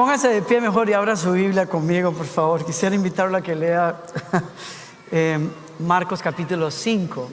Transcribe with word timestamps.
Póngase 0.00 0.28
de 0.28 0.40
pie 0.40 0.62
mejor 0.62 0.88
y 0.88 0.94
abra 0.94 1.14
su 1.14 1.32
Biblia 1.32 1.66
conmigo, 1.66 2.10
por 2.10 2.24
favor. 2.24 2.64
Quisiera 2.64 2.94
invitarla 2.94 3.36
a 3.36 3.42
que 3.42 3.54
lea 3.54 4.00
eh, 5.12 5.38
Marcos 5.78 6.22
capítulo 6.22 6.70
5. 6.70 7.28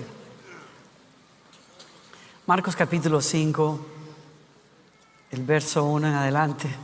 Marcos 2.45 2.75
capítulo 2.75 3.22
5, 3.22 3.80
el 5.32 5.43
verso 5.43 5.85
1 5.85 6.09
en 6.09 6.14
adelante. 6.14 6.67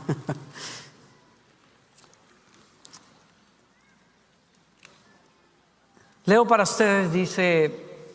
Leo 6.24 6.48
para 6.48 6.62
ustedes, 6.62 7.12
dice, 7.12 8.08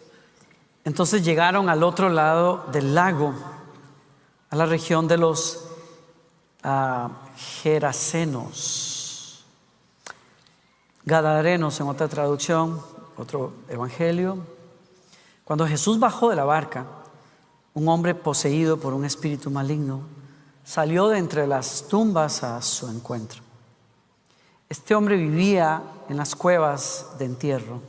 entonces 0.86 1.24
llegaron 1.24 1.70
al 1.70 1.84
otro 1.84 2.10
lado 2.10 2.66
del 2.72 2.96
lago, 2.96 3.36
a 4.50 4.56
la 4.56 4.66
región 4.66 5.08
de 5.08 5.20
los 5.20 5.68
uh, 6.64 7.29
Gerasenos, 7.40 9.46
Gadarenos 11.06 11.80
en 11.80 11.88
otra 11.88 12.10
traducción, 12.10 12.82
otro 13.18 13.54
evangelio. 13.70 14.38
Cuando 15.46 15.66
Jesús 15.66 16.00
bajó 16.00 16.30
de 16.30 16.36
la 16.36 16.44
barca, 16.44 16.86
un 17.74 17.88
hombre 17.88 18.14
poseído 18.14 18.78
por 18.78 18.94
un 18.94 19.06
espíritu 19.06 19.50
maligno 19.50 20.02
salió 20.66 21.08
de 21.08 21.18
entre 21.18 21.48
las 21.48 21.88
tumbas 21.88 22.44
a 22.44 22.62
su 22.62 22.90
encuentro. 22.90 23.42
Este 24.68 24.94
hombre 24.94 25.16
vivía 25.16 25.82
en 26.10 26.18
las 26.18 26.36
cuevas 26.36 27.08
de 27.18 27.26
entierro 27.26 27.82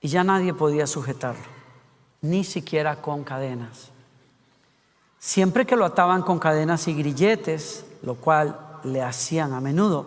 y 0.00 0.08
ya 0.08 0.22
nadie 0.22 0.52
podía 0.52 0.86
sujetarlo, 0.86 1.42
ni 2.20 2.44
siquiera 2.44 3.00
con 3.00 3.24
cadenas. 3.24 3.88
Siempre 5.18 5.66
que 5.66 5.76
lo 5.76 5.86
ataban 5.86 6.22
con 6.22 6.38
cadenas 6.38 6.86
y 6.86 6.94
grilletes, 6.94 7.86
lo 8.02 8.14
cual 8.16 8.58
le 8.84 9.02
hacían 9.02 9.52
a 9.52 9.60
menudo, 9.60 10.06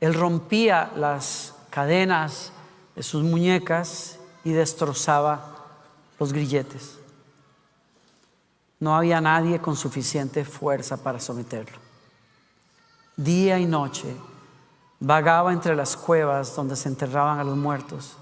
él 0.00 0.14
rompía 0.14 0.90
las 0.96 1.54
cadenas 1.70 2.52
de 2.96 3.02
sus 3.02 3.22
muñecas 3.22 4.18
y 4.44 4.52
destrozaba 4.52 5.56
los 6.18 6.32
grilletes. 6.32 6.98
No 8.80 8.96
había 8.96 9.20
nadie 9.20 9.60
con 9.60 9.76
suficiente 9.76 10.44
fuerza 10.44 10.96
para 10.96 11.20
someterlo. 11.20 11.78
Día 13.16 13.58
y 13.58 13.66
noche 13.66 14.16
vagaba 14.98 15.52
entre 15.52 15.76
las 15.76 15.96
cuevas 15.96 16.54
donde 16.56 16.76
se 16.76 16.88
enterraban 16.88 17.38
a 17.38 17.44
los 17.44 17.56
muertos 17.56 18.16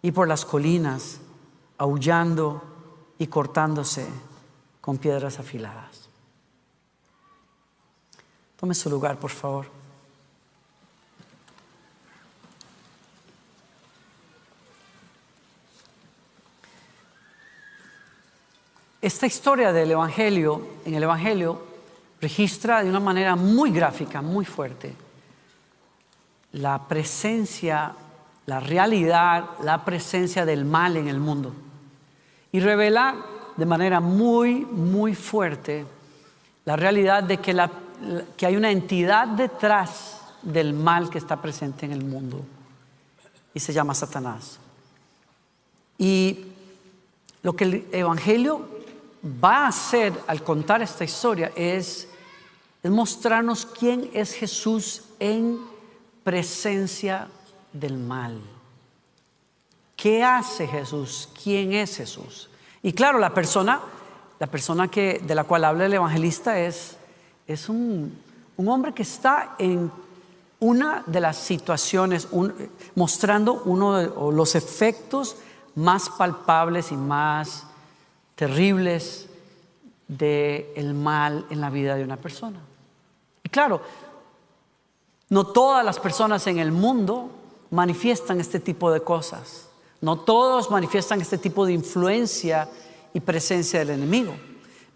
y 0.00 0.12
por 0.12 0.28
las 0.28 0.44
colinas, 0.44 1.18
aullando 1.78 2.62
y 3.18 3.26
cortándose 3.26 4.06
con 4.80 4.98
piedras 4.98 5.38
afiladas. 5.38 6.03
Tome 8.58 8.74
su 8.74 8.88
lugar, 8.90 9.18
por 9.18 9.30
favor. 9.30 9.66
Esta 19.02 19.26
historia 19.26 19.72
del 19.72 19.90
Evangelio, 19.90 20.66
en 20.86 20.94
el 20.94 21.02
Evangelio, 21.02 21.62
registra 22.20 22.82
de 22.82 22.88
una 22.88 23.00
manera 23.00 23.36
muy 23.36 23.70
gráfica, 23.70 24.22
muy 24.22 24.46
fuerte, 24.46 24.94
la 26.52 26.88
presencia 26.88 27.94
la 28.46 28.60
realidad, 28.60 29.44
la 29.62 29.84
presencia 29.84 30.44
del 30.44 30.64
mal 30.64 30.96
en 30.96 31.08
el 31.08 31.18
mundo. 31.18 31.52
Y 32.52 32.60
revela 32.60 33.16
de 33.56 33.66
manera 33.66 34.00
muy, 34.00 34.64
muy 34.64 35.14
fuerte 35.14 35.86
la 36.64 36.76
realidad 36.76 37.22
de 37.22 37.38
que, 37.38 37.52
la, 37.52 37.70
que 38.36 38.46
hay 38.46 38.56
una 38.56 38.70
entidad 38.70 39.28
detrás 39.28 40.20
del 40.42 40.72
mal 40.72 41.10
que 41.10 41.18
está 41.18 41.40
presente 41.40 41.86
en 41.86 41.92
el 41.92 42.04
mundo. 42.04 42.44
Y 43.52 43.60
se 43.60 43.72
llama 43.72 43.94
Satanás. 43.94 44.58
Y 45.98 46.46
lo 47.42 47.54
que 47.54 47.64
el 47.64 47.88
Evangelio 47.92 48.68
va 49.42 49.64
a 49.64 49.68
hacer 49.68 50.12
al 50.26 50.42
contar 50.42 50.82
esta 50.82 51.04
historia 51.04 51.52
es, 51.54 52.08
es 52.82 52.90
mostrarnos 52.90 53.64
quién 53.64 54.10
es 54.12 54.34
Jesús 54.34 55.02
en 55.18 55.60
presencia 56.22 57.28
del 57.72 57.96
mal. 57.96 58.40
¿Qué 59.96 60.22
hace 60.22 60.66
Jesús? 60.66 61.28
¿Quién 61.42 61.72
es 61.72 61.96
Jesús? 61.96 62.50
Y 62.82 62.92
claro, 62.92 63.18
la 63.18 63.32
persona, 63.32 63.80
la 64.38 64.46
persona 64.46 64.88
que, 64.88 65.20
de 65.24 65.34
la 65.34 65.44
cual 65.44 65.64
habla 65.64 65.86
el 65.86 65.94
evangelista 65.94 66.58
es, 66.58 66.96
es 67.46 67.68
un, 67.68 68.16
hombre 68.56 68.92
que 68.92 69.02
está 69.02 69.56
en 69.58 69.90
una 70.60 71.02
de 71.06 71.20
las 71.20 71.36
situaciones, 71.36 72.28
mostrando 72.94 73.62
uno 73.64 73.96
de 73.96 74.06
los 74.32 74.54
efectos 74.54 75.36
más 75.74 76.08
palpables 76.08 76.92
y 76.92 76.96
más 76.96 77.64
terribles 78.34 79.26
del 80.08 80.94
mal 80.94 81.46
en 81.50 81.60
la 81.60 81.70
vida 81.70 81.96
de 81.96 82.04
una 82.04 82.16
persona. 82.16 82.60
Y 83.42 83.48
claro, 83.48 83.82
no 85.28 85.46
todas 85.46 85.84
las 85.84 85.98
personas 85.98 86.46
en 86.46 86.58
el 86.58 86.72
mundo 86.72 87.30
manifiestan 87.70 88.40
este 88.40 88.60
tipo 88.60 88.90
de 88.90 89.00
cosas. 89.02 89.68
No 90.00 90.18
todos 90.20 90.70
manifiestan 90.70 91.20
este 91.20 91.38
tipo 91.38 91.66
de 91.66 91.72
influencia 91.72 92.68
y 93.12 93.20
presencia 93.20 93.80
del 93.80 93.90
enemigo. 93.90 94.34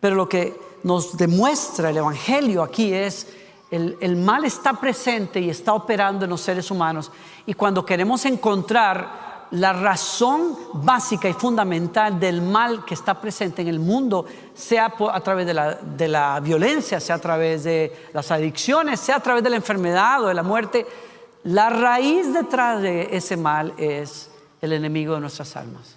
Pero 0.00 0.14
lo 0.14 0.28
que 0.28 0.67
nos 0.82 1.16
demuestra 1.16 1.90
el 1.90 1.96
Evangelio 1.96 2.62
aquí 2.62 2.92
es 2.92 3.26
el, 3.70 3.96
el, 4.00 4.16
mal 4.16 4.44
está 4.44 4.72
presente 4.74 5.40
y 5.40 5.50
está 5.50 5.74
operando 5.74 6.24
en 6.24 6.30
los 6.30 6.40
seres 6.40 6.70
humanos. 6.70 7.12
Y 7.44 7.54
cuando 7.54 7.84
queremos 7.84 8.24
encontrar 8.24 9.28
la 9.50 9.72
razón 9.72 10.56
básica 10.74 11.28
y 11.28 11.32
fundamental 11.32 12.18
del 12.20 12.42
mal 12.42 12.84
que 12.84 12.94
está 12.94 13.20
presente 13.20 13.62
en 13.62 13.68
el 13.68 13.80
mundo, 13.80 14.26
sea 14.54 14.94
a 15.12 15.20
través 15.20 15.46
de 15.46 15.54
la, 15.54 15.74
de 15.74 16.08
la 16.08 16.40
violencia, 16.40 17.00
sea 17.00 17.16
a 17.16 17.20
través 17.20 17.64
de 17.64 18.08
las 18.12 18.30
adicciones, 18.30 19.00
sea 19.00 19.16
a 19.16 19.20
través 19.20 19.42
de 19.42 19.50
la 19.50 19.56
enfermedad 19.56 20.22
o 20.22 20.28
de 20.28 20.34
la 20.34 20.42
muerte, 20.42 20.86
la 21.44 21.70
raíz 21.70 22.32
detrás 22.32 22.82
de 22.82 23.08
ese 23.16 23.36
mal 23.36 23.72
es 23.78 24.30
el 24.60 24.72
enemigo 24.72 25.14
de 25.14 25.20
nuestras 25.20 25.56
almas. 25.56 25.96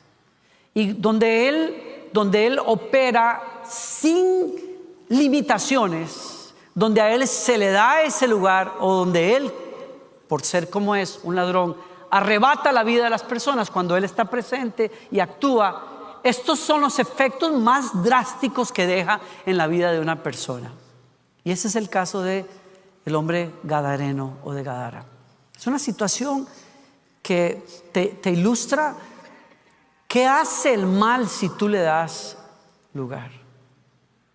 Y 0.74 0.94
donde 0.94 1.50
Él, 1.50 2.10
donde 2.14 2.48
él 2.48 2.60
opera 2.66 3.42
sin 3.68 4.71
limitaciones, 5.12 6.54
donde 6.74 7.02
a 7.02 7.14
Él 7.14 7.28
se 7.28 7.58
le 7.58 7.70
da 7.72 8.02
ese 8.02 8.28
lugar 8.28 8.76
o 8.80 8.94
donde 8.94 9.36
Él, 9.36 9.52
por 10.28 10.42
ser 10.42 10.70
como 10.70 10.96
es 10.96 11.20
un 11.24 11.36
ladrón, 11.36 11.76
arrebata 12.10 12.72
la 12.72 12.84
vida 12.84 13.04
de 13.04 13.10
las 13.10 13.24
personas 13.24 13.70
cuando 13.70 13.98
Él 13.98 14.06
está 14.06 14.26
presente 14.26 14.90
y 15.12 15.20
actúa, 15.20 16.20
estos 16.24 16.60
son 16.60 16.82
los 16.82 16.98
efectos 16.98 17.52
más 17.52 18.04
drásticos 18.04 18.72
que 18.72 18.88
deja 18.88 19.20
en 19.46 19.58
la 19.58 19.68
vida 19.68 19.92
de 19.92 20.00
una 20.00 20.24
persona. 20.24 20.72
Y 21.44 21.52
ese 21.52 21.68
es 21.68 21.76
el 21.76 21.90
caso 21.90 22.22
de 22.22 22.46
el 23.06 23.16
hombre 23.16 23.52
gadareno 23.64 24.38
o 24.44 24.54
de 24.54 24.64
Gadara. 24.64 25.04
Es 25.58 25.68
una 25.68 25.80
situación 25.80 26.48
que 27.22 27.66
te, 27.92 28.32
ilustra 28.32 28.96
qué 30.08 30.26
hace 30.26 30.74
el 30.74 30.86
mal 30.86 31.28
si 31.28 31.50
tú 31.50 31.68
le 31.68 31.80
das 31.80 32.38
lugar. 32.94 33.41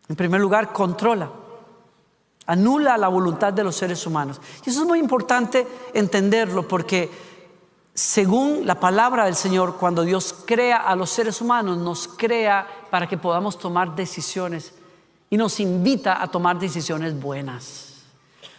En 0.09 0.17
primer 0.17 0.41
lugar, 0.41 0.73
controla, 0.73 1.31
anula 2.47 2.97
la 2.97 3.09
voluntad 3.09 3.53
de 3.53 3.65
los 3.65 3.77
seres 3.77 4.07
humanos. 4.07 4.41
Y 4.65 4.71
eso 4.71 4.83
es 4.83 4.87
muy 4.87 4.99
importante 4.99 5.67
entenderlo 5.95 6.67
porque 6.67 7.11
según 7.93 8.67
la 8.67 8.79
palabra 8.79 9.25
del 9.25 9.35
Señor, 9.35 9.77
cuando 9.77 10.03
Dios 10.03 10.35
crea 10.47 10.77
a 10.77 10.95
los 10.95 11.11
seres 11.11 11.41
humanos, 11.41 11.79
nos 11.79 12.07
crea 12.09 12.67
para 12.91 13.09
que 13.09 13.17
podamos 13.17 13.59
tomar 13.59 13.97
decisiones 13.97 14.75
y 15.31 15.37
nos 15.37 15.59
invita 15.61 16.23
a 16.23 16.29
tomar 16.29 16.59
decisiones 16.59 17.19
buenas. 17.19 18.03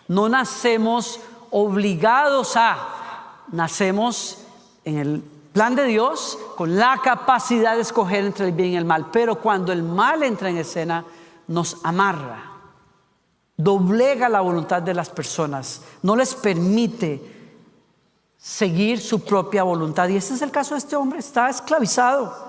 No 0.08 0.28
nacemos 0.28 1.20
obligados 1.52 2.56
a, 2.56 3.44
nacemos 3.52 4.40
en 4.84 4.98
el 4.98 5.24
plan 5.54 5.76
de 5.76 5.86
Dios 5.86 6.38
con 6.56 6.76
la 6.76 7.00
capacidad 7.04 7.76
de 7.76 7.82
escoger 7.82 8.26
entre 8.26 8.48
el 8.48 8.52
bien 8.54 8.72
y 8.72 8.78
el 8.78 8.86
mal, 8.86 9.12
pero 9.12 9.36
cuando 9.40 9.72
el 9.72 9.84
mal 9.84 10.24
entra 10.24 10.50
en 10.50 10.58
escena, 10.58 11.06
nos 11.48 11.78
amarra, 11.84 12.52
doblega 13.56 14.30
la 14.30 14.42
voluntad 14.42 14.82
de 14.82 14.94
las 14.94 15.10
personas, 15.10 15.82
no 16.02 16.16
les 16.16 16.36
permite 16.36 17.38
seguir 18.38 19.00
su 19.02 19.24
propia 19.24 19.64
voluntad. 19.64 20.08
Y 20.08 20.18
ese 20.18 20.36
es 20.36 20.42
el 20.42 20.52
caso 20.52 20.76
de 20.76 20.80
este 20.80 20.96
hombre, 20.96 21.20
está 21.20 21.50
esclavizado. 21.50 22.48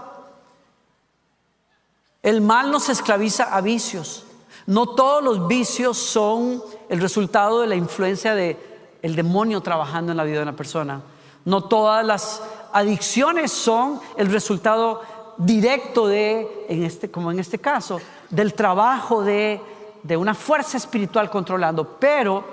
El 2.22 2.40
mal 2.40 2.70
nos 2.70 2.88
esclaviza 2.88 3.44
a 3.44 3.60
vicios. 3.60 4.24
No 4.66 4.94
todos 4.94 5.22
los 5.24 5.48
vicios 5.48 5.96
son 5.96 6.62
el 6.88 7.00
resultado 7.00 7.60
de 7.60 7.68
la 7.68 7.74
influencia 7.74 8.34
de 8.34 8.68
el 9.02 9.16
demonio 9.16 9.60
trabajando 9.60 10.12
en 10.12 10.18
la 10.18 10.24
vida 10.24 10.36
de 10.36 10.42
una 10.42 10.56
persona. 10.56 11.00
No 11.44 11.64
todas 11.64 12.04
las 12.04 12.42
adicciones 12.72 13.50
son 13.50 14.00
el 14.16 14.30
resultado 14.30 15.00
directo 15.38 16.06
de, 16.06 16.66
en 16.68 16.82
este, 16.82 17.10
como 17.10 17.30
en 17.30 17.38
este 17.38 17.58
caso, 17.58 18.00
del 18.30 18.54
trabajo 18.54 19.22
de, 19.22 19.60
de 20.02 20.16
una 20.16 20.34
fuerza 20.34 20.76
espiritual 20.76 21.30
controlando, 21.30 21.98
pero 21.98 22.44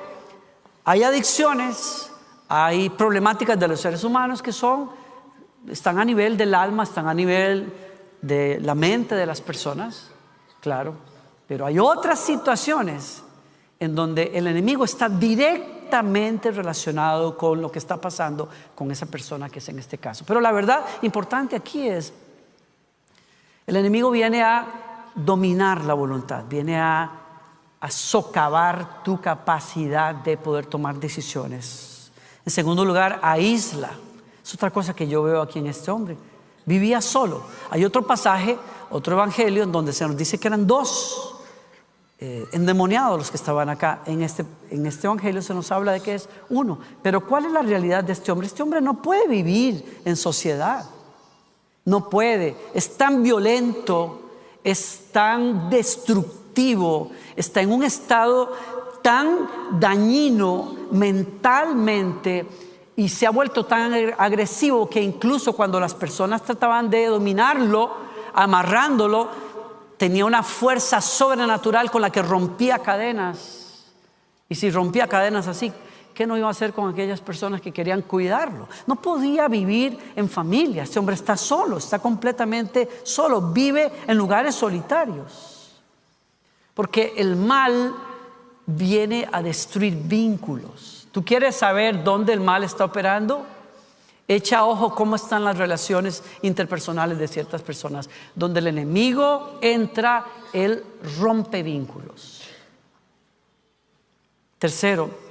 Hay 0.87 1.01
adicciones, 1.01 2.11
hay 2.47 2.91
problemáticas 2.91 3.59
de 3.59 3.67
los 3.67 3.81
seres 3.81 4.03
humanos 4.03 4.43
que 4.43 4.51
son, 4.51 4.91
están 5.67 5.97
a 5.97 6.05
nivel 6.05 6.37
del 6.37 6.53
alma, 6.53 6.83
están 6.83 7.07
a 7.07 7.13
nivel 7.13 7.73
de 8.21 8.59
la 8.61 8.75
mente 8.75 9.15
de 9.15 9.25
las 9.25 9.41
personas, 9.41 10.11
claro, 10.61 10.93
pero 11.47 11.65
hay 11.65 11.79
otras 11.79 12.19
situaciones 12.19 13.23
en 13.79 13.95
donde 13.95 14.31
el 14.35 14.45
enemigo 14.45 14.85
está 14.85 15.09
directamente 15.09 16.51
relacionado 16.51 17.35
con 17.35 17.63
lo 17.63 17.71
que 17.71 17.79
está 17.79 17.97
pasando 17.97 18.47
con 18.75 18.91
esa 18.91 19.07
persona 19.07 19.49
que 19.49 19.57
es 19.57 19.69
en 19.69 19.79
este 19.79 19.97
caso. 19.97 20.23
Pero 20.27 20.39
la 20.39 20.51
verdad 20.51 20.85
importante 21.01 21.55
aquí 21.55 21.87
es, 21.87 22.13
el 23.65 23.75
enemigo 23.75 24.11
viene 24.11 24.43
a 24.43 24.67
dominar 25.15 25.83
la 25.85 25.93
voluntad, 25.93 26.43
viene 26.47 26.79
a, 26.79 27.21
socavar 27.87 29.03
tu 29.03 29.21
capacidad 29.21 30.15
de 30.15 30.37
poder 30.37 30.65
tomar 30.65 30.95
decisiones. 30.95 32.11
En 32.43 32.51
segundo 32.51 32.83
lugar, 32.83 33.19
aísla. 33.21 33.91
Es 34.43 34.55
otra 34.55 34.71
cosa 34.71 34.95
que 34.95 35.07
yo 35.07 35.21
veo 35.21 35.39
aquí 35.39 35.59
en 35.59 35.67
este 35.67 35.91
hombre. 35.91 36.17
Vivía 36.65 36.99
solo. 36.99 37.43
Hay 37.69 37.85
otro 37.85 38.01
pasaje, 38.07 38.57
otro 38.89 39.13
evangelio, 39.13 39.61
en 39.61 39.71
donde 39.71 39.93
se 39.93 40.07
nos 40.07 40.17
dice 40.17 40.39
que 40.39 40.47
eran 40.47 40.65
dos 40.65 41.35
eh, 42.17 42.43
endemoniados 42.53 43.19
los 43.19 43.29
que 43.29 43.37
estaban 43.37 43.69
acá. 43.69 44.01
En 44.07 44.23
este, 44.23 44.45
en 44.71 44.85
este 44.87 45.05
evangelio 45.05 45.43
se 45.43 45.53
nos 45.53 45.71
habla 45.71 45.91
de 45.91 45.99
que 45.99 46.15
es 46.15 46.27
uno. 46.49 46.79
Pero 47.03 47.27
¿cuál 47.27 47.45
es 47.45 47.51
la 47.51 47.61
realidad 47.61 48.03
de 48.03 48.13
este 48.13 48.31
hombre? 48.31 48.47
Este 48.47 48.63
hombre 48.63 48.81
no 48.81 48.99
puede 48.99 49.27
vivir 49.27 50.01
en 50.05 50.15
sociedad. 50.15 50.85
No 51.83 52.09
puede. 52.09 52.55
Es 52.73 52.97
tan 52.97 53.21
violento, 53.21 54.24
es 54.65 55.11
tan 55.11 55.69
destructivo, 55.69 57.11
está 57.35 57.61
en 57.61 57.71
un 57.71 57.83
estado 57.83 58.51
tan 59.03 59.47
dañino 59.79 60.75
mentalmente 60.91 62.47
y 62.95 63.07
se 63.07 63.27
ha 63.27 63.29
vuelto 63.29 63.65
tan 63.65 63.93
agresivo 64.17 64.89
que 64.89 65.01
incluso 65.01 65.53
cuando 65.53 65.79
las 65.79 65.93
personas 65.93 66.41
trataban 66.41 66.89
de 66.89 67.05
dominarlo, 67.05 67.91
amarrándolo, 68.33 69.29
tenía 69.97 70.25
una 70.25 70.41
fuerza 70.41 70.99
sobrenatural 70.99 71.91
con 71.91 72.01
la 72.01 72.09
que 72.09 72.23
rompía 72.23 72.79
cadenas. 72.79 73.85
Y 74.49 74.55
si 74.55 74.71
rompía 74.71 75.07
cadenas 75.07 75.47
así, 75.47 75.71
¿qué 76.15 76.25
no 76.25 76.37
iba 76.37 76.47
a 76.47 76.51
hacer 76.51 76.73
con 76.73 76.91
aquellas 76.91 77.21
personas 77.21 77.61
que 77.61 77.71
querían 77.71 78.01
cuidarlo? 78.01 78.67
No 78.87 78.95
podía 78.95 79.47
vivir 79.47 80.13
en 80.15 80.27
familia. 80.27 80.83
Este 80.83 80.97
hombre 80.97 81.13
está 81.13 81.37
solo, 81.37 81.77
está 81.77 81.99
completamente 81.99 82.89
solo, 83.03 83.41
vive 83.41 83.91
en 84.07 84.17
lugares 84.17 84.55
solitarios. 84.55 85.75
Porque 86.73 87.13
el 87.17 87.35
mal 87.35 87.93
viene 88.65 89.27
a 89.31 89.43
destruir 89.43 89.95
vínculos. 89.95 91.07
¿Tú 91.11 91.23
quieres 91.23 91.55
saber 91.55 92.03
dónde 92.03 92.33
el 92.33 92.39
mal 92.39 92.63
está 92.63 92.85
operando? 92.85 93.45
Echa 94.27 94.65
ojo 94.65 94.95
cómo 94.95 95.15
están 95.15 95.43
las 95.43 95.57
relaciones 95.57 96.23
interpersonales 96.41 97.19
de 97.19 97.27
ciertas 97.27 97.61
personas. 97.61 98.09
Donde 98.33 98.59
el 98.59 98.67
enemigo 98.67 99.59
entra, 99.61 100.25
él 100.51 100.83
rompe 101.19 101.61
vínculos. 101.61 102.41
Tercero, 104.57 105.24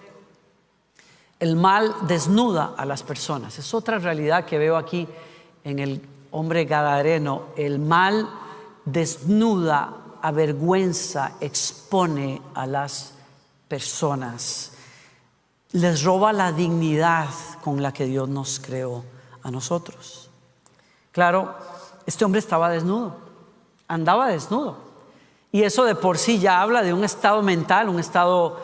el 1.41 1.57
mal 1.57 1.95
desnuda 2.03 2.75
a 2.77 2.85
las 2.85 3.03
personas. 3.03 3.59
Es 3.59 3.75
otra 3.75 3.99
realidad 3.99 4.45
que 4.45 4.59
veo 4.59 4.77
aquí 4.77 5.09
en 5.65 5.79
el 5.79 6.01
hombre 6.31 6.65
gadareno. 6.65 7.47
El 7.57 7.79
mal 7.79 8.29
desnuda, 8.85 9.95
avergüenza, 10.23 11.33
expone 11.41 12.41
a 12.55 12.67
las 12.67 13.15
personas 13.69 14.75
les 15.75 16.05
roba 16.05 16.33
la 16.33 16.53
dignidad 16.53 17.29
con 17.63 17.83
la 17.83 17.93
que 17.93 18.07
Dios 18.07 18.29
nos 18.29 18.61
creó 18.61 19.05
a 19.43 19.51
nosotros. 19.51 20.31
Claro, 21.11 21.53
este 22.07 22.25
hombre 22.25 22.39
estaba 22.39 22.71
desnudo, 22.71 23.17
andaba 23.89 24.29
desnudo. 24.29 24.77
Y 25.51 25.63
eso 25.63 25.85
de 25.85 25.97
por 25.97 26.17
sí 26.17 26.39
ya 26.39 26.63
habla 26.63 26.83
de 26.83 26.93
un 26.93 27.03
estado 27.03 27.43
mental, 27.43 27.89
un 27.89 27.99
estado 27.99 28.57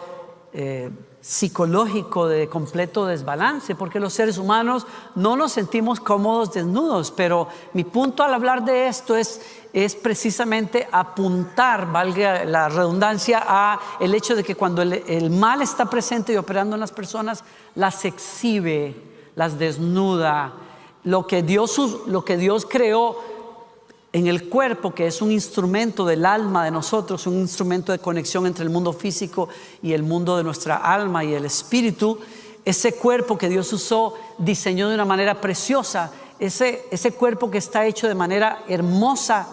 eh, 0.52 0.90
psicológico 1.20 2.28
de 2.28 2.49
completo 2.49 3.05
desbalance, 3.06 3.75
porque 3.75 4.00
los 4.00 4.12
seres 4.12 4.38
humanos 4.38 4.87
no 5.14 5.37
nos 5.37 5.52
sentimos 5.52 6.00
cómodos 6.00 6.52
desnudos, 6.52 7.11
pero 7.11 7.49
mi 7.75 7.84
punto 7.84 8.22
al 8.22 8.32
hablar 8.32 8.64
de 8.64 8.88
esto 8.88 9.17
es 9.17 9.40
es 9.72 9.94
precisamente 9.94 10.88
apuntar, 10.90 11.90
valga 11.90 12.44
la 12.44 12.69
redundancia, 12.69 13.43
a 13.46 13.81
el 14.00 14.14
hecho 14.14 14.34
de 14.34 14.43
que 14.43 14.56
cuando 14.56 14.82
el, 14.82 15.31
mal 15.31 15.62
está 15.62 15.87
presente 15.87 16.32
y 16.32 16.37
operando 16.37 16.76
en 16.76 16.81
las 16.81 16.93
personas, 16.93 17.44
las 17.75 18.05
exhibe, 18.05 18.94
las 19.37 19.58
desnuda. 19.58 20.52
Lo 21.05 21.26
que 21.26 21.43
Dios, 21.43 21.78
lo 22.06 22.25
que 22.25 22.37
Dios 22.37 22.67
creó 22.69 23.39
en 24.12 24.26
el 24.26 24.48
cuerpo, 24.48 24.92
que 24.92 25.06
es 25.06 25.22
un 25.22 25.30
instrumento 25.30 26.04
del 26.04 26.26
alma 26.26 26.64
de 26.64 26.70
nosotros, 26.70 27.26
un 27.26 27.38
instrumento 27.38 27.92
de 27.92 28.00
conexión 28.00 28.46
entre 28.46 28.64
el 28.64 28.70
mundo 28.70 28.92
físico 28.92 29.48
y 29.82 29.92
el 29.92 30.02
mundo 30.02 30.36
de 30.36 30.44
nuestra 30.44 30.76
alma 30.76 31.24
y 31.24 31.34
el 31.34 31.44
espíritu, 31.44 32.18
ese 32.64 32.94
cuerpo 32.94 33.38
que 33.38 33.48
Dios 33.48 33.72
usó, 33.72 34.14
diseñó 34.38 34.88
de 34.88 34.94
una 34.94 35.04
manera 35.04 35.40
preciosa, 35.40 36.10
ese, 36.38 36.86
ese 36.90 37.12
cuerpo 37.12 37.50
que 37.50 37.58
está 37.58 37.86
hecho 37.86 38.08
de 38.08 38.14
manera 38.14 38.64
hermosa, 38.68 39.46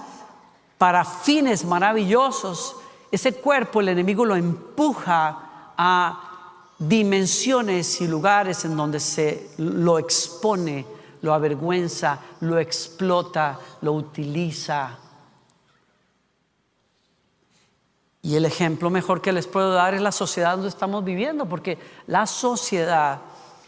para 0.78 1.04
fines 1.06 1.66
maravillosos, 1.66 2.76
ese 3.12 3.34
cuerpo 3.34 3.82
el 3.82 3.90
enemigo 3.90 4.26
lo 4.26 4.36
empuja 4.36 5.74
a 5.78 6.24
dimensiones 6.78 8.02
y 8.02 8.08
lugares 8.08 8.64
en 8.66 8.76
donde 8.76 9.00
se 9.00 9.50
lo 9.58 9.98
expone, 9.98 10.86
lo 11.28 11.34
avergüenza, 11.34 12.20
lo 12.40 12.58
explota, 12.58 13.60
lo 13.82 13.92
utiliza. 13.92 14.98
Y 18.22 18.38
el 18.38 18.46
ejemplo 18.46 18.90
mejor 18.90 19.22
que 19.22 19.34
les 19.34 19.46
puedo 19.46 19.74
dar 19.74 19.94
es 19.94 20.00
la 20.00 20.14
sociedad 20.14 20.54
donde 20.54 20.70
estamos 20.70 21.04
viviendo, 21.04 21.46
porque 21.46 21.78
la 22.08 22.26
sociedad 22.26 23.20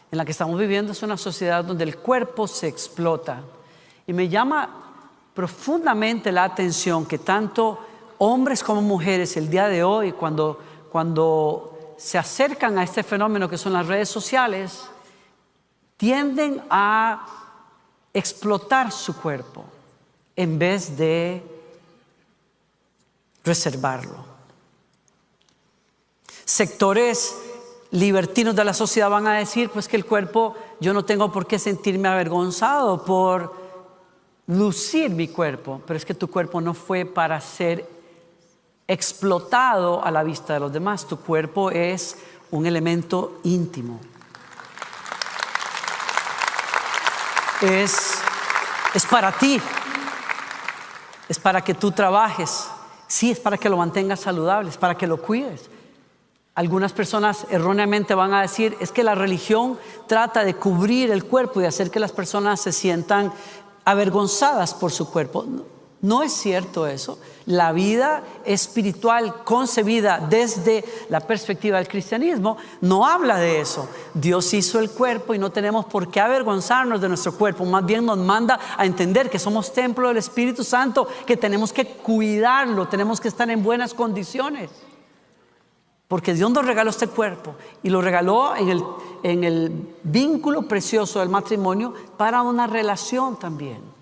en 0.10 0.18
la 0.18 0.24
que 0.24 0.32
estamos 0.32 0.58
viviendo 0.58 0.94
es 0.94 1.04
una 1.04 1.18
sociedad 1.18 1.66
donde 1.66 1.84
el 1.84 1.98
cuerpo 1.98 2.48
se 2.48 2.70
explota. 2.70 3.42
Y 4.08 4.14
me 4.14 4.30
llama 4.30 4.70
profundamente 5.34 6.32
la 6.32 6.46
atención 6.46 7.06
que 7.06 7.18
tanto 7.18 7.78
hombres 8.20 8.64
como 8.64 8.82
mujeres 8.82 9.36
el 9.36 9.50
día 9.50 9.68
de 9.68 9.84
hoy, 9.84 10.14
cuando, 10.14 10.58
cuando 10.90 11.96
se 11.98 12.18
acercan 12.18 12.78
a 12.78 12.84
este 12.84 13.04
fenómeno 13.04 13.50
que 13.50 13.58
son 13.58 13.74
las 13.74 13.86
redes 13.86 14.08
sociales, 14.08 14.90
tienden 15.98 16.64
a 16.70 17.39
explotar 18.14 18.92
su 18.92 19.16
cuerpo 19.16 19.66
en 20.36 20.58
vez 20.58 20.98
de 20.98 21.44
reservarlo. 23.44 24.26
Sectores 26.46 27.36
libertinos 27.92 28.56
de 28.56 28.64
la 28.64 28.74
sociedad 28.74 29.10
van 29.10 29.28
a 29.28 29.38
decir, 29.38 29.70
pues 29.70 29.88
que 29.88 29.98
el 29.98 30.06
cuerpo, 30.06 30.56
yo 30.80 30.94
no 30.94 31.06
tengo 31.06 31.32
por 31.32 31.48
qué 31.48 31.60
sentirme 31.60 32.08
avergonzado 32.08 33.04
por 33.04 33.54
lucir 34.48 35.12
mi 35.12 35.28
cuerpo, 35.28 35.82
pero 35.86 35.98
es 35.98 36.06
que 36.06 36.14
tu 36.14 36.30
cuerpo 36.30 36.62
no 36.62 36.74
fue 36.74 37.06
para 37.06 37.40
ser 37.42 37.88
explotado 38.88 40.04
a 40.04 40.10
la 40.10 40.24
vista 40.24 40.54
de 40.54 40.60
los 40.60 40.74
demás. 40.74 41.06
Tu 41.06 41.18
cuerpo 41.18 41.70
es 41.70 42.18
un 42.50 42.66
elemento 42.66 43.40
íntimo. 43.44 44.00
Es, 47.62 48.14
es 48.94 49.06
para 49.06 49.32
ti. 49.32 49.62
Es 51.28 51.40
para 51.40 51.62
que 51.62 51.74
tú 51.74 51.92
trabajes. 51.92 52.68
Sí, 53.08 53.32
es 53.32 53.40
para 53.40 53.58
que 53.58 53.70
lo 53.70 53.78
mantengas 53.78 54.22
saludable, 54.22 54.70
es 54.70 54.78
para 54.78 54.96
que 54.96 55.08
lo 55.08 55.22
cuides. 55.22 55.70
Algunas 56.56 56.94
personas 56.94 57.46
erróneamente 57.50 58.14
van 58.14 58.34
a 58.34 58.42
decir, 58.42 58.78
es 58.80 58.92
que 58.92 59.04
la 59.04 59.16
religión 59.16 59.80
trata 60.08 60.44
de 60.44 60.56
cubrir 60.56 61.12
el 61.12 61.26
cuerpo 61.26 61.62
y 61.62 61.66
hacer 61.66 61.90
que 61.90 62.00
las 62.00 62.12
personas 62.12 62.62
se 62.62 62.72
sientan 62.72 63.32
avergonzadas 63.86 64.74
por 64.74 64.92
su 64.92 65.10
cuerpo. 65.10 65.46
No 66.02 66.24
es 66.24 66.32
cierto 66.32 66.88
eso. 66.88 67.20
La 67.46 67.74
vida 67.74 68.24
espiritual 68.46 69.44
concebida 69.44 70.26
desde 70.30 70.86
la 71.10 71.20
perspectiva 71.20 71.78
del 71.78 71.90
cristianismo 71.90 72.56
no 72.80 73.06
habla 73.06 73.38
de 73.38 73.60
eso. 73.60 73.90
Dios 74.14 74.54
hizo 74.54 74.80
el 74.80 74.92
cuerpo 74.92 75.34
y 75.34 75.40
no 75.40 75.52
tenemos 75.52 75.86
por 75.86 76.10
qué 76.10 76.22
avergonzarnos 76.22 77.02
de 77.02 77.10
nuestro 77.10 77.34
cuerpo. 77.34 77.66
Más 77.66 77.86
bien 77.86 78.06
nos 78.06 78.18
manda 78.18 78.58
a 78.78 78.86
entender 78.86 79.30
que 79.30 79.40
somos 79.40 79.74
templo 79.74 80.08
del 80.08 80.18
Espíritu 80.18 80.64
Santo, 80.64 81.06
que 81.26 81.36
tenemos 81.36 81.74
que 81.74 81.86
cuidarlo, 81.86 82.88
tenemos 82.88 83.20
que 83.20 83.28
estar 83.28 83.50
en 83.50 83.62
buenas 83.62 83.94
condiciones. 83.94 84.70
Porque 86.08 86.34
Dios 86.34 86.50
nos 86.50 86.66
regaló 86.66 86.92
este 86.92 87.08
cuerpo 87.08 87.56
y 87.84 87.90
lo 87.90 88.02
regaló 88.02 88.56
en 88.56 88.70
el, 88.70 88.84
en 89.22 89.44
el 89.44 89.96
vínculo 90.04 90.62
precioso 90.62 91.20
del 91.20 91.30
matrimonio 91.30 91.94
para 92.16 92.42
una 92.42 92.68
relación 92.68 93.38
también. 93.38 93.99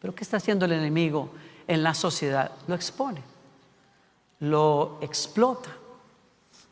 Pero 0.00 0.14
¿qué 0.14 0.24
está 0.24 0.36
haciendo 0.36 0.64
el 0.64 0.72
enemigo 0.72 1.30
en 1.66 1.82
la 1.82 1.94
sociedad? 1.94 2.52
Lo 2.66 2.74
expone, 2.74 3.22
lo 4.40 4.98
explota. 5.00 5.70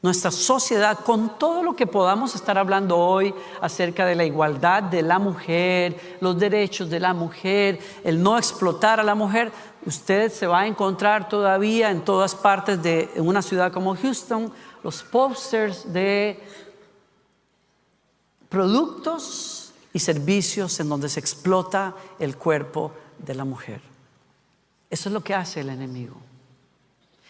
nuestra 0.02 0.30
sociedad, 0.30 1.00
con 1.00 1.36
todo 1.36 1.64
lo 1.64 1.74
que 1.74 1.86
podamos 1.86 2.36
estar 2.36 2.56
hablando 2.56 2.96
hoy 2.96 3.34
acerca 3.60 4.06
de 4.06 4.14
la 4.14 4.24
igualdad 4.24 4.84
de 4.84 5.02
la 5.02 5.18
mujer, 5.18 6.18
los 6.20 6.38
derechos 6.38 6.88
de 6.88 7.00
la 7.00 7.12
mujer, 7.12 7.80
el 8.04 8.22
no 8.22 8.38
explotar 8.38 9.00
a 9.00 9.02
la 9.02 9.16
mujer, 9.16 9.50
usted 9.84 10.30
se 10.30 10.46
va 10.46 10.60
a 10.60 10.66
encontrar 10.68 11.28
todavía 11.28 11.90
en 11.90 12.04
todas 12.04 12.36
partes 12.36 12.80
de 12.80 13.10
una 13.16 13.42
ciudad 13.42 13.72
como 13.72 13.96
Houston 13.96 14.52
los 14.84 15.02
posters 15.02 15.92
de 15.92 16.40
productos 18.48 19.72
y 19.92 19.98
servicios 19.98 20.78
en 20.78 20.88
donde 20.88 21.08
se 21.08 21.18
explota 21.18 21.94
el 22.20 22.36
cuerpo 22.36 22.92
de 23.18 23.34
la 23.34 23.44
mujer. 23.44 23.80
Eso 24.90 25.08
es 25.08 25.12
lo 25.12 25.22
que 25.22 25.34
hace 25.34 25.60
el 25.60 25.70
enemigo. 25.70 26.16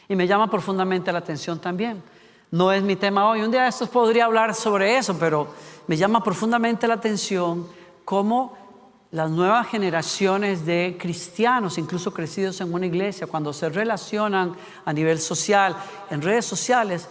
Y 0.09 0.16
me 0.16 0.26
llama 0.26 0.50
profundamente 0.50 1.12
la 1.12 1.19
atención 1.19 1.59
también. 1.61 2.02
No 2.50 2.71
es 2.73 2.83
mi 2.83 2.97
tema 2.97 3.28
hoy. 3.28 3.43
Un 3.43 3.50
día 3.50 3.66
esto 3.66 3.87
podría 3.87 4.26
hablar 4.26 4.55
sobre 4.55 4.97
eso, 4.97 5.19
pero 5.19 5.49
me 5.87 5.97
llama 5.97 6.23
profundamente 6.23 6.87
la 6.87 6.95
atención 6.95 7.66
cómo 8.05 8.57
las 9.11 9.31
nuevas 9.31 9.69
generaciones 9.69 10.66
de 10.66 10.97
cristianos, 11.00 11.78
incluso 11.78 12.12
crecidos 12.12 12.61
en 12.61 12.73
una 12.73 12.87
iglesia, 12.87 13.26
cuando 13.26 13.52
se 13.52 13.69
relacionan 13.69 14.55
a 14.85 14.93
nivel 14.93 15.19
social, 15.19 15.76
en 16.11 16.23
redes 16.23 16.45
sociales, 16.45 17.09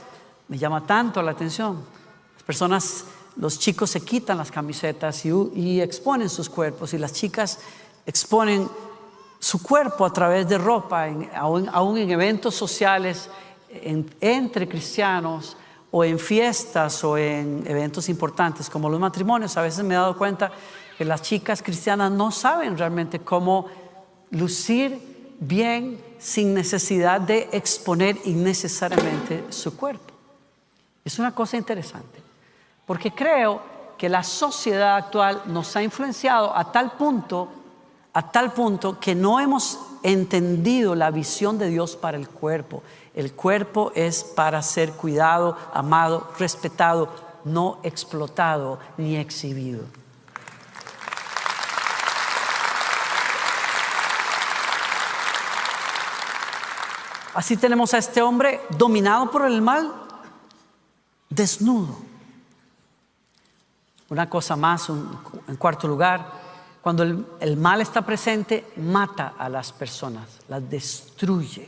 me 0.48 0.58
llama 0.58 0.86
tanto 0.86 1.22
la 1.22 1.32
atención. 1.32 1.84
Las 2.34 2.44
personas, 2.44 3.06
los 3.38 3.58
chicos 3.58 3.90
se 3.90 4.02
quitan 4.02 4.38
las 4.38 4.52
camisetas 4.52 5.26
y, 5.26 5.82
exponen 5.82 6.30
sus 6.30 6.50
cuerpos 6.50 6.94
y 6.94 6.98
las 6.98 7.14
chicas 7.14 7.60
exponen 8.06 8.70
su 9.40 9.62
cuerpo 9.62 10.06
a 10.06 10.14
través 10.14 10.48
de 10.48 10.58
ropa, 10.58 11.08
aún, 11.36 11.98
en 11.98 12.10
eventos 12.10 12.56
sociales 12.56 13.30
entre 14.22 14.68
cristianos 14.68 15.58
o 15.92 16.04
en 16.04 16.18
fiestas 16.18 17.04
o 17.04 17.18
en 17.18 17.64
eventos 17.68 18.10
importantes 18.10 18.70
como 18.70 18.90
los 18.90 19.00
matrimonios. 19.00 19.56
A 19.58 19.62
veces 19.62 19.84
me 19.84 19.94
he 19.94 19.98
dado 19.98 20.18
cuenta 20.18 20.52
que 20.98 21.06
las 21.06 21.22
chicas 21.22 21.62
cristianas 21.62 22.12
no 22.12 22.32
saben 22.32 22.78
realmente 22.78 23.20
cómo 23.20 23.68
lucir 24.32 25.36
bien 25.40 26.02
sin 26.18 26.54
necesidad 26.54 27.22
de 27.22 27.50
exponer 27.52 28.18
innecesariamente 28.26 29.46
su 29.50 29.76
cuerpo. 29.76 30.14
Es 31.04 31.20
una 31.20 31.36
cosa 31.36 31.58
interesante, 31.58 32.20
porque 32.86 33.12
creo 33.12 33.62
que 33.98 34.10
la 34.10 34.24
sociedad 34.24 34.96
actual 34.96 35.44
nos 35.46 35.76
ha 35.76 35.84
influenciado 35.84 36.56
a 36.56 36.72
tal 36.72 36.94
punto, 36.94 37.48
a 38.16 38.32
tal 38.32 38.54
punto 38.54 38.98
que 38.98 39.14
no 39.14 39.42
hemos 39.42 39.78
entendido 40.02 40.96
la 40.96 41.12
visión 41.12 41.58
de 41.58 41.68
Dios 41.68 41.98
para 41.98 42.16
el 42.16 42.30
cuerpo. 42.30 42.82
El 43.14 43.34
cuerpo 43.34 43.92
es 43.94 44.24
para 44.24 44.62
ser 44.62 44.94
cuidado, 44.94 45.58
amado, 45.74 46.32
respetado, 46.40 47.10
no 47.44 47.80
explotado 47.84 48.80
ni 48.96 49.18
exhibido. 49.18 49.84
Así 57.34 57.58
tenemos 57.58 57.94
a 57.94 57.98
este 57.98 58.22
hombre 58.22 58.62
dominado 58.78 59.30
por 59.30 59.46
el 59.46 59.62
mal, 59.62 59.94
desnudo. 61.30 61.98
Una 64.08 64.30
cosa 64.30 64.56
más, 64.56 64.88
en 64.88 65.58
cuarto 65.58 65.86
lugar, 65.86 66.45
cuando 66.86 67.02
el, 67.40 67.58
mal 67.58 67.82
está 67.82 68.04
presente, 68.04 68.64
mata 68.76 69.34
a 69.40 69.50
las 69.50 69.74
personas, 69.74 70.42
las 70.48 70.70
destruye. 70.70 71.68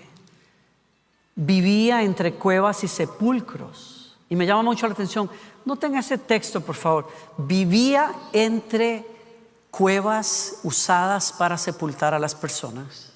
Vivía 1.34 2.04
entre 2.04 2.36
cuevas 2.36 2.84
y 2.84 2.88
sepulcros. 2.88 4.16
Y 4.30 4.36
me 4.36 4.46
llama 4.46 4.62
mucho 4.62 4.86
la 4.86 4.94
atención, 4.94 5.28
no 5.66 5.76
tenga 5.76 6.02
ese 6.02 6.20
texto, 6.20 6.62
por 6.62 6.76
favor. 6.76 7.10
Vivía 7.36 8.14
entre 8.32 9.08
cuevas 9.72 10.60
usadas 10.62 11.34
para 11.34 11.58
sepultar 11.58 12.14
a 12.14 12.20
las 12.20 12.36
personas. 12.36 13.12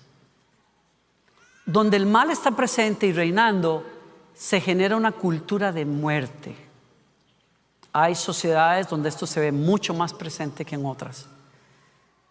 Donde 1.68 1.98
el 1.98 2.08
mal 2.08 2.32
está 2.32 2.50
presente 2.50 3.06
y 3.06 3.14
reinando, 3.14 3.86
se 4.34 4.60
genera 4.60 4.96
una 4.96 5.12
cultura 5.12 5.72
de 5.72 5.86
muerte. 5.86 6.56
Hay 7.94 8.16
sociedades 8.16 8.90
donde 8.90 9.10
esto 9.10 9.28
se 9.28 9.40
ve 9.40 9.52
mucho 9.52 9.94
más 9.94 10.16
presente 10.16 10.66
que 10.66 10.74
en 10.74 10.88
otras. 10.88 11.28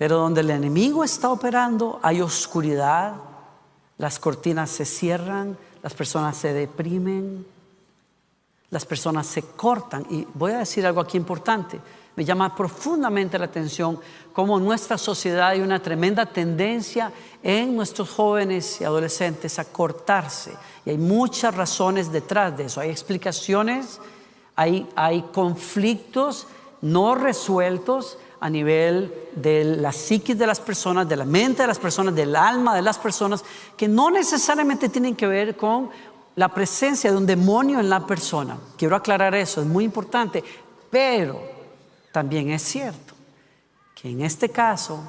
Pero 0.01 0.17
donde 0.17 0.41
el 0.41 0.49
enemigo 0.49 1.05
está 1.05 1.29
operando, 1.29 2.01
hay 2.03 2.23
oscuridad, 2.23 3.17
las 3.99 4.19
cortinas 4.19 4.71
se 4.71 4.87
cierran, 4.87 5.59
las 5.83 5.93
personas 5.93 6.39
se 6.39 6.55
deprimen, 6.55 7.45
las 8.71 8.87
personas 8.87 9.27
se 9.27 9.43
cortan. 9.43 10.07
Y 10.09 10.27
voy 10.33 10.53
a 10.53 10.61
decir 10.61 10.87
algo 10.87 11.03
aquí 11.03 11.19
importante. 11.19 11.79
Me 12.17 12.25
llama 12.25 12.57
profundamente 12.57 13.39
la 13.39 13.45
atención 13.45 14.01
cómo 14.33 14.57
en 14.57 14.65
nuestra 14.65 14.97
sociedad 14.97 15.49
hay 15.49 15.61
una 15.61 15.83
tremenda 15.83 16.25
tendencia 16.25 17.13
en 17.43 17.77
nuestros 17.77 18.09
jóvenes 18.09 18.81
y 18.81 18.85
adolescentes 18.85 19.59
a 19.59 19.67
cortarse. 19.67 20.55
Y 20.87 20.91
hay 20.91 20.99
muchas 20.99 21.55
razones 21.55 22.11
detrás 22.11 22.57
de 22.57 22.65
eso. 22.65 22.81
Hay 22.81 22.89
explicaciones, 22.89 24.01
hay, 24.57 24.89
hay 24.97 25.21
conflictos 25.31 26.47
no 26.81 27.15
resueltos 27.15 28.17
a 28.41 28.49
nivel 28.49 29.13
de 29.37 29.65
la 29.65 29.93
psiquis 29.93 30.39
de 30.39 30.47
las 30.47 30.61
personas, 30.61 31.09
de 31.09 31.17
la 31.17 31.27
mente 31.27 31.63
de 31.63 31.69
las 31.69 31.79
personas, 31.79 32.15
del 32.15 32.35
alma 32.35 32.75
de 32.75 32.83
las 32.83 32.99
personas, 32.99 33.45
que 33.77 33.87
no 33.87 34.11
necesariamente 34.11 34.89
tienen 34.89 35.15
que 35.15 35.27
ver 35.27 35.57
con 35.57 35.91
la 36.37 36.49
presencia 36.49 37.11
de 37.11 37.19
un 37.19 37.27
demonio 37.27 37.81
en 37.81 37.91
la 37.91 38.07
persona. 38.07 38.59
Quiero 38.79 38.97
aclarar 38.97 39.35
eso, 39.35 39.61
es 39.61 39.67
muy 39.67 39.85
importante, 39.85 40.43
pero 40.91 41.41
también 42.13 42.51
es 42.51 42.63
cierto 42.63 43.15
que 43.95 44.09
en 44.09 44.23
este 44.23 44.49
caso 44.49 45.01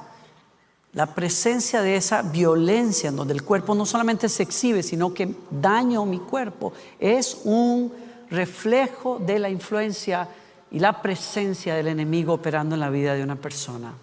la 0.93 1.15
presencia 1.15 1.81
de 1.81 1.95
esa 1.95 2.21
violencia 2.21 3.09
en 3.09 3.15
donde 3.15 3.33
el 3.33 3.43
cuerpo 3.43 3.73
no 3.73 3.85
solamente 3.85 4.27
se 4.27 4.43
exhibe, 4.43 4.83
sino 4.83 5.13
que 5.13 5.33
daño 5.49 6.05
mi 6.05 6.19
cuerpo, 6.19 6.73
es 6.99 7.39
un 7.45 7.93
reflejo 8.29 9.17
de 9.19 9.39
la 9.39 9.49
influencia 9.49 10.27
y 10.71 10.79
la 10.79 11.01
presencia 11.01 11.75
del 11.75 11.89
enemigo 11.89 12.33
operando 12.33 12.75
en 12.75 12.81
la 12.81 12.89
vida 12.89 13.13
de 13.13 13.23
una 13.23 13.35
persona. 13.35 13.93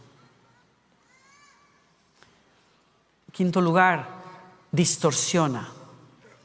Quinto 3.33 3.61
lugar, 3.61 4.07
distorsiona. 4.71 5.69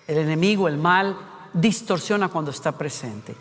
El 0.07 0.17
enemigo, 0.17 0.67
el 0.67 0.77
mal, 0.77 1.17
distorsiona 1.53 2.29
cuando 2.29 2.51
está 2.51 2.71
presente. 2.71 3.35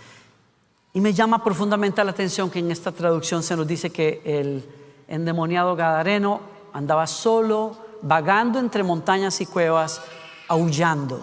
Y 0.92 1.00
me 1.00 1.12
llama 1.12 1.42
profundamente 1.42 2.02
la 2.04 2.10
atención 2.10 2.50
que 2.50 2.58
en 2.58 2.70
esta 2.70 2.92
traducción 2.92 3.42
se 3.42 3.56
nos 3.56 3.66
dice 3.66 3.90
que 3.90 4.20
el 4.24 4.68
endemoniado 5.08 5.76
Gadareno 5.76 6.40
andaba 6.72 7.06
solo, 7.06 7.76
vagando 8.02 8.58
entre 8.58 8.82
montañas 8.82 9.40
y 9.40 9.46
cuevas, 9.46 10.02
aullando. 10.48 11.20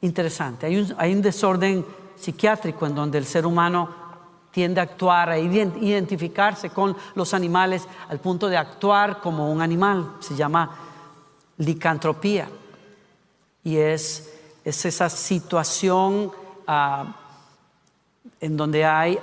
Interesante, 0.00 0.66
hay 0.66 0.76
un, 0.76 0.94
hay 0.98 1.12
un 1.12 1.22
desorden 1.22 1.84
psiquiátrico 2.16 2.86
en 2.86 2.94
donde 2.94 3.18
el 3.18 3.26
ser 3.26 3.46
humano 3.46 4.06
tiende 4.50 4.80
a 4.80 4.84
actuar, 4.84 5.30
a 5.30 5.38
identificarse 5.38 6.70
con 6.70 6.96
los 7.14 7.34
animales 7.34 7.86
al 8.08 8.20
punto 8.20 8.48
de 8.48 8.56
actuar 8.56 9.20
como 9.20 9.52
un 9.52 9.60
animal. 9.60 10.16
Se 10.20 10.34
llama 10.34 10.70
licantropía. 11.58 12.48
Y 13.62 13.76
es, 13.76 14.32
es 14.64 14.84
esa 14.84 15.10
situación 15.10 16.30
ah, 16.66 17.14
en 18.40 18.56
donde 18.56 18.84
hay 18.84 19.18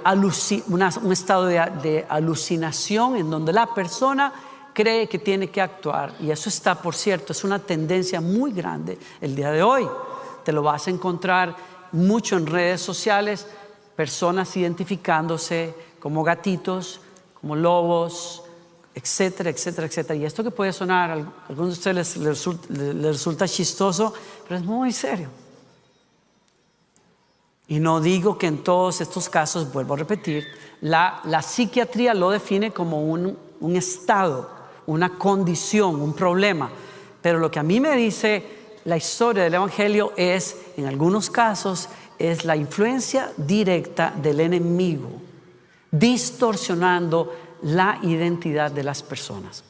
un 0.67 1.11
estado 1.11 1.45
de, 1.45 2.05
alucinación, 2.09 3.15
en 3.15 3.29
donde 3.29 3.53
la 3.53 3.73
persona 3.73 4.33
cree 4.73 5.07
que 5.07 5.19
tiene 5.19 5.49
que 5.49 5.61
actuar. 5.61 6.13
Y 6.19 6.31
eso 6.31 6.49
está, 6.49 6.75
por 6.75 6.95
cierto, 6.95 7.31
es 7.31 7.43
una 7.43 7.59
tendencia 7.59 8.21
muy 8.21 8.51
grande 8.51 8.97
el 9.21 9.35
día 9.35 9.51
de 9.51 9.61
hoy. 9.61 9.87
Te 10.43 10.51
lo 10.51 10.63
vas 10.63 10.87
a 10.87 10.91
encontrar 10.91 11.55
mucho 11.93 12.35
en 12.35 12.45
redes 12.45 12.81
sociales, 12.81 13.47
personas 13.95 14.55
identificándose 14.57 15.73
como 15.99 16.23
gatitos, 16.23 16.99
como 17.39 17.55
lobos, 17.55 18.43
etcétera, 18.93 19.49
etcétera, 19.49 19.87
etcétera. 19.87 20.15
Y 20.15 20.25
esto 20.25 20.43
que 20.43 20.51
puede 20.51 20.73
sonar, 20.73 21.11
a 21.11 21.13
algunos 21.13 21.83
de 21.83 21.91
ustedes 21.91 22.17
les 22.17 23.03
resulta 23.03 23.47
chistoso, 23.47 24.13
pero 24.43 24.59
es 24.59 24.65
muy 24.65 24.91
serio. 24.91 25.29
Y 27.67 27.79
no 27.79 28.01
digo 28.01 28.37
que 28.37 28.47
en 28.47 28.63
todos 28.63 29.01
estos 29.01 29.29
casos, 29.29 29.71
vuelvo 29.71 29.93
a 29.93 29.97
repetir, 29.97 30.45
la, 30.81 31.21
psiquiatría 31.41 32.13
lo 32.13 32.29
define 32.29 32.71
como 32.71 33.03
un, 33.03 33.37
un 33.61 33.75
estado, 33.75 34.49
una 34.85 35.17
condición, 35.17 36.01
un 36.01 36.13
problema. 36.13 36.69
Pero 37.21 37.39
lo 37.39 37.49
que 37.49 37.59
a 37.59 37.63
mí 37.63 37.79
me 37.79 37.95
dice 37.95 38.62
la 38.85 38.97
historia 38.97 39.43
del 39.43 39.53
Evangelio 39.53 40.13
es, 40.17 40.57
en 40.77 40.85
algunos 40.85 41.29
casos, 41.29 41.89
es 42.19 42.45
la 42.45 42.55
influencia 42.55 43.31
directa 43.37 44.13
del 44.15 44.39
enemigo, 44.39 45.09
distorsionando 45.91 47.33
la 47.63 47.99
identidad 48.03 48.71
de 48.71 48.83
las 48.83 49.01
personas. 49.03 49.63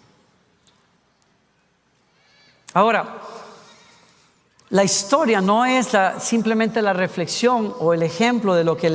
Ahora, 2.73 3.21
La 4.73 4.83
historia 4.83 5.39
no 5.39 5.65
es 5.65 5.89
simplemente 6.17 6.81
la 6.81 6.93
reflexión 6.93 7.75
o 7.77 7.93
el 7.93 8.01
ejemplo 8.01 8.55
de 8.55 8.63
lo 8.63 8.75
que 8.75 8.87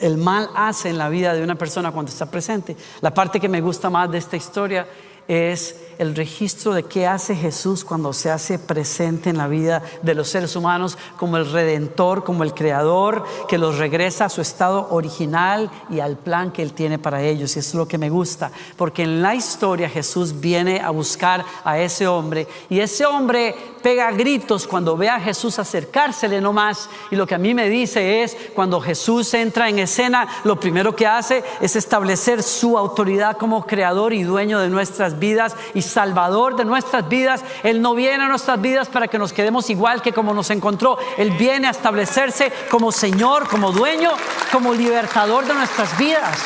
el 0.00 0.16
mal 0.16 0.50
hace 0.56 0.88
en 0.88 0.98
la 0.98 1.08
vida 1.08 1.32
de 1.32 1.44
una 1.44 1.54
persona 1.54 1.92
cuando 1.92 2.10
está 2.10 2.26
presente. 2.28 2.76
La 3.02 3.14
parte 3.14 3.38
que 3.38 3.48
me 3.48 3.60
gusta 3.60 3.88
más 3.88 4.10
de 4.10 4.18
esta 4.18 4.36
historia 4.36 4.84
es 5.28 5.76
el 5.98 6.16
registro 6.16 6.74
de 6.74 6.82
qué 6.82 7.06
hace 7.06 7.34
Jesús 7.36 7.84
cuando 7.84 8.12
se 8.12 8.30
hace 8.30 8.58
presente 8.58 9.30
en 9.30 9.38
la 9.38 9.46
vida 9.46 9.82
de 10.02 10.14
los 10.14 10.28
seres 10.28 10.56
humanos 10.56 10.98
como 11.16 11.36
el 11.36 11.50
redentor, 11.50 12.24
como 12.24 12.42
el 12.42 12.54
creador, 12.54 13.24
que 13.48 13.58
los 13.58 13.78
regresa 13.78 14.24
a 14.24 14.28
su 14.28 14.40
estado 14.40 14.88
original 14.90 15.70
y 15.90 16.00
al 16.00 16.16
plan 16.16 16.50
que 16.50 16.62
Él 16.62 16.72
tiene 16.72 16.98
para 16.98 17.22
ellos. 17.22 17.54
Y 17.54 17.60
eso 17.60 17.68
es 17.68 17.74
lo 17.74 17.86
que 17.86 17.98
me 17.98 18.10
gusta, 18.10 18.50
porque 18.76 19.04
en 19.04 19.22
la 19.22 19.34
historia 19.34 19.88
Jesús 19.88 20.40
viene 20.40 20.80
a 20.80 20.90
buscar 20.90 21.44
a 21.64 21.78
ese 21.78 22.08
hombre 22.08 22.48
y 22.68 22.80
ese 22.80 23.06
hombre 23.06 23.54
pega 23.82 24.10
gritos 24.12 24.66
cuando 24.66 24.96
ve 24.96 25.08
a 25.08 25.20
Jesús 25.20 25.58
acercársele 25.58 26.40
nomás. 26.40 26.88
Y 27.10 27.16
lo 27.16 27.26
que 27.26 27.34
a 27.34 27.38
mí 27.38 27.52
me 27.52 27.68
dice 27.68 28.22
es, 28.22 28.36
cuando 28.54 28.80
Jesús 28.80 29.34
entra 29.34 29.68
en 29.68 29.80
escena, 29.80 30.26
lo 30.44 30.58
primero 30.58 30.94
que 30.94 31.06
hace 31.06 31.42
es 31.60 31.76
establecer 31.76 32.42
su 32.42 32.78
autoridad 32.78 33.36
como 33.36 33.66
creador 33.66 34.12
y 34.12 34.22
dueño 34.22 34.60
de 34.60 34.68
nuestras 34.68 35.11
vidas 35.18 35.56
y 35.74 35.82
salvador 35.82 36.56
de 36.56 36.64
nuestras 36.64 37.08
vidas. 37.08 37.44
Él 37.62 37.80
no 37.80 37.94
viene 37.94 38.24
a 38.24 38.28
nuestras 38.28 38.60
vidas 38.60 38.88
para 38.88 39.08
que 39.08 39.18
nos 39.18 39.32
quedemos 39.32 39.70
igual 39.70 40.02
que 40.02 40.12
como 40.12 40.34
nos 40.34 40.50
encontró. 40.50 40.98
Él 41.16 41.30
viene 41.32 41.68
a 41.68 41.70
establecerse 41.70 42.52
como 42.70 42.92
Señor, 42.92 43.48
como 43.48 43.72
dueño, 43.72 44.10
como 44.50 44.74
libertador 44.74 45.44
de 45.44 45.54
nuestras 45.54 45.96
vidas. 45.98 46.38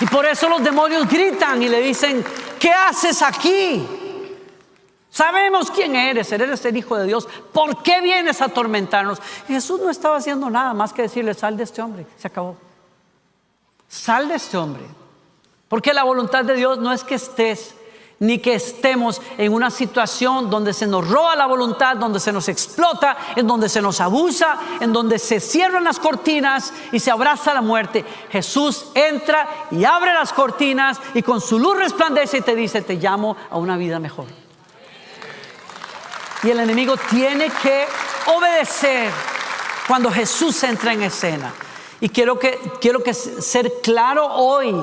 Y 0.00 0.06
por 0.06 0.26
eso 0.26 0.48
los 0.48 0.62
demonios 0.62 1.08
gritan 1.08 1.62
y 1.62 1.68
le 1.68 1.80
dicen, 1.80 2.24
¿qué 2.58 2.70
haces 2.72 3.22
aquí? 3.22 3.86
Sabemos 5.16 5.70
quién 5.70 5.96
eres, 5.96 6.30
eres 6.30 6.62
el 6.66 6.76
Hijo 6.76 6.98
de 6.98 7.06
Dios. 7.06 7.26
¿Por 7.50 7.82
qué 7.82 8.02
vienes 8.02 8.42
a 8.42 8.46
atormentarnos? 8.46 9.18
Jesús 9.46 9.80
no 9.80 9.88
estaba 9.88 10.18
haciendo 10.18 10.50
nada 10.50 10.74
más 10.74 10.92
que 10.92 11.02
decirle, 11.02 11.32
sal 11.32 11.56
de 11.56 11.64
este 11.64 11.80
hombre. 11.80 12.06
Se 12.18 12.28
acabó. 12.28 12.54
Sal 13.88 14.28
de 14.28 14.34
este 14.34 14.58
hombre. 14.58 14.82
Porque 15.68 15.92
la 15.92 16.04
voluntad 16.04 16.44
de 16.44 16.54
Dios 16.54 16.78
no 16.78 16.92
es 16.92 17.02
que 17.02 17.16
estés 17.16 17.74
ni 18.18 18.38
que 18.38 18.54
estemos 18.54 19.20
en 19.36 19.52
una 19.52 19.70
situación 19.70 20.48
donde 20.48 20.72
se 20.72 20.86
nos 20.86 21.06
roba 21.06 21.36
la 21.36 21.46
voluntad, 21.46 21.96
donde 21.96 22.18
se 22.18 22.32
nos 22.32 22.48
explota, 22.48 23.16
en 23.36 23.46
donde 23.46 23.68
se 23.68 23.82
nos 23.82 24.00
abusa, 24.00 24.58
en 24.80 24.92
donde 24.92 25.18
se 25.18 25.38
cierran 25.38 25.84
las 25.84 25.98
cortinas 25.98 26.72
y 26.92 27.00
se 27.00 27.10
abraza 27.10 27.52
la 27.52 27.60
muerte. 27.60 28.04
Jesús 28.30 28.86
entra 28.94 29.48
y 29.70 29.84
abre 29.84 30.14
las 30.14 30.32
cortinas 30.32 30.98
y 31.14 31.22
con 31.22 31.40
su 31.40 31.58
luz 31.58 31.76
resplandece 31.76 32.38
y 32.38 32.42
te 32.42 32.54
dice, 32.54 32.80
te 32.80 32.94
llamo 32.94 33.36
a 33.50 33.58
una 33.58 33.76
vida 33.76 33.98
mejor. 33.98 34.26
Y 36.42 36.50
el 36.50 36.60
enemigo 36.60 36.96
tiene 37.10 37.50
que 37.50 37.86
obedecer 38.34 39.10
cuando 39.86 40.10
Jesús 40.10 40.62
entra 40.62 40.92
en 40.92 41.02
escena. 41.02 41.52
Y 42.00 42.08
quiero 42.08 42.38
que, 42.38 42.58
quiero 42.80 43.02
que 43.02 43.12
ser 43.14 43.72
claro 43.82 44.26
hoy 44.26 44.74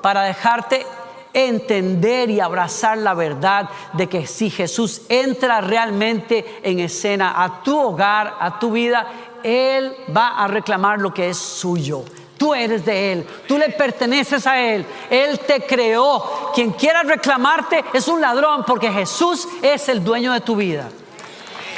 para 0.00 0.22
dejarte 0.22 0.86
entender 1.32 2.30
y 2.30 2.40
abrazar 2.40 2.98
la 2.98 3.14
verdad 3.14 3.68
de 3.92 4.08
que 4.08 4.26
si 4.26 4.50
Jesús 4.50 5.02
entra 5.08 5.60
realmente 5.60 6.60
en 6.62 6.80
escena 6.80 7.42
a 7.42 7.62
tu 7.62 7.78
hogar, 7.78 8.36
a 8.40 8.58
tu 8.58 8.72
vida, 8.72 9.06
Él 9.42 9.94
va 10.14 10.38
a 10.38 10.48
reclamar 10.48 10.98
lo 11.00 11.12
que 11.12 11.30
es 11.30 11.38
suyo. 11.38 12.04
Tú 12.36 12.54
eres 12.54 12.84
de 12.84 13.12
Él, 13.12 13.26
tú 13.48 13.58
le 13.58 13.68
perteneces 13.70 14.46
a 14.46 14.60
Él, 14.60 14.86
Él 15.10 15.40
te 15.40 15.62
creó. 15.62 16.52
Quien 16.54 16.70
quiera 16.70 17.02
reclamarte 17.02 17.84
es 17.92 18.06
un 18.08 18.20
ladrón 18.20 18.64
porque 18.66 18.92
Jesús 18.92 19.48
es 19.60 19.88
el 19.88 20.04
dueño 20.04 20.32
de 20.32 20.40
tu 20.40 20.54
vida 20.56 20.88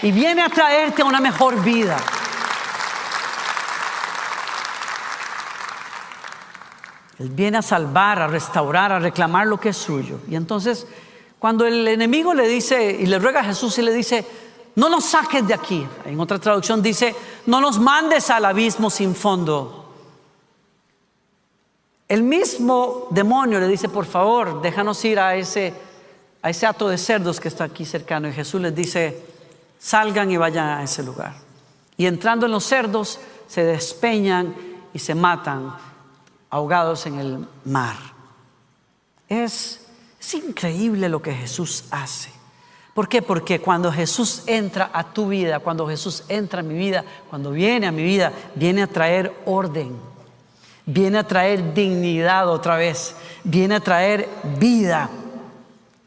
y 0.03 0.12
viene 0.12 0.43
a 0.43 0.49
traerte 0.49 1.03
a 1.03 1.07
una 1.07 1.21
mejor 1.21 1.62
vida. 1.62 1.97
Él 7.21 7.28
viene 7.28 7.59
a 7.59 7.63
salvar, 7.63 8.19
a 8.23 8.28
restaurar, 8.28 8.93
a 8.93 8.99
reclamar 8.99 9.47
lo 9.47 9.61
que 9.61 9.69
es 9.69 9.76
suyo. 9.76 10.21
Y 10.26 10.37
entonces, 10.37 10.87
cuando 11.39 11.67
el 11.67 11.87
enemigo 11.87 12.33
le 12.33 12.49
dice 12.49 12.97
y 12.99 13.04
le 13.04 13.19
ruega 13.19 13.41
a 13.41 13.45
Jesús 13.45 13.76
y 13.76 13.83
le 13.83 13.93
dice, 13.93 14.25
no 14.76 14.89
nos 14.89 15.04
saques 15.04 15.47
de 15.47 15.52
aquí, 15.52 15.87
en 16.06 16.19
otra 16.19 16.39
traducción 16.39 16.80
dice, 16.83 17.15
no 17.45 17.61
nos 17.61 17.78
mandes 17.78 18.30
al 18.30 18.47
abismo 18.47 18.89
sin 18.89 19.15
fondo. 19.15 19.93
El 22.09 22.23
mismo 22.23 23.09
demonio 23.11 23.61
le 23.61 23.69
dice, 23.69 23.91
por 23.91 24.06
favor, 24.06 24.63
déjanos 24.63 25.04
ir 25.04 25.21
a 25.21 25.37
ese, 25.37 25.75
a 26.41 26.49
ese 26.49 26.65
hato 26.65 26.89
de 26.89 26.97
cerdos 26.97 27.39
que 27.39 27.49
está 27.49 27.65
aquí 27.65 27.85
cercano. 27.85 28.28
Y 28.28 28.33
Jesús 28.33 28.63
les 28.63 28.75
dice, 28.75 29.23
salgan 29.78 30.30
y 30.30 30.39
vayan 30.39 30.78
a 30.78 30.83
ese 30.83 31.02
lugar. 31.02 31.35
Y 31.99 32.06
entrando 32.06 32.47
en 32.47 32.52
los 32.52 32.65
cerdos, 32.65 33.21
se 33.47 33.63
despeñan 33.63 34.54
y 34.95 34.99
se 34.99 35.15
matan 35.15 35.90
ahogados 36.50 37.06
en 37.06 37.19
el 37.19 37.49
mar. 37.65 37.97
Es, 39.28 39.86
increíble 40.34 41.08
lo 41.08 41.23
que 41.23 41.32
Jesús 41.32 41.84
hace. 41.91 42.30
¿Por 42.95 43.08
qué? 43.08 43.23
Porque 43.23 43.60
cuando 43.60 43.91
Jesús 43.91 44.43
entra 44.47 44.91
a 44.93 45.13
tu 45.13 45.28
vida, 45.28 45.60
cuando 45.60 45.89
Jesús 45.89 46.25
entra 46.28 46.60
a 46.60 46.63
mi 46.63 46.75
vida, 46.75 47.04
cuando 47.30 47.52
viene 47.52 47.86
a 47.86 47.93
mi 47.93 48.02
vida, 48.02 48.32
viene 48.54 48.82
a 48.82 48.86
traer 48.86 49.34
orden, 49.47 49.97
viene 50.84 51.19
a 51.19 51.26
traer 51.26 51.73
dignidad 51.73 52.49
otra 52.49 52.76
vez, 52.76 53.15
viene 53.45 53.76
a 53.76 53.80
traer 53.80 54.28
vida. 54.58 55.08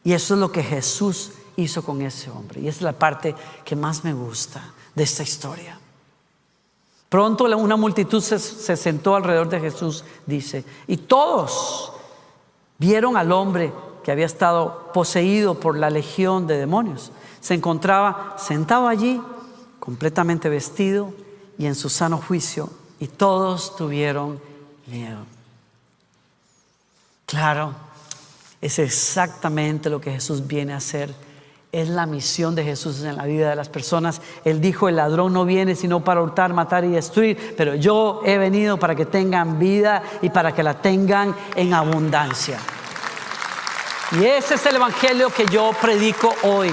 Y 0.03 0.13
eso 0.13 0.35
es 0.35 0.39
lo 0.39 0.51
que 0.51 0.63
Jesús 0.63 1.31
hizo 1.55 1.83
con 1.83 2.01
ese 2.01 2.29
hombre. 2.29 2.61
Y 2.61 2.67
es 2.67 2.81
la 2.81 2.93
parte 2.93 3.35
que 3.63 3.75
más 3.75 4.03
me 4.03 4.13
gusta 4.13 4.61
de 4.93 5.03
esta 5.03 5.23
historia. 5.23 5.79
Pronto 7.13 7.43
una 7.43 7.75
multitud 7.75 8.23
se, 8.23 8.39
sentó 8.75 9.15
alrededor 9.15 9.47
de 9.47 9.59
Jesús, 9.59 10.03
dice, 10.25 10.65
y 10.87 10.97
todos 10.97 11.93
vieron 12.79 13.17
al 13.17 13.31
hombre 13.31 13.71
que 14.03 14.11
había 14.11 14.25
estado 14.25 14.91
poseído 14.95 15.59
por 15.59 15.77
la 15.77 15.91
legión 15.91 16.47
de 16.47 16.57
demonios. 16.57 17.11
Se 17.39 17.53
encontraba 17.53 18.35
sentado 18.39 18.87
allí, 18.87 19.21
completamente 19.79 20.49
vestido 20.49 21.13
y 21.59 21.67
en 21.67 21.75
su 21.75 21.87
sano 21.87 22.17
juicio, 22.17 22.71
y 22.99 23.05
todos 23.05 23.75
tuvieron 23.75 24.41
miedo. 24.87 25.19
Claro, 27.27 27.75
es 28.59 28.79
exactamente 28.79 29.91
lo 29.91 30.01
que 30.01 30.13
Jesús 30.13 30.47
viene 30.47 30.73
a 30.73 30.77
hacer 30.77 31.13
es 31.73 31.89
la 31.89 32.05
misión 32.05 32.53
de 32.53 32.63
Jesús 32.63 33.01
en 33.01 33.17
la 33.17 33.25
vida 33.25 33.49
de 33.49 33.55
las 33.55 33.67
personas. 33.67 34.21
Él 34.45 34.61
dijo, 34.61 34.87
el 34.87 34.95
ladrón 34.97 35.33
no 35.33 35.43
viene 35.43 35.75
sino 35.75 36.03
para 36.03 36.21
hurtar, 36.21 36.53
matar 36.53 36.85
y 36.85 36.89
destruir, 36.89 37.55
pero 37.57 37.73
yo 37.73 38.21
he 38.23 38.37
venido 38.37 38.77
para 38.77 38.93
que 38.95 39.07
tengan 39.07 39.57
vida 39.57 40.03
y 40.21 40.29
para 40.29 40.53
que 40.53 40.61
la 40.61 40.75
tengan 40.75 41.35
en 41.55 41.73
abundancia. 41.73 42.59
Y 44.11 44.23
ese 44.23 44.53
es 44.53 44.65
el 44.67 44.75
Evangelio 44.75 45.31
que 45.31 45.47
yo 45.47 45.71
predico 45.81 46.31
hoy. 46.43 46.71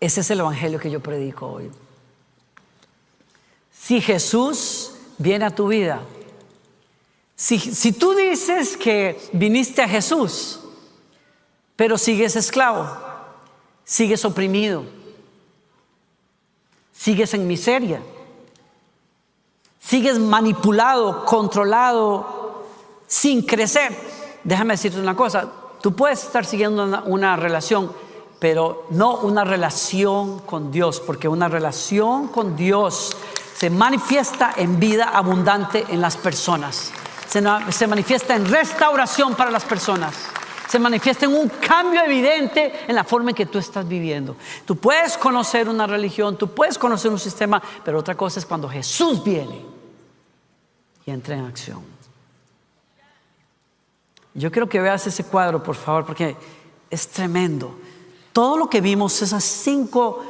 Ese 0.00 0.20
es 0.22 0.30
el 0.32 0.40
Evangelio 0.40 0.80
que 0.80 0.90
yo 0.90 0.98
predico 0.98 1.46
hoy. 1.46 1.70
Si 3.86 4.00
Jesús 4.00 4.94
viene 5.16 5.44
a 5.44 5.54
tu 5.54 5.68
vida, 5.68 6.00
si, 7.36 7.92
tú 7.92 8.14
dices 8.14 8.76
que 8.76 9.16
viniste 9.32 9.80
a 9.80 9.88
Jesús, 9.88 10.58
pero 11.76 11.96
sigues 11.96 12.34
esclavo, 12.34 12.84
sigues 13.84 14.24
oprimido, 14.24 14.82
sigues 16.92 17.32
en 17.34 17.46
miseria, 17.46 18.02
sigues 19.78 20.18
manipulado, 20.18 21.24
controlado, 21.24 22.66
sin 23.06 23.42
crecer. 23.42 23.96
Déjame 24.42 24.74
decirte 24.74 24.98
una 24.98 25.14
cosa, 25.14 25.48
tú 25.80 25.94
puedes 25.94 26.24
estar 26.24 26.44
siguiendo 26.44 26.82
una, 26.82 27.04
una, 27.04 27.36
relación, 27.36 27.92
pero 28.40 28.88
no 28.90 29.18
una 29.18 29.44
relación 29.44 30.40
con 30.40 30.72
Dios, 30.72 30.98
porque 30.98 31.28
una 31.28 31.46
relación 31.46 32.26
con 32.26 32.56
Dios 32.56 33.16
se 33.56 33.70
manifiesta 33.70 34.52
en 34.56 34.78
vida 34.78 35.08
abundante 35.08 35.86
en 35.88 36.00
las 36.00 36.16
personas. 36.16 36.92
Se, 37.26 37.86
manifiesta 37.86 38.36
en 38.36 38.46
restauración 38.46 39.34
para 39.34 39.50
las 39.50 39.64
personas. 39.64 40.14
Se 40.68 40.78
manifiesta 40.78 41.24
en 41.24 41.34
un 41.34 41.48
cambio 41.48 42.02
evidente 42.02 42.84
en 42.86 42.94
la 42.94 43.04
forma 43.04 43.30
en 43.30 43.36
que 43.36 43.46
tú 43.46 43.58
estás 43.58 43.88
viviendo. 43.88 44.36
Tú 44.66 44.76
puedes 44.76 45.16
conocer 45.16 45.70
una 45.70 45.86
religión, 45.86 46.36
tú 46.36 46.48
puedes 46.48 46.76
conocer 46.76 47.10
un 47.10 47.18
sistema, 47.18 47.62
pero 47.82 47.98
otra 47.98 48.14
cosa 48.14 48.40
es 48.40 48.46
cuando 48.46 48.68
Jesús 48.68 49.24
viene 49.24 49.64
y 51.06 51.10
entra 51.10 51.34
en 51.36 51.46
acción. 51.46 51.82
Yo 54.34 54.52
quiero 54.52 54.68
que 54.68 54.82
veas 54.82 55.06
ese 55.06 55.24
cuadro, 55.24 55.62
por 55.62 55.76
favor, 55.76 56.04
porque 56.04 56.36
es 56.90 57.08
tremendo. 57.08 57.74
Todo 58.34 58.58
lo 58.58 58.68
que 58.68 58.82
vimos, 58.82 59.22
esas 59.22 59.44
cinco 59.44 60.22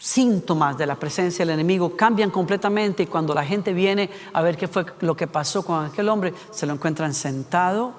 síntomas 0.00 0.78
de 0.78 0.86
la 0.86 0.94
presencia 0.94 1.44
del 1.44 1.52
enemigo 1.52 1.94
cambian 1.94 2.30
completamente 2.30 3.02
y 3.02 3.06
cuando 3.06 3.34
la 3.34 3.44
gente 3.44 3.74
viene 3.74 4.08
a 4.32 4.40
ver 4.40 4.56
qué 4.56 4.66
fue 4.66 4.86
lo 5.00 5.14
que 5.14 5.26
pasó 5.26 5.62
con 5.62 5.84
aquel 5.84 6.08
hombre, 6.08 6.32
se 6.50 6.64
lo 6.64 6.72
encuentran 6.72 7.12
sentado, 7.12 7.92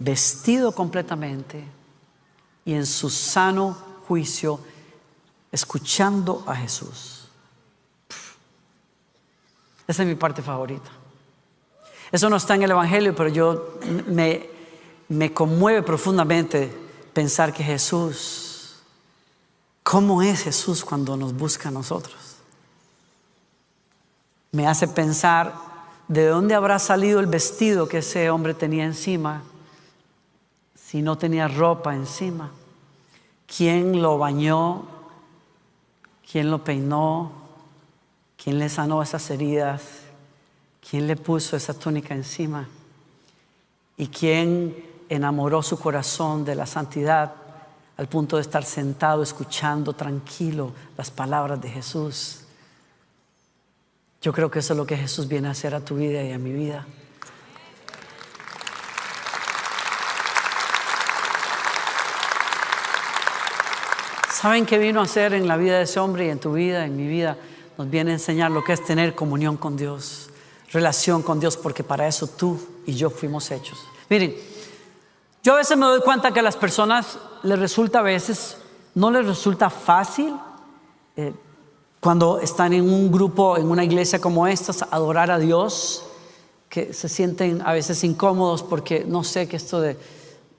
vestido 0.00 0.72
completamente 0.72 1.64
y 2.64 2.74
en 2.74 2.86
su 2.86 3.08
sano 3.08 3.76
juicio, 4.08 4.58
escuchando 5.52 6.42
a 6.44 6.56
Jesús. 6.56 7.28
Esa 9.86 10.02
es 10.02 10.08
mi 10.08 10.16
parte 10.16 10.42
favorita. 10.42 10.90
Eso 12.10 12.28
no 12.28 12.36
está 12.36 12.56
en 12.56 12.64
el 12.64 12.72
Evangelio, 12.72 13.14
pero 13.14 13.28
yo 13.28 13.78
me, 14.08 14.50
me 15.08 15.32
conmueve 15.32 15.84
profundamente 15.84 16.68
pensar 17.12 17.52
que 17.52 17.62
Jesús 17.62 18.49
¿Cómo 19.90 20.22
es 20.22 20.44
Jesús 20.44 20.84
cuando 20.84 21.16
nos 21.16 21.34
busca 21.34 21.68
a 21.68 21.72
nosotros? 21.72 22.36
Me 24.52 24.68
hace 24.68 24.86
pensar 24.86 25.52
de 26.06 26.28
dónde 26.28 26.54
habrá 26.54 26.78
salido 26.78 27.18
el 27.18 27.26
vestido 27.26 27.88
que 27.88 27.98
ese 27.98 28.30
hombre 28.30 28.54
tenía 28.54 28.84
encima 28.84 29.42
si 30.76 31.02
no 31.02 31.18
tenía 31.18 31.48
ropa 31.48 31.92
encima. 31.92 32.52
¿Quién 33.48 34.00
lo 34.00 34.16
bañó? 34.16 34.84
¿Quién 36.30 36.52
lo 36.52 36.62
peinó? 36.62 37.32
¿Quién 38.40 38.60
le 38.60 38.68
sanó 38.68 39.02
esas 39.02 39.28
heridas? 39.28 39.82
¿Quién 40.88 41.08
le 41.08 41.16
puso 41.16 41.56
esa 41.56 41.74
túnica 41.74 42.14
encima? 42.14 42.68
¿Y 43.96 44.06
quién 44.06 44.86
enamoró 45.08 45.64
su 45.64 45.80
corazón 45.80 46.44
de 46.44 46.54
la 46.54 46.66
santidad 46.66 47.39
al 48.00 48.08
punto 48.08 48.36
de 48.36 48.42
estar 48.42 48.64
sentado 48.64 49.22
escuchando 49.22 49.92
tranquilo 49.92 50.72
las 50.96 51.10
palabras 51.10 51.60
de 51.60 51.68
Jesús. 51.68 52.38
Yo 54.22 54.32
creo 54.32 54.50
que 54.50 54.60
eso 54.60 54.72
es 54.72 54.78
lo 54.78 54.86
que 54.86 54.96
Jesús 54.96 55.28
viene 55.28 55.48
a 55.48 55.50
hacer 55.50 55.74
a 55.74 55.84
tu 55.84 55.96
vida 55.96 56.22
y 56.22 56.32
a 56.32 56.38
mi 56.38 56.50
vida. 56.50 56.86
¿Saben 64.32 64.64
qué 64.64 64.78
vino 64.78 65.00
a 65.00 65.02
hacer 65.02 65.34
en 65.34 65.46
la 65.46 65.58
vida 65.58 65.76
de 65.76 65.82
ese 65.82 66.00
hombre 66.00 66.24
y 66.24 66.30
en 66.30 66.40
tu 66.40 66.54
vida, 66.54 66.86
en 66.86 66.96
mi 66.96 67.06
vida? 67.06 67.36
Nos 67.76 67.90
viene 67.90 68.12
a 68.12 68.14
enseñar 68.14 68.50
lo 68.50 68.64
que 68.64 68.72
es 68.72 68.82
tener 68.82 69.14
comunión 69.14 69.58
con 69.58 69.76
Dios, 69.76 70.30
relación 70.72 71.20
con 71.20 71.38
Dios, 71.38 71.58
porque 71.58 71.84
para 71.84 72.08
eso 72.08 72.26
tú 72.26 72.58
y 72.86 72.94
yo 72.94 73.10
fuimos 73.10 73.50
hechos. 73.50 73.78
Miren, 74.08 74.34
yo 75.42 75.54
a 75.54 75.56
veces 75.56 75.76
me 75.76 75.86
doy 75.86 76.00
cuenta 76.02 76.32
que 76.32 76.40
a 76.40 76.42
las 76.42 76.56
personas 76.56 77.18
les 77.42 77.58
resulta 77.58 78.00
a 78.00 78.02
veces, 78.02 78.58
no 78.94 79.10
les 79.10 79.26
resulta 79.26 79.70
fácil 79.70 80.34
eh, 81.16 81.32
cuando 82.00 82.40
están 82.40 82.72
en 82.72 82.90
un 82.90 83.10
grupo, 83.10 83.56
en 83.56 83.70
una 83.70 83.84
iglesia 83.84 84.20
como 84.20 84.46
esta, 84.46 84.72
adorar 84.90 85.30
a 85.30 85.38
Dios, 85.38 86.04
que 86.68 86.92
se 86.92 87.08
sienten 87.08 87.62
a 87.64 87.72
veces 87.72 88.04
incómodos 88.04 88.62
porque 88.62 89.04
no 89.06 89.24
sé 89.24 89.48
qué 89.48 89.56
esto 89.56 89.80
de, 89.80 89.98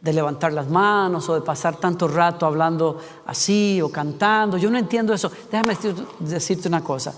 de 0.02 0.14
levantar 0.14 0.52
las 0.52 0.68
manos 0.68 1.30
o 1.30 1.36
de 1.36 1.42
pasar 1.42 1.78
tanto 1.78 2.08
rato 2.08 2.46
hablando 2.46 3.00
así 3.26 3.82
o 3.82 3.92
cantando. 3.92 4.58
Yo 4.58 4.70
no 4.70 4.78
entiendo 4.78 5.14
eso. 5.14 5.32
Déjame 5.52 5.78
decirte 6.20 6.68
una 6.68 6.84
cosa. 6.84 7.14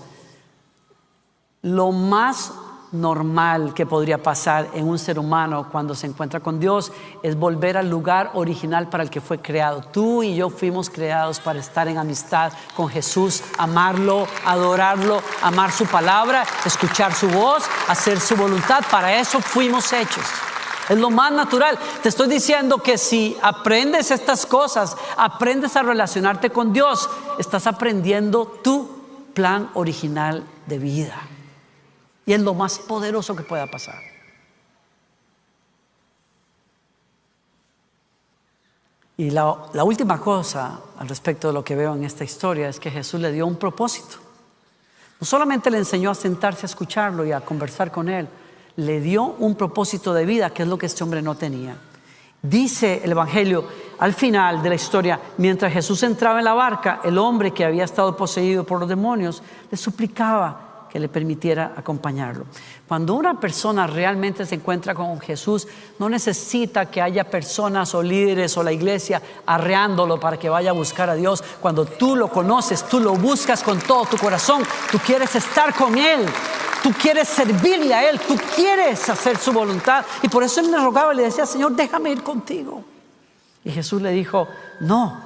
Lo 1.62 1.92
más 1.92 2.52
normal 2.94 3.74
que 3.74 3.84
podría 3.86 4.22
pasar 4.22 4.68
en 4.72 4.88
un 4.88 4.98
ser 4.98 5.18
humano 5.18 5.68
cuando 5.70 5.94
se 5.94 6.06
encuentra 6.06 6.40
con 6.40 6.58
Dios 6.60 6.92
es 7.22 7.36
volver 7.36 7.76
al 7.76 7.90
lugar 7.90 8.30
original 8.34 8.88
para 8.88 9.02
el 9.02 9.10
que 9.10 9.20
fue 9.20 9.38
creado. 9.38 9.82
Tú 9.82 10.22
y 10.22 10.36
yo 10.36 10.48
fuimos 10.48 10.88
creados 10.88 11.40
para 11.40 11.58
estar 11.58 11.88
en 11.88 11.98
amistad 11.98 12.52
con 12.76 12.88
Jesús, 12.88 13.42
amarlo, 13.58 14.26
adorarlo, 14.46 15.20
amar 15.42 15.72
su 15.72 15.86
palabra, 15.86 16.44
escuchar 16.64 17.12
su 17.12 17.28
voz, 17.28 17.64
hacer 17.88 18.20
su 18.20 18.36
voluntad. 18.36 18.82
Para 18.90 19.18
eso 19.18 19.40
fuimos 19.40 19.92
hechos. 19.92 20.24
Es 20.88 20.98
lo 20.98 21.10
más 21.10 21.32
natural. 21.32 21.78
Te 22.02 22.08
estoy 22.08 22.28
diciendo 22.28 22.78
que 22.78 22.98
si 22.98 23.36
aprendes 23.42 24.10
estas 24.10 24.46
cosas, 24.46 24.96
aprendes 25.16 25.76
a 25.76 25.82
relacionarte 25.82 26.50
con 26.50 26.72
Dios, 26.72 27.08
estás 27.38 27.66
aprendiendo 27.66 28.46
tu 28.62 28.88
plan 29.32 29.70
original 29.74 30.44
de 30.66 30.78
vida. 30.78 31.33
Y 32.26 32.32
es 32.32 32.40
lo 32.40 32.54
más 32.54 32.78
poderoso 32.78 33.36
que 33.36 33.42
pueda 33.42 33.66
pasar. 33.66 34.00
Y 39.16 39.30
la, 39.30 39.56
la, 39.72 39.84
última 39.84 40.20
cosa 40.20 40.80
al 40.98 41.08
respecto 41.08 41.48
de 41.48 41.54
lo 41.54 41.62
que 41.62 41.76
veo 41.76 41.94
en 41.94 42.04
esta 42.04 42.24
historia 42.24 42.68
es 42.68 42.80
que 42.80 42.90
Jesús 42.90 43.20
le 43.20 43.30
dio 43.30 43.46
un 43.46 43.56
propósito. 43.56 44.16
No 45.20 45.26
solamente 45.26 45.70
le 45.70 45.78
enseñó 45.78 46.10
a 46.10 46.14
sentarse 46.14 46.66
a 46.66 46.66
escucharlo 46.66 47.24
y 47.24 47.30
a 47.30 47.40
conversar 47.40 47.92
con 47.92 48.08
él, 48.08 48.28
le 48.76 49.00
dio 49.00 49.22
un 49.38 49.54
propósito 49.54 50.12
de 50.12 50.26
vida, 50.26 50.50
que 50.50 50.64
es 50.64 50.68
lo 50.68 50.76
que 50.76 50.86
este 50.86 51.04
hombre 51.04 51.22
no 51.22 51.36
tenía. 51.36 51.76
Dice 52.42 53.00
el 53.02 53.12
Evangelio 53.12 53.64
al 53.98 54.12
final 54.12 54.62
de 54.62 54.68
la 54.68 54.74
historia, 54.74 55.20
mientras 55.38 55.72
Jesús 55.72 56.02
entraba 56.02 56.40
en 56.40 56.44
la 56.44 56.52
barca, 56.52 57.00
el 57.04 57.16
hombre 57.16 57.52
que 57.52 57.64
había 57.64 57.84
estado 57.84 58.16
poseído 58.16 58.64
por 58.64 58.80
los 58.80 58.88
demonios 58.88 59.42
le 59.70 59.76
suplicaba 59.76 60.63
que 60.94 61.00
le 61.00 61.08
permitiera 61.08 61.72
acompañarlo. 61.76 62.46
Cuando 62.86 63.16
una 63.16 63.40
persona 63.40 63.84
realmente 63.84 64.46
se 64.46 64.54
encuentra 64.54 64.94
con 64.94 65.18
Jesús, 65.18 65.66
no 65.98 66.08
necesita 66.08 66.86
que 66.86 67.02
haya 67.02 67.28
personas 67.28 67.96
o 67.96 68.00
líderes 68.00 68.56
o 68.56 68.62
la 68.62 68.70
iglesia 68.70 69.20
arreándolo 69.44 70.20
para 70.20 70.38
que 70.38 70.48
vaya 70.48 70.70
a 70.70 70.72
buscar 70.72 71.10
a 71.10 71.16
Dios. 71.16 71.42
Cuando 71.60 71.84
tú 71.84 72.14
lo 72.14 72.28
conoces, 72.28 72.84
tú 72.84 73.00
lo 73.00 73.14
buscas 73.14 73.64
con 73.64 73.80
todo 73.80 74.04
tu 74.04 74.16
corazón, 74.16 74.62
tú 74.92 75.00
quieres 75.04 75.34
estar 75.34 75.74
con 75.74 75.98
Él, 75.98 76.26
tú 76.80 76.92
quieres 76.92 77.26
servirle 77.26 77.92
a 77.92 78.08
Él, 78.08 78.20
tú 78.20 78.36
quieres 78.54 79.08
hacer 79.08 79.36
su 79.36 79.52
voluntad. 79.52 80.04
Y 80.22 80.28
por 80.28 80.44
eso 80.44 80.60
Él 80.60 80.70
le 80.70 80.78
rogaba 80.78 81.12
y 81.12 81.16
le 81.16 81.22
decía, 81.24 81.44
Señor, 81.44 81.72
déjame 81.72 82.12
ir 82.12 82.22
contigo. 82.22 82.84
Y 83.64 83.72
Jesús 83.72 84.00
le 84.00 84.12
dijo, 84.12 84.46
no, 84.78 85.20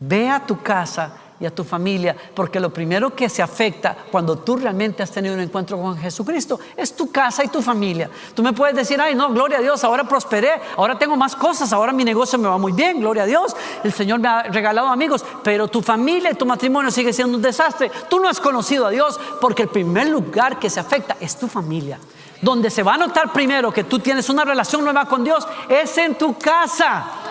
ve 0.00 0.30
a 0.30 0.46
tu 0.46 0.62
casa 0.62 1.12
y 1.40 1.46
a 1.46 1.54
tu 1.54 1.64
familia, 1.64 2.16
porque 2.34 2.58
lo 2.58 2.70
primero 2.70 3.14
que 3.14 3.28
se 3.28 3.42
afecta 3.42 3.96
cuando 4.10 4.38
tú 4.38 4.56
realmente 4.56 5.02
has 5.02 5.10
tenido 5.10 5.34
un 5.34 5.40
encuentro 5.40 5.80
con 5.80 5.96
Jesucristo 5.96 6.58
es 6.76 6.94
tu 6.96 7.10
casa 7.10 7.44
y 7.44 7.48
tu 7.48 7.62
familia. 7.62 8.10
Tú 8.34 8.42
me 8.42 8.52
puedes 8.52 8.74
decir, 8.74 9.00
ay, 9.00 9.14
no, 9.14 9.30
gloria 9.30 9.58
a 9.58 9.60
Dios, 9.60 9.82
ahora 9.84 10.04
prosperé, 10.04 10.50
ahora 10.76 10.98
tengo 10.98 11.16
más 11.16 11.36
cosas, 11.36 11.72
ahora 11.72 11.92
mi 11.92 12.04
negocio 12.04 12.38
me 12.38 12.48
va 12.48 12.58
muy 12.58 12.72
bien, 12.72 13.00
gloria 13.00 13.22
a 13.22 13.26
Dios, 13.26 13.54
el 13.84 13.92
Señor 13.92 14.18
me 14.18 14.28
ha 14.28 14.42
regalado 14.44 14.88
amigos, 14.88 15.24
pero 15.42 15.68
tu 15.68 15.80
familia 15.80 16.30
y 16.30 16.34
tu 16.34 16.46
matrimonio 16.46 16.90
sigue 16.90 17.12
siendo 17.12 17.36
un 17.36 17.42
desastre. 17.42 17.90
Tú 18.08 18.18
no 18.18 18.28
has 18.28 18.40
conocido 18.40 18.86
a 18.86 18.90
Dios 18.90 19.18
porque 19.40 19.62
el 19.62 19.68
primer 19.68 20.08
lugar 20.08 20.58
que 20.58 20.70
se 20.70 20.80
afecta 20.80 21.16
es 21.20 21.38
tu 21.38 21.48
familia. 21.48 21.98
Donde 22.40 22.70
se 22.70 22.84
va 22.84 22.94
a 22.94 22.98
notar 22.98 23.32
primero 23.32 23.72
que 23.72 23.84
tú 23.84 23.98
tienes 23.98 24.28
una 24.28 24.44
relación 24.44 24.84
nueva 24.84 25.06
con 25.06 25.24
Dios 25.24 25.46
es 25.68 25.98
en 25.98 26.16
tu 26.16 26.38
casa. 26.38 27.27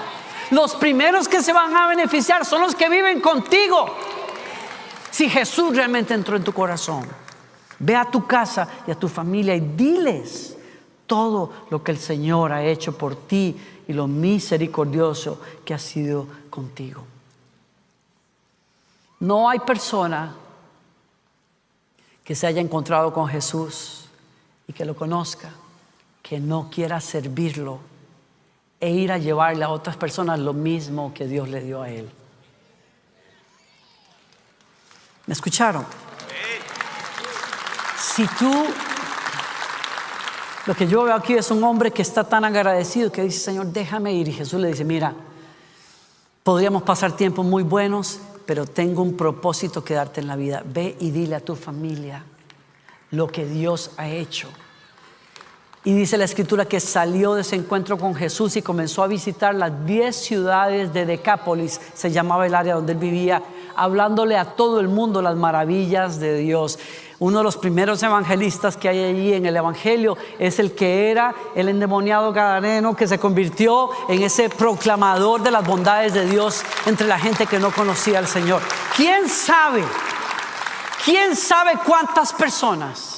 Los 0.51 0.75
primeros 0.75 1.27
que 1.27 1.43
se 1.43 1.51
van 1.53 1.75
a 1.75 1.88
beneficiar 1.88 2.45
son 2.45 2.62
los 2.62 2.75
que 2.75 2.89
viven 2.89 3.19
contigo. 3.19 3.86
Si 5.12 5.29
Jesús 5.29 5.75
realmente 5.75 6.13
entró 6.13 6.38
en 6.38 6.43
tu 6.43 6.53
corazón, 6.53 7.07
ve 7.79 7.95
a 7.95 8.05
tu 8.05 8.25
casa 8.25 8.67
y 8.86 8.91
a 8.91 8.95
tu 8.95 9.07
familia 9.07 9.55
y 9.55 9.60
diles 9.60 10.57
todo 11.05 11.51
lo 11.69 11.83
que 11.83 11.91
el 11.91 11.97
Señor 11.97 12.51
ha 12.51 12.63
hecho 12.63 12.97
por 12.97 13.15
ti 13.27 13.55
y 13.88 13.93
lo 13.93 14.07
misericordioso 14.07 15.41
que 15.65 15.73
ha 15.73 15.79
sido 15.79 16.27
contigo. 16.49 17.03
No 19.19 19.49
hay 19.49 19.60
persona 19.60 20.36
que 22.23 22.36
se 22.36 22.45
haya 22.45 22.62
encontrado 22.62 23.12
con 23.12 23.27
Jesús 23.27 24.05
y 24.67 24.73
que 24.73 24.86
lo 24.86 24.95
conozca, 24.95 25.49
que 26.21 26.39
no 26.39 26.69
quiera 26.69 26.99
servirlo 26.99 27.79
e 28.79 28.89
ir 28.89 29.11
a 29.11 29.17
llevarle 29.17 29.63
a 29.63 29.69
otras 29.69 29.97
personas 29.97 30.39
lo 30.39 30.53
mismo 30.53 31.13
que 31.13 31.27
Dios 31.27 31.49
le 31.49 31.61
dio 31.61 31.81
a 31.81 31.89
él. 31.89 32.09
¿Me 35.25 35.33
escucharon? 35.33 35.85
Si 37.97 38.25
tú, 38.27 38.51
lo 40.65 40.75
que 40.75 40.87
yo 40.87 41.03
veo 41.03 41.15
aquí 41.15 41.33
es 41.33 41.51
un 41.51 41.63
hombre 41.63 41.91
que 41.91 42.01
está 42.01 42.23
tan 42.23 42.45
agradecido 42.45 43.11
que 43.11 43.23
dice, 43.23 43.39
Señor, 43.39 43.67
déjame 43.67 44.13
ir. 44.13 44.27
Y 44.27 44.33
Jesús 44.33 44.59
le 44.59 44.69
dice, 44.69 44.85
mira, 44.85 45.13
podríamos 46.43 46.83
pasar 46.83 47.11
tiempos 47.11 47.45
muy 47.45 47.63
buenos, 47.63 48.19
pero 48.45 48.65
tengo 48.65 49.01
un 49.01 49.17
propósito 49.17 49.83
que 49.83 49.95
darte 49.95 50.21
en 50.21 50.27
la 50.27 50.35
vida. 50.35 50.63
Ve 50.65 50.95
y 50.99 51.11
dile 51.11 51.35
a 51.35 51.39
tu 51.39 51.55
familia 51.55 52.23
lo 53.11 53.27
que 53.27 53.45
Dios 53.45 53.91
ha 53.97 54.07
hecho 54.07 54.49
y 55.88 55.93
dice 55.93 56.17
la 56.17 56.26
escritura 56.26 56.65
que 56.65 56.82
salió 56.82 57.34
de 57.34 57.43
ese 57.43 57.56
encuentro 57.56 57.97
con 57.97 58.13
Jesús 58.13 58.58
y 58.58 58.62
comenzó 58.62 59.04
a 59.04 59.08
visitar 59.08 59.56
las 59.56 59.86
10 59.86 60.13
ciudades 60.13 60.91
de 60.91 61.06
Decápolis, 61.06 61.80
se 61.93 62.12
llamaba 62.12 62.45
el 62.45 62.56
área 62.56 62.76
donde 62.76 62.91
él 62.91 62.97
vivía, 62.97 63.41
hablándole 63.73 64.36
a 64.36 64.43
todo 64.43 64.82
el 64.82 64.89
mundo 64.89 65.21
las 65.21 65.38
maravillas 65.38 66.19
de 66.19 66.39
Dios. 66.39 66.78
Uno 67.19 67.38
de 67.38 67.45
los 67.45 67.56
primeros 67.56 68.04
evangelistas 68.04 68.76
que 68.76 68.89
hay 68.89 69.02
allí 69.02 69.32
en 69.32 69.45
el 69.45 69.56
Evangelio 69.56 70.17
es 70.39 70.60
el 70.60 70.73
que 70.73 71.10
era 71.10 71.34
el 71.56 71.69
endemoniado 71.69 72.34
gadareno 72.34 72.93
que 72.93 73.08
se 73.08 73.17
convirtió 73.17 73.89
en 74.10 74.23
ese 74.23 74.50
proclamador 74.50 75.41
de 75.41 75.52
las 75.52 75.65
bondades 75.65 76.13
de 76.13 76.26
Dios 76.26 76.63
entre 76.86 77.08
la 77.08 77.17
gente 77.17 77.45
que 77.45 77.60
no 77.60 77.71
conocía 77.71 78.19
al 78.19 78.28
Señor. 78.28 78.62
¿Quién 78.93 79.30
sabe? 79.30 79.86
¿Quién 81.06 81.34
sabe 81.38 81.76
cuántas 81.86 82.34
personas? 82.34 83.16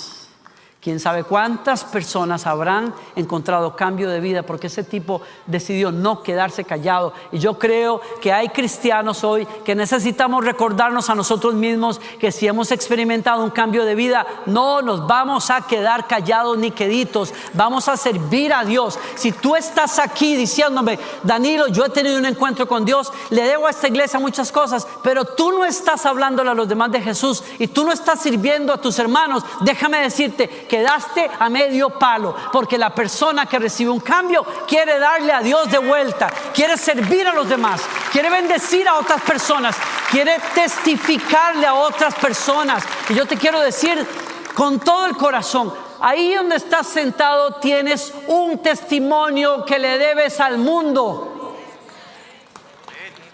Quién 0.90 1.00
sabe 1.00 1.24
cuántas 1.24 1.84
personas 1.84 2.48
habrán 2.48 2.96
encontrado 3.16 3.76
cambio 3.76 4.10
de 4.10 4.20
vida 4.20 4.42
porque 4.42 4.66
ese 4.66 4.84
tipo 4.84 5.22
decidió 5.46 5.92
no 5.92 6.24
quedarse 6.24 6.64
callado. 6.64 7.14
Y 7.32 7.38
yo 7.38 7.60
creo 7.60 8.02
que 8.20 8.34
hay 8.34 8.50
cristianos 8.50 9.24
hoy 9.24 9.46
que 9.64 9.76
necesitamos 9.76 10.44
recordarnos 10.44 11.12
a 11.12 11.14
nosotros 11.14 11.54
mismos 11.54 12.02
que 12.20 12.32
si 12.32 12.48
hemos 12.48 12.72
experimentado 12.72 13.44
un 13.44 13.52
cambio 13.52 13.86
de 13.86 13.94
vida, 13.94 14.26
no 14.48 14.82
nos 14.82 15.06
vamos 15.06 15.52
a 15.52 15.62
quedar 15.62 16.08
callados 16.08 16.58
ni 16.58 16.72
queditos, 16.72 17.36
vamos 17.54 17.88
a 17.88 17.96
servir 17.96 18.52
a 18.52 18.66
Dios. 18.66 18.98
Si 19.14 19.32
tú 19.32 19.56
estás 19.56 20.00
aquí 20.00 20.36
diciéndome, 20.36 20.98
Danilo, 21.22 21.68
yo 21.68 21.86
he 21.86 21.90
tenido 21.90 22.18
un 22.18 22.26
encuentro 22.26 22.68
con 22.68 22.84
Dios, 22.84 23.14
le 23.30 23.44
debo 23.44 23.68
a 23.68 23.70
esta 23.70 23.90
iglesia 23.90 24.20
muchas 24.20 24.52
cosas, 24.52 24.88
pero 25.04 25.24
tú 25.24 25.52
no 25.52 25.66
estás 25.66 26.08
hablándole 26.08 26.50
a 26.50 26.56
los 26.56 26.68
demás 26.68 26.92
de 26.92 27.00
Jesús 27.00 27.44
y 27.60 27.68
tú 27.68 27.84
no 27.84 27.92
estás 27.92 28.24
sirviendo 28.24 28.74
a 28.74 28.82
tus 28.82 28.98
hermanos, 28.98 29.44
déjame 29.62 30.02
decirte 30.02 30.48
quedaste 30.80 31.30
a 31.40 31.50
medio 31.50 31.90
palo, 31.90 32.34
porque 32.54 32.78
la 32.78 32.90
persona 32.90 33.46
que 33.46 33.60
recibe 33.60 33.92
un 33.92 34.00
cambio 34.00 34.46
quiere 34.66 34.98
darle 34.98 35.34
a 35.34 35.42
Dios 35.42 35.70
de 35.70 35.78
vuelta, 35.78 36.30
quiere 36.54 36.78
servir 36.78 37.28
a 37.28 37.34
los 37.34 37.50
demás, 37.50 37.82
quiere 38.12 38.30
bendecir 38.30 38.88
a 38.88 38.96
otras 38.96 39.22
personas, 39.22 39.76
quiere 40.10 40.38
testificarle 40.56 41.68
a 41.68 41.74
otras 41.74 42.16
personas. 42.16 42.84
Y 43.10 43.14
yo 43.14 43.26
te 43.26 43.36
quiero 43.36 43.60
decir 43.60 44.08
con 44.54 44.80
todo 44.80 45.06
el 45.06 45.18
corazón, 45.18 45.74
ahí 46.00 46.34
donde 46.34 46.56
estás 46.56 46.88
sentado 46.88 47.56
tienes 47.56 48.14
un 48.28 48.60
testimonio 48.60 49.66
que 49.66 49.80
le 49.80 49.98
debes 49.98 50.40
al 50.40 50.60
mundo. 50.60 51.58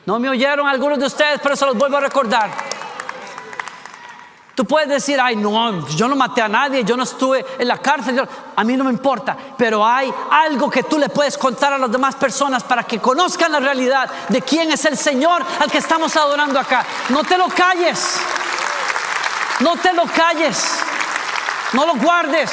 No 0.07 0.19
me 0.19 0.29
oyeron 0.29 0.67
algunos 0.67 0.97
de 0.97 1.05
ustedes, 1.05 1.39
pero 1.43 1.55
se 1.55 1.65
los 1.65 1.77
vuelvo 1.77 1.97
a 1.97 2.01
recordar. 2.01 2.49
Tú 4.55 4.63
puedes 4.63 4.87
decir, 4.87 5.19
ay, 5.19 5.35
no, 5.35 5.85
yo 5.89 6.07
no 6.07 6.15
maté 6.15 6.41
a 6.41 6.47
nadie, 6.47 6.85
yo 6.85 6.95
no 6.95 7.03
estuve 7.03 7.45
en 7.59 7.67
la 7.67 7.77
cárcel, 7.77 8.25
a 8.55 8.63
mí 8.63 8.77
no 8.77 8.85
me 8.85 8.89
importa, 8.89 9.35
pero 9.57 9.85
hay 9.85 10.11
algo 10.31 10.69
que 10.69 10.83
tú 10.83 10.97
le 10.97 11.09
puedes 11.09 11.37
contar 11.37 11.73
a 11.73 11.77
las 11.77 11.91
demás 11.91 12.15
personas 12.15 12.63
para 12.63 12.83
que 12.83 12.99
conozcan 12.99 13.51
la 13.51 13.59
realidad 13.59 14.09
de 14.29 14.41
quién 14.41 14.71
es 14.71 14.85
el 14.85 14.97
Señor 14.97 15.43
al 15.59 15.69
que 15.69 15.79
estamos 15.79 16.15
adorando 16.15 16.57
acá. 16.57 16.85
No 17.09 17.25
te 17.25 17.37
lo 17.37 17.49
calles, 17.49 18.17
no 19.59 19.75
te 19.75 19.91
lo 19.91 20.05
calles, 20.05 20.79
no 21.73 21.85
lo 21.85 21.95
guardes. 21.95 22.51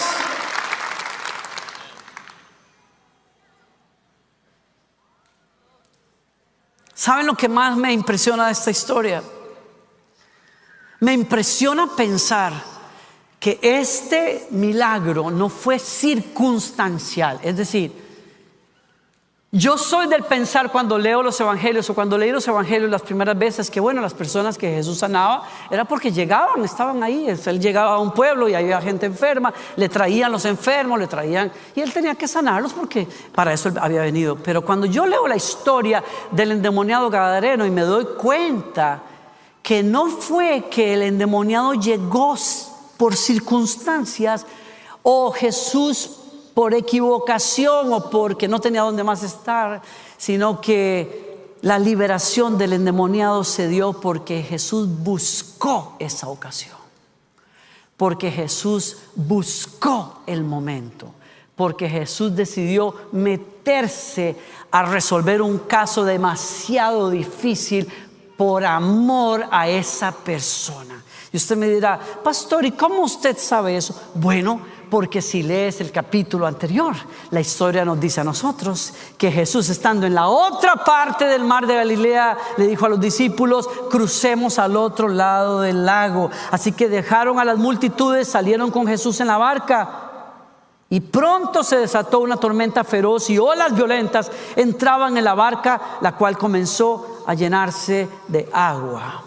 ¿Saben 6.95 7.29
lo 7.29 7.35
que 7.37 7.49
más 7.49 7.77
me 7.77 7.93
impresiona 7.93 8.47
de 8.47 8.53
esta 8.53 8.73
historia? 8.73 9.23
Me 11.03 11.13
impresiona 11.13 11.89
pensar 11.97 12.53
que 13.41 13.59
este 13.61 14.47
milagro 14.51 15.33
no 15.33 15.49
fue 15.49 15.81
circunstancial, 15.81 17.41
es 17.43 17.57
decir, 17.57 17.93
yo 19.51 19.77
soy 19.77 20.07
del 20.07 20.23
pensar 20.23 20.71
cuando 20.71 20.97
leo 20.97 21.21
los 21.25 21.41
evangelios 21.41 21.91
o 21.91 21.95
cuando 21.95 22.17
leí 22.17 22.31
los 22.31 22.47
evangelios 22.47 22.89
las 22.89 23.03
primeras 23.03 23.37
veces 23.37 23.69
que 23.69 23.81
bueno, 23.81 24.01
las 24.01 24.15
personas 24.15 24.57
que 24.57 24.77
Jesús 24.77 24.97
sanaba 24.97 25.43
era 25.73 25.85
porque 25.85 26.13
llegaban, 26.13 26.65
estaban 26.65 27.03
ahí, 27.03 27.27
él 27.29 27.61
llegaba 27.61 27.97
a 27.97 27.99
un 27.99 28.13
pueblo 28.13 28.49
y 28.49 28.55
había 28.55 28.81
gente 28.81 29.07
enferma, 29.07 29.53
le 29.75 29.89
traían 29.89 30.31
los 30.31 30.45
enfermos, 30.45 31.01
le 31.01 31.09
traían 31.09 31.51
y 31.75 31.81
él 31.81 31.93
tenía 31.93 32.15
que 32.15 32.29
sanarlos 32.29 32.73
porque 32.73 33.09
para 33.35 33.53
eso 33.53 33.73
había 33.81 34.03
venido. 34.03 34.37
Pero 34.37 34.65
cuando 34.65 34.87
yo 34.87 35.05
leo 35.05 35.27
la 35.27 35.35
historia 35.35 36.05
del 36.31 36.53
endemoniado 36.53 37.11
gadareno 37.11 37.67
y 37.67 37.73
me 37.73 37.83
doy 37.83 38.07
cuenta 38.17 39.03
que 39.63 39.83
no 39.83 40.09
fue 40.09 40.69
que 40.71 40.95
el 40.95 41.03
endemoniado 41.03 41.75
llegó 41.75 42.37
por 42.97 43.17
circunstancias 43.17 44.45
o 45.03 45.31
Jesús 45.33 46.19
por 46.55 46.75
equivocación 46.75 47.93
o 47.93 48.11
porque 48.11 48.49
no 48.49 48.61
tenía 48.61 48.83
dónde 48.83 49.05
más 49.05 49.23
estar, 49.23 49.83
sino 50.17 50.61
que 50.61 51.57
la 51.63 51.79
liberación 51.79 52.59
del 52.59 52.75
endemoniado 52.75 53.45
se 53.45 53.69
dio 53.69 53.93
porque 53.93 54.43
Jesús 54.43 54.89
buscó 54.89 55.97
esa 55.99 56.29
ocasión, 56.29 56.77
porque 57.97 58.31
Jesús 58.31 58.99
buscó 59.15 60.23
el 60.27 60.43
momento, 60.43 61.15
porque 61.55 61.89
Jesús 61.89 62.35
decidió 62.35 62.95
meterse 63.13 64.37
a 64.73 64.83
resolver 64.85 65.41
un 65.41 65.59
caso 65.59 66.05
demasiado 66.05 67.11
difícil 67.11 67.89
por 68.37 68.65
amor 68.65 69.45
a 69.51 69.69
esa 69.69 70.13
persona. 70.13 71.03
Y 71.33 71.37
usted 71.37 71.57
me 71.57 71.69
dirá, 71.69 71.99
pastor, 72.23 72.65
¿y 72.65 72.73
cómo 72.73 73.03
usted 73.03 73.39
sabe 73.39 73.77
eso? 73.77 73.99
Bueno, 74.15 74.61
porque 74.91 75.23
si 75.23 75.43
lees 75.43 75.81
el 75.81 75.91
capítulo 75.91 76.47
anterior, 76.47 76.95
la 77.31 77.41
historia 77.41 77.83
nos 77.83 77.99
dice 77.99 78.21
a 78.21 78.25
nosotros 78.25 78.93
que 79.17 79.33
Jesús 79.33 79.71
estando 79.71 80.07
en 80.07 80.15
la 80.15 80.29
otra 80.29 80.77
parte 80.85 81.25
del 81.25 81.45
mar 81.45 81.67
de 81.67 81.77
Galilea, 81.77 82.37
le 82.59 82.67
dijo 82.67 82.85
a 82.85 82.91
los 82.91 83.01
discípulos, 83.01 83.67
crucemos 83.91 84.59
al 84.59 84.77
otro 84.77 85.09
lado 85.09 85.63
del 85.63 85.87
lago. 85.87 86.31
Así 86.51 86.73
que 86.73 86.91
dejaron 86.91 87.39
a 87.39 87.45
las 87.47 87.57
multitudes, 87.57 88.29
salieron 88.29 88.71
con 88.71 88.87
Jesús 88.87 89.19
en 89.21 89.29
la 89.29 89.39
barca. 89.39 90.11
Y 90.91 91.01
pronto 91.01 91.65
se 91.65 91.79
desató 91.79 92.21
una 92.21 92.37
tormenta 92.37 92.85
feroz 92.85 93.31
y 93.31 93.39
olas 93.39 93.75
violentas 93.75 94.31
entraban 94.57 95.17
en 95.17 95.25
la 95.25 95.33
barca, 95.33 95.81
la 96.03 96.15
cual 96.17 96.37
comenzó 96.37 97.12
a 97.27 97.35
llenarse 97.35 98.09
de 98.29 98.49
agua. 98.53 99.25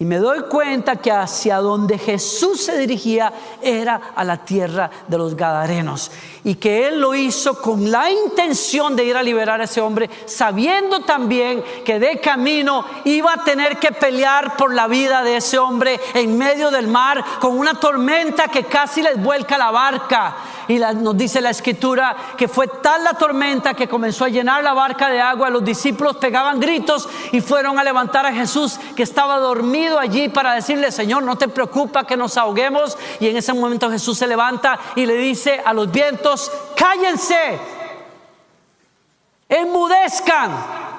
Y 0.00 0.06
me 0.06 0.16
doy 0.16 0.44
cuenta 0.44 0.96
que 0.96 1.12
hacia 1.12 1.58
donde 1.58 1.98
Jesús 1.98 2.64
se 2.64 2.78
dirigía 2.78 3.30
era 3.60 4.00
a 4.16 4.24
la 4.24 4.38
tierra 4.38 4.90
de 5.06 5.18
los 5.18 5.36
Gadarenos. 5.36 6.10
Y 6.42 6.54
que 6.54 6.88
Él 6.88 7.02
lo 7.02 7.14
hizo 7.14 7.60
con 7.60 7.90
la 7.90 8.10
intención 8.10 8.96
de 8.96 9.04
ir 9.04 9.14
a 9.14 9.22
liberar 9.22 9.60
a 9.60 9.64
ese 9.64 9.82
hombre, 9.82 10.08
sabiendo 10.24 11.00
también 11.00 11.62
que 11.84 12.00
de 12.00 12.18
camino 12.18 12.82
iba 13.04 13.34
a 13.34 13.44
tener 13.44 13.76
que 13.76 13.92
pelear 13.92 14.56
por 14.56 14.72
la 14.72 14.86
vida 14.86 15.22
de 15.22 15.36
ese 15.36 15.58
hombre 15.58 16.00
en 16.14 16.38
medio 16.38 16.70
del 16.70 16.88
mar, 16.88 17.22
con 17.38 17.58
una 17.58 17.74
tormenta 17.74 18.48
que 18.48 18.64
casi 18.64 19.02
les 19.02 19.22
vuelca 19.22 19.58
la 19.58 19.70
barca. 19.70 20.34
Y 20.70 20.78
nos 20.78 21.16
dice 21.16 21.40
la 21.40 21.50
escritura 21.50 22.16
que 22.36 22.46
fue 22.46 22.68
tal 22.68 23.02
la 23.02 23.14
tormenta 23.14 23.74
que 23.74 23.88
comenzó 23.88 24.24
a 24.24 24.28
llenar 24.28 24.62
la 24.62 24.72
barca 24.72 25.08
de 25.08 25.20
agua. 25.20 25.50
Los 25.50 25.64
discípulos 25.64 26.18
pegaban 26.18 26.60
gritos 26.60 27.08
y 27.32 27.40
fueron 27.40 27.76
a 27.76 27.82
levantar 27.82 28.24
a 28.24 28.32
Jesús 28.32 28.78
que 28.94 29.02
estaba 29.02 29.38
dormido 29.38 29.98
allí 29.98 30.28
para 30.28 30.54
decirle, 30.54 30.92
Señor, 30.92 31.24
no 31.24 31.36
te 31.36 31.48
preocupa 31.48 32.06
que 32.06 32.16
nos 32.16 32.36
ahoguemos. 32.36 32.96
Y 33.18 33.26
en 33.26 33.36
ese 33.36 33.52
momento 33.52 33.90
Jesús 33.90 34.16
se 34.16 34.28
levanta 34.28 34.78
y 34.94 35.06
le 35.06 35.14
dice 35.14 35.60
a 35.64 35.72
los 35.72 35.90
vientos, 35.90 36.52
cállense, 36.76 37.58
enmudezcan. 39.48 40.89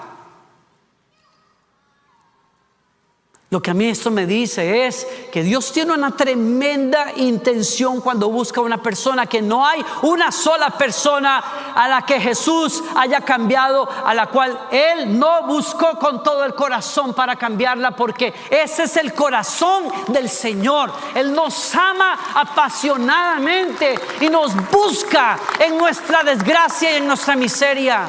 Lo 3.51 3.61
que 3.61 3.71
a 3.71 3.73
mí 3.73 3.89
esto 3.89 4.09
me 4.11 4.25
dice 4.25 4.87
es 4.87 5.05
que 5.29 5.43
Dios 5.43 5.73
tiene 5.73 5.91
una 5.91 6.15
tremenda 6.15 7.11
intención 7.17 7.99
cuando 7.99 8.29
busca 8.29 8.61
una 8.61 8.81
persona, 8.81 9.25
que 9.25 9.41
no 9.41 9.65
hay 9.67 9.83
una 10.03 10.31
sola 10.31 10.69
persona 10.69 11.39
a 11.75 11.85
la 11.89 12.05
que 12.05 12.21
Jesús 12.21 12.81
haya 12.95 13.19
cambiado, 13.19 13.89
a 14.05 14.13
la 14.13 14.27
cual 14.27 14.57
Él 14.71 15.19
no 15.19 15.43
buscó 15.47 15.99
con 15.99 16.23
todo 16.23 16.45
el 16.45 16.55
corazón 16.55 17.13
para 17.13 17.35
cambiarla, 17.35 17.91
porque 17.91 18.33
ese 18.49 18.83
es 18.83 18.95
el 18.95 19.13
corazón 19.13 19.83
del 20.07 20.29
Señor. 20.29 20.89
Él 21.13 21.33
nos 21.33 21.75
ama 21.75 22.17
apasionadamente 22.33 23.99
y 24.21 24.29
nos 24.29 24.55
busca 24.71 25.37
en 25.59 25.77
nuestra 25.77 26.23
desgracia 26.23 26.93
y 26.93 26.95
en 26.99 27.07
nuestra 27.07 27.35
miseria. 27.35 28.07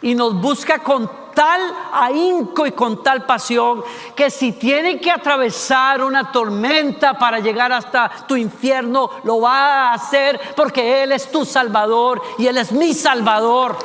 Y 0.00 0.14
nos 0.14 0.32
busca 0.40 0.78
con 0.78 1.25
tal 1.36 1.60
ahínco 1.92 2.66
y 2.66 2.72
con 2.72 3.02
tal 3.02 3.26
pasión 3.26 3.84
que 4.14 4.30
si 4.30 4.52
tiene 4.52 4.98
que 4.98 5.10
atravesar 5.10 6.02
una 6.02 6.32
tormenta 6.32 7.12
para 7.18 7.40
llegar 7.40 7.70
hasta 7.72 8.10
tu 8.26 8.36
infierno, 8.36 9.10
lo 9.22 9.42
va 9.42 9.90
a 9.90 9.92
hacer 9.92 10.40
porque 10.56 11.02
Él 11.02 11.12
es 11.12 11.30
tu 11.30 11.44
Salvador 11.44 12.22
y 12.38 12.46
Él 12.46 12.56
es 12.56 12.72
mi 12.72 12.94
Salvador. 12.94 13.76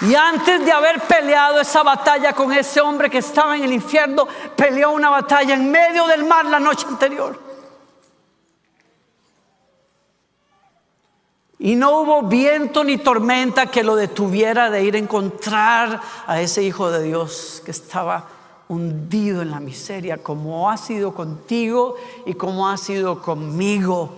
Y 0.00 0.14
antes 0.14 0.64
de 0.64 0.72
haber 0.72 1.02
peleado 1.02 1.60
esa 1.60 1.82
batalla 1.82 2.32
con 2.32 2.52
ese 2.54 2.80
hombre 2.80 3.10
que 3.10 3.18
estaba 3.18 3.56
en 3.56 3.64
el 3.64 3.74
infierno, 3.74 4.26
peleó 4.56 4.92
una 4.92 5.10
batalla 5.10 5.52
en 5.52 5.70
medio 5.70 6.06
del 6.06 6.24
mar 6.24 6.46
la 6.46 6.58
noche 6.58 6.86
anterior. 6.88 7.45
Y 11.66 11.74
no 11.74 12.00
hubo 12.00 12.22
viento 12.22 12.84
ni 12.84 12.96
tormenta 12.96 13.66
que 13.66 13.82
lo 13.82 13.96
detuviera 13.96 14.70
de 14.70 14.84
ir 14.84 14.94
a 14.94 14.98
encontrar 14.98 16.00
a 16.24 16.40
ese 16.40 16.62
Hijo 16.62 16.92
de 16.92 17.02
Dios 17.02 17.60
que 17.64 17.72
estaba 17.72 18.28
hundido 18.68 19.42
en 19.42 19.50
la 19.50 19.58
miseria, 19.58 20.18
como 20.22 20.70
ha 20.70 20.76
sido 20.76 21.12
contigo 21.12 21.96
y 22.24 22.34
como 22.34 22.68
ha 22.68 22.76
sido 22.76 23.20
conmigo. 23.20 24.12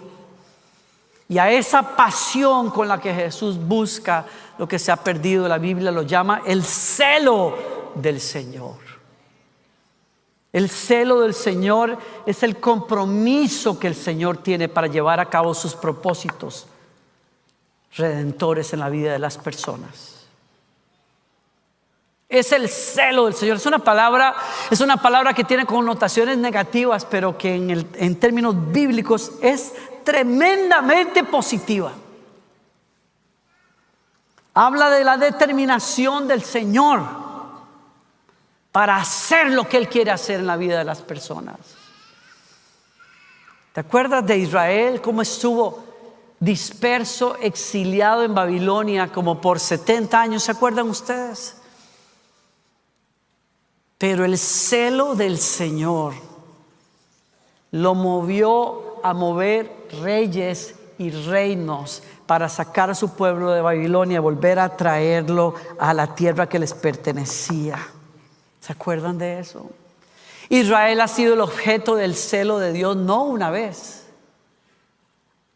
Y 1.27 1.39
a 1.39 1.51
esa 1.51 1.97
pasión 1.97 2.69
con 2.69 2.87
la 2.87 3.01
que 3.01 3.15
Jesús 3.15 3.57
busca 3.57 4.27
lo 4.59 4.69
que 4.69 4.79
se 4.79 4.93
ha 4.93 4.97
perdido, 4.97 5.49
la 5.49 5.57
Biblia 5.57 5.91
lo 5.91 6.03
llama 6.03 6.43
el 6.45 6.63
celo 6.63 7.57
del 7.95 8.21
Señor. 8.21 8.77
El 10.53 10.69
celo 10.69 11.21
del 11.23 11.33
Señor 11.33 11.97
es 12.27 12.43
el 12.43 12.61
compromiso 12.61 13.79
que 13.79 13.87
el 13.87 13.95
Señor 13.95 14.37
tiene 14.37 14.69
para 14.69 14.87
llevar 14.87 15.19
a 15.19 15.31
cabo 15.31 15.55
sus 15.55 15.75
propósitos 15.75 16.67
redentores 17.97 18.73
en 18.73 18.81
la 18.81 18.89
vida 18.89 19.13
de 19.13 19.19
las 19.19 19.39
personas. 19.39 20.19
Es 22.29 22.53
el 22.53 22.69
celo 22.69 23.25
del 23.25 23.35
Señor. 23.35 23.57
Es 23.57 23.65
una 23.65 23.79
palabra, 23.79 24.35
es 24.71 24.81
una 24.81 24.99
palabra 24.99 25.33
que 25.33 25.45
tiene 25.45 25.65
connotaciones 25.65 26.37
negativas, 26.37 27.07
pero 27.07 27.39
que 27.39 27.55
en, 27.55 28.17
términos 28.21 28.55
bíblicos 28.71 29.33
es 29.41 29.73
tremendamente 30.05 31.25
positiva. 31.25 31.93
Habla 34.53 34.91
de 34.91 35.05
la 35.05 35.17
determinación 35.17 36.29
del 36.29 36.43
Señor 36.43 37.01
para 38.73 38.97
hacer 38.97 39.51
lo 39.51 39.67
que 39.67 39.79
Él 39.79 39.89
quiere 39.89 40.11
hacer 40.11 40.41
en 40.41 40.47
la 40.47 40.57
vida 40.57 40.79
de 40.79 40.85
las 40.85 41.01
personas. 41.01 41.57
¿Te 43.73 43.81
acuerdas 43.81 44.27
de 44.27 44.37
Israel? 44.37 45.01
¿Cómo 45.01 45.23
estuvo 45.23 45.88
disperso, 46.41 47.37
exiliado 47.37 48.23
en 48.23 48.35
Babilonia 48.35 49.09
como 49.09 49.41
por 49.41 49.61
70 49.61 50.21
años? 50.21 50.43
¿Se 50.45 50.53
acuerdan 50.53 50.89
ustedes? 50.89 51.57
Pero 53.99 54.25
el 54.25 54.39
celo 54.39 55.15
del 55.15 55.39
Señor 55.39 56.15
lo 57.73 57.95
movió 57.95 59.05
a 59.05 59.13
mover 59.13 59.89
reyes 60.03 60.75
y 60.99 61.11
reinos 61.11 62.03
para 62.27 62.49
sacar 62.49 62.91
a 62.91 62.95
su 62.95 63.15
pueblo 63.15 63.53
de 63.53 63.61
Babilonia 63.61 64.17
y 64.17 64.21
volver 64.21 64.59
a 64.59 64.77
traerlo 64.77 65.55
a 65.79 65.95
la 65.95 66.15
tierra 66.15 66.49
que 66.49 66.59
les 66.59 66.75
pertenecía. 66.75 67.79
¿Se 68.61 68.73
acuerdan 68.73 69.19
de 69.19 69.41
eso? 69.41 69.71
Israel 70.49 71.01
ha 71.01 71.09
sido 71.09 71.35
el 71.35 71.41
objeto 71.41 71.95
del 71.95 72.15
celo 72.15 72.59
de 72.59 72.73
Dios 72.73 72.97
no 72.97 73.25
una 73.25 73.51
vez, 73.51 73.98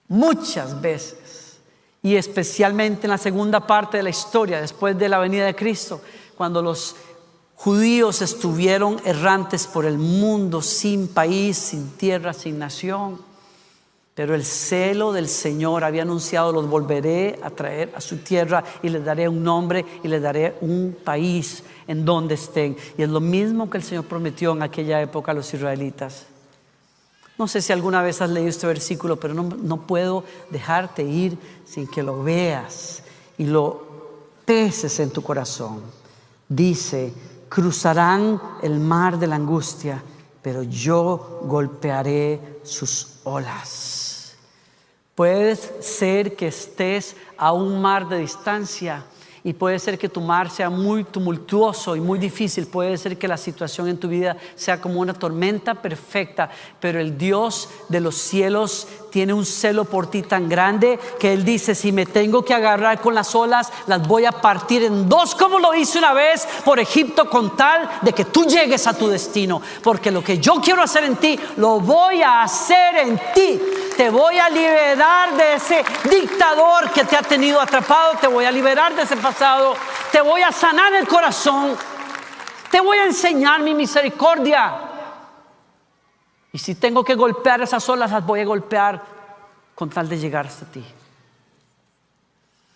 muchas 0.08 0.80
veces, 0.80 1.58
y 2.02 2.16
especialmente 2.16 3.06
en 3.06 3.10
la 3.10 3.18
segunda 3.18 3.66
parte 3.66 3.96
de 3.96 4.02
la 4.02 4.10
historia, 4.10 4.60
después 4.60 4.98
de 4.98 5.08
la 5.08 5.18
venida 5.18 5.46
de 5.46 5.54
Cristo, 5.54 6.00
cuando 6.36 6.60
los 6.60 6.96
judíos 7.54 8.22
estuvieron 8.22 9.00
errantes 9.04 9.68
por 9.68 9.84
el 9.84 9.96
mundo 9.96 10.62
sin 10.62 11.06
país, 11.06 11.56
sin 11.56 11.90
tierra, 11.92 12.32
sin 12.32 12.58
nación. 12.58 13.20
Pero 14.14 14.34
el 14.34 14.44
celo 14.44 15.12
del 15.12 15.28
Señor 15.28 15.84
había 15.84 16.02
anunciado, 16.02 16.52
los 16.52 16.68
volveré 16.68 17.38
a 17.42 17.50
traer 17.50 17.92
a 17.94 18.00
su 18.00 18.18
tierra 18.18 18.62
y 18.82 18.88
les 18.88 19.04
daré 19.04 19.28
un 19.28 19.42
nombre 19.42 19.86
y 20.02 20.08
les 20.08 20.20
daré 20.20 20.56
un 20.60 20.96
país 21.04 21.62
en 21.86 22.04
donde 22.04 22.34
estén. 22.34 22.76
Y 22.98 23.02
es 23.04 23.08
lo 23.08 23.20
mismo 23.20 23.70
que 23.70 23.78
el 23.78 23.84
Señor 23.84 24.04
prometió 24.04 24.52
en 24.52 24.62
aquella 24.62 25.00
época 25.00 25.32
a 25.32 25.34
los 25.34 25.54
israelitas. 25.54 26.26
No 27.38 27.48
sé 27.48 27.62
si 27.62 27.72
alguna 27.72 28.02
vez 28.02 28.20
has 28.20 28.30
leído 28.30 28.50
este 28.50 28.66
versículo, 28.66 29.18
pero 29.18 29.34
no, 29.34 29.44
no 29.44 29.86
puedo 29.86 30.24
dejarte 30.50 31.02
ir 31.02 31.38
sin 31.64 31.86
que 31.86 32.02
lo 32.02 32.22
veas 32.22 33.02
y 33.38 33.46
lo 33.46 33.86
peses 34.44 35.00
en 35.00 35.10
tu 35.10 35.22
corazón. 35.22 35.82
Dice, 36.48 37.12
cruzarán 37.48 38.40
el 38.62 38.78
mar 38.78 39.18
de 39.18 39.26
la 39.26 39.36
angustia, 39.36 40.02
pero 40.42 40.62
yo 40.62 41.40
golpearé 41.44 42.60
sus 42.62 43.20
olas. 43.24 44.34
Puede 45.14 45.56
ser 45.56 46.36
que 46.36 46.48
estés 46.48 47.16
a 47.36 47.52
un 47.52 47.80
mar 47.80 48.08
de 48.08 48.18
distancia 48.18 49.04
y 49.44 49.52
puede 49.54 49.78
ser 49.80 49.98
que 49.98 50.08
tu 50.08 50.20
mar 50.20 50.50
sea 50.50 50.70
muy 50.70 51.02
tumultuoso 51.02 51.96
y 51.96 52.00
muy 52.00 52.18
difícil. 52.18 52.66
Puede 52.66 52.96
ser 52.96 53.18
que 53.18 53.26
la 53.26 53.36
situación 53.36 53.88
en 53.88 53.98
tu 53.98 54.08
vida 54.08 54.36
sea 54.54 54.80
como 54.80 55.00
una 55.00 55.14
tormenta 55.14 55.74
perfecta. 55.74 56.48
Pero 56.78 57.00
el 57.00 57.18
Dios 57.18 57.68
de 57.88 58.00
los 58.00 58.14
cielos 58.14 58.86
tiene 59.12 59.34
un 59.34 59.44
celo 59.44 59.84
por 59.84 60.06
ti 60.06 60.22
tan 60.22 60.48
grande 60.48 60.98
que 61.20 61.34
Él 61.34 61.44
dice, 61.44 61.74
si 61.74 61.92
me 61.92 62.06
tengo 62.06 62.42
que 62.42 62.54
agarrar 62.54 62.98
con 62.98 63.14
las 63.14 63.34
olas, 63.34 63.70
las 63.86 64.08
voy 64.08 64.24
a 64.24 64.32
partir 64.32 64.82
en 64.84 65.06
dos 65.06 65.34
como 65.34 65.58
lo 65.58 65.74
hice 65.74 65.98
una 65.98 66.14
vez 66.14 66.48
por 66.64 66.80
Egipto 66.80 67.28
con 67.28 67.54
tal 67.54 67.90
de 68.00 68.14
que 68.14 68.24
tú 68.24 68.46
llegues 68.46 68.86
a 68.86 68.94
tu 68.94 69.08
destino. 69.08 69.60
Porque 69.82 70.10
lo 70.10 70.24
que 70.24 70.38
yo 70.38 70.54
quiero 70.62 70.82
hacer 70.82 71.04
en 71.04 71.16
ti, 71.16 71.38
lo 71.58 71.78
voy 71.78 72.22
a 72.22 72.42
hacer 72.42 72.96
en 72.96 73.20
ti. 73.34 73.60
Te 73.98 74.08
voy 74.08 74.38
a 74.38 74.48
liberar 74.48 75.36
de 75.36 75.54
ese 75.56 75.84
dictador 76.08 76.90
que 76.90 77.04
te 77.04 77.14
ha 77.14 77.22
tenido 77.22 77.60
atrapado. 77.60 78.14
Te 78.18 78.28
voy 78.28 78.46
a 78.46 78.50
liberar 78.50 78.94
de 78.94 79.02
ese 79.02 79.18
pasado. 79.18 79.76
Te 80.10 80.22
voy 80.22 80.40
a 80.40 80.50
sanar 80.50 80.94
el 80.94 81.06
corazón. 81.06 81.76
Te 82.70 82.80
voy 82.80 82.96
a 82.96 83.04
enseñar 83.04 83.60
mi 83.60 83.74
misericordia. 83.74 84.91
Y 86.52 86.58
si 86.58 86.74
tengo 86.74 87.02
que 87.04 87.14
golpear 87.14 87.62
esas 87.62 87.88
olas, 87.88 88.10
las 88.10 88.26
voy 88.26 88.40
a 88.40 88.44
golpear 88.44 89.02
con 89.74 89.88
tal 89.88 90.08
de 90.08 90.18
llegar 90.18 90.46
hasta 90.46 90.66
ti. 90.66 90.84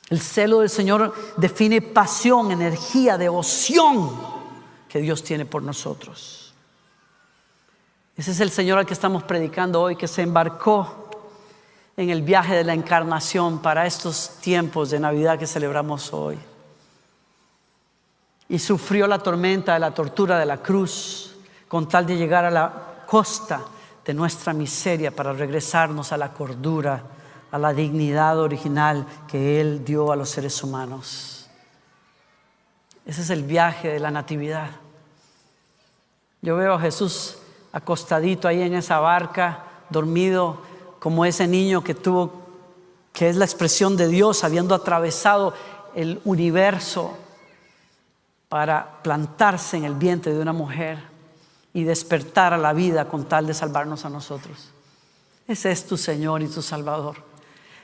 El 0.09 0.21
celo 0.21 0.61
del 0.61 0.71
Señor 0.71 1.15
define 1.37 1.83
pasión, 1.83 2.51
energía, 2.51 3.19
devoción 3.19 4.17
que 4.89 5.01
Dios 5.01 5.23
tiene 5.23 5.45
por 5.45 5.63
nosotros. 5.63 6.55
Ese 8.17 8.31
es 8.31 8.41
el 8.41 8.51
Señor 8.51 8.79
al 8.79 8.87
que 8.87 8.95
estamos 8.95 9.25
predicando 9.25 9.83
hoy, 9.83 9.97
que 9.97 10.09
se 10.09 10.23
embarcó 10.23 11.11
en 11.99 12.09
el 12.09 12.23
viaje 12.23 12.55
de 12.55 12.65
la 12.65 12.73
encarnación 12.73 13.61
para 13.61 13.85
estos 13.85 14.39
tiempos 14.41 14.91
de 14.91 15.01
Navidad 15.01 15.39
que 15.39 15.47
celebramos 15.47 16.13
hoy. 16.15 16.39
Y 18.49 18.59
sufrió 18.59 19.07
la 19.07 19.19
tormenta 19.19 19.75
de 19.75 19.81
la 19.81 19.93
tortura 19.93 20.39
de 20.39 20.47
la 20.47 20.59
cruz 20.59 21.35
con 21.69 21.89
tal 21.89 22.07
de 22.07 22.17
llegar 22.17 22.45
a 22.45 22.51
la 22.51 22.73
costa 23.07 23.63
de 24.05 24.15
nuestra 24.15 24.53
miseria 24.53 25.11
para 25.11 25.33
regresarnos 25.33 26.13
a 26.13 26.17
la 26.17 26.33
cordura, 26.33 27.03
a 27.51 27.59
la 27.59 27.73
dignidad 27.73 28.39
original 28.39 29.07
que 29.27 29.61
Él 29.61 29.85
dio 29.85 30.13
a 30.13 30.17
los 30.17 30.29
seres 30.29 30.63
humanos. 30.63 31.49
Ese 33.05 33.23
es 33.23 33.31
el 33.31 33.45
viaje 33.45 33.89
de 33.89 34.01
la 34.01 34.11
natividad. 34.11 34.71
Yo 36.43 36.57
veo 36.57 36.75
a 36.75 36.81
Jesús 36.81 37.39
acostadito 37.73 38.47
ahí 38.49 38.63
en 38.63 38.75
esa 38.75 39.01
barca, 39.01 39.65
dormido 39.91 40.61
como 40.99 41.25
ese 41.25 41.47
niño 41.47 41.83
que 41.83 41.95
tuvo, 41.95 42.33
que 43.13 43.29
es 43.29 43.37
la 43.37 43.45
expresión 43.45 43.97
de 43.97 44.09
Dios, 44.09 44.45
habiendo 44.45 44.75
atravesado 44.75 45.55
el 45.95 46.21
universo 46.25 47.17
para 48.49 49.03
plantarse 49.03 49.77
en 49.77 49.85
el 49.85 49.95
vientre 49.95 50.33
de 50.33 50.41
una 50.41 50.53
mujer 50.53 51.16
y 51.77 51.85
despertar 51.85 52.55
a 52.55 52.57
la 52.57 52.73
vida 52.73 53.07
con 53.07 53.27
tal 53.27 53.47
de 53.47 53.53
salvarnos 53.53 54.07
a 54.07 54.09
nosotros. 54.09 54.71
Ese 55.47 55.71
es 55.71 55.87
tu 55.87 55.99
Señor 55.99 56.41
y 56.41 56.49
tu 56.49 56.63
Salvador. 56.63 57.17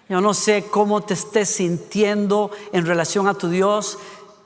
Yo 0.09 0.23
no 0.23 0.33
sé 0.33 0.65
cómo 0.71 1.03
te 1.03 1.13
estés 1.13 1.51
sintiendo 1.51 2.51
en 2.73 2.87
relación 2.87 3.29
a 3.29 3.35
tu 3.35 3.51
Dios, 3.51 3.99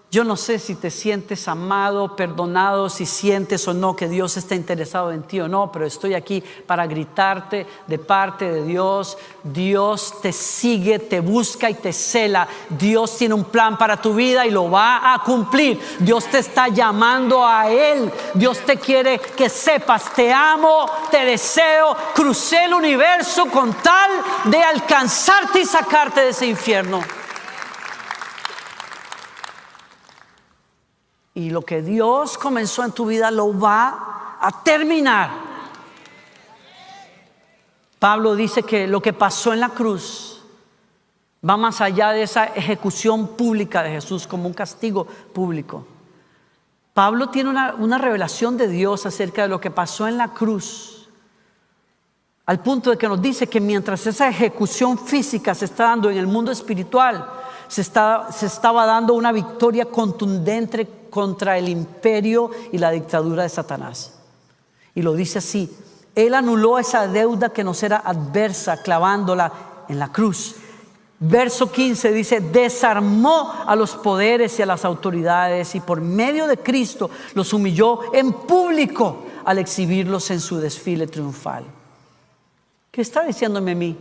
yo 0.09 0.23
no 0.23 0.37
sé 0.37 0.61
si 0.61 0.77
te 0.77 0.90
sientes 0.90 1.49
amado, 1.49 2.14
perdonado, 2.14 2.88
si 2.88 3.05
sientes 3.05 3.66
o 3.66 3.75
no 3.75 3.97
que 3.97 4.09
Dios 4.09 4.37
está 4.37 4.55
interesado 4.55 5.11
en 5.11 5.25
ti 5.25 5.40
o 5.40 5.49
no, 5.49 5.73
pero 5.73 5.85
estoy 5.85 6.14
aquí 6.14 6.42
para 6.64 6.87
gritarte 6.87 7.66
de 7.88 7.99
parte 7.99 8.51
de 8.51 8.64
Dios. 8.64 9.19
Dios 9.42 10.14
te 10.23 10.33
sigue, 10.33 11.01
te 11.01 11.19
busca 11.19 11.69
y 11.69 11.75
te 11.75 11.92
cela. 11.92 12.47
Dios 12.71 13.19
tiene 13.19 13.35
un 13.35 13.45
plan 13.45 13.77
para 13.77 14.01
tu 14.01 14.14
vida 14.14 14.47
y 14.47 14.51
lo 14.53 14.71
va 14.71 15.12
a 15.12 15.19
cumplir. 15.25 15.81
Dios 15.99 16.25
te 16.27 16.38
está 16.38 16.69
llamando 16.69 17.45
a 17.45 17.69
Él. 17.69 18.11
Dios 18.33 18.61
te 18.61 18.77
quiere 18.77 19.19
que 19.19 19.49
sepas, 19.49 20.14
te 20.14 20.33
amo, 20.33 20.88
te 21.11 21.25
deseo. 21.25 21.97
Crucé 22.14 22.64
el 22.64 22.75
universo 22.75 23.47
con 23.47 23.75
tal 23.83 24.11
de 24.45 24.62
alcanzarte 24.62 25.61
y 25.61 25.66
sacarte 25.66 26.21
de 26.21 26.29
ese 26.29 26.47
infierno. 26.47 27.03
Y 31.37 31.51
lo 31.51 31.61
que 31.61 31.83
Dios 31.83 32.38
comenzó 32.38 32.83
en 32.83 32.92
tu 32.92 33.05
vida 33.05 33.31
lo 33.31 33.59
va 33.59 34.38
a 34.40 34.63
terminar. 34.65 35.29
Pablo 37.98 38.35
dice 38.35 38.63
que 38.63 38.87
lo 38.87 39.02
que 39.02 39.13
pasó 39.13 39.52
en 39.52 39.61
la 39.61 39.69
cruz 39.69 40.42
va 41.46 41.58
más 41.58 41.83
allá 41.83 42.13
de 42.13 42.23
esa 42.23 42.46
ejecución 42.46 43.37
pública 43.37 43.83
de 43.83 43.90
Jesús 43.90 44.27
como 44.27 44.46
un 44.46 44.54
castigo 44.54 45.04
público. 45.04 45.87
Pablo 46.94 47.29
tiene 47.29 47.50
una, 47.50 47.75
una 47.75 47.98
revelación 47.98 48.56
de 48.56 48.69
Dios 48.69 49.04
acerca 49.04 49.42
de 49.42 49.48
lo 49.48 49.61
que 49.61 49.71
pasó 49.71 50.08
en 50.08 50.17
la 50.17 50.29
cruz, 50.29 51.11
al 52.46 52.61
punto 52.61 52.88
de 52.88 52.96
que 52.96 53.08
nos 53.08 53.21
dice 53.21 53.46
que 53.46 53.61
mientras 53.61 54.06
esa 54.06 54.27
ejecución 54.27 54.96
física 54.96 55.54
se 55.54 55.67
está 55.67 55.85
dando 55.85 56.08
en 56.08 56.17
el 56.17 56.27
mundo 56.27 56.50
espiritual, 56.50 57.29
se, 57.69 57.81
está- 57.81 58.29
se 58.33 58.46
estaba 58.46 58.87
dando 58.87 59.14
una 59.14 59.33
victoria 59.33 59.87
contundente 59.87 60.88
contra 61.10 61.56
el 61.58 61.69
imperio 61.69 62.50
y 62.73 62.79
la 62.79 62.90
dictadura 62.90 63.42
de 63.42 63.48
Satanás. 63.48 64.12
Y 64.94 65.02
lo 65.02 65.14
dice 65.14 65.38
así, 65.38 65.71
Él 66.14 66.35
anuló 66.35 66.79
esa 66.79 67.06
deuda 67.06 67.50
que 67.50 67.64
nos 67.64 67.83
era 67.83 67.98
adversa 67.98 68.83
clavándola 68.83 69.52
en 69.88 69.98
la 69.98 70.10
cruz. 70.12 70.56
Verso 71.19 71.71
15 71.73 72.12
dice, 72.12 72.40
desarmó 72.40 73.52
a 73.67 73.75
los 73.75 73.94
poderes 73.96 74.58
y 74.58 74.62
a 74.62 74.67
las 74.67 74.85
autoridades 74.85 75.75
y 75.75 75.81
por 75.81 76.00
medio 76.02 76.46
de 76.46 76.58
Cristo 76.58 77.08
los 77.35 77.52
humilló 77.54 78.12
en 78.12 78.33
público 78.33 79.25
al 79.46 79.58
exhibirlos 79.58 80.31
en 80.31 80.40
su 80.40 80.58
desfile 80.58 81.06
triunfal. 81.06 81.64
¿Qué 82.90 83.00
está 83.00 83.23
diciéndome 83.25 83.73
a 83.73 83.77
mí? 83.77 83.96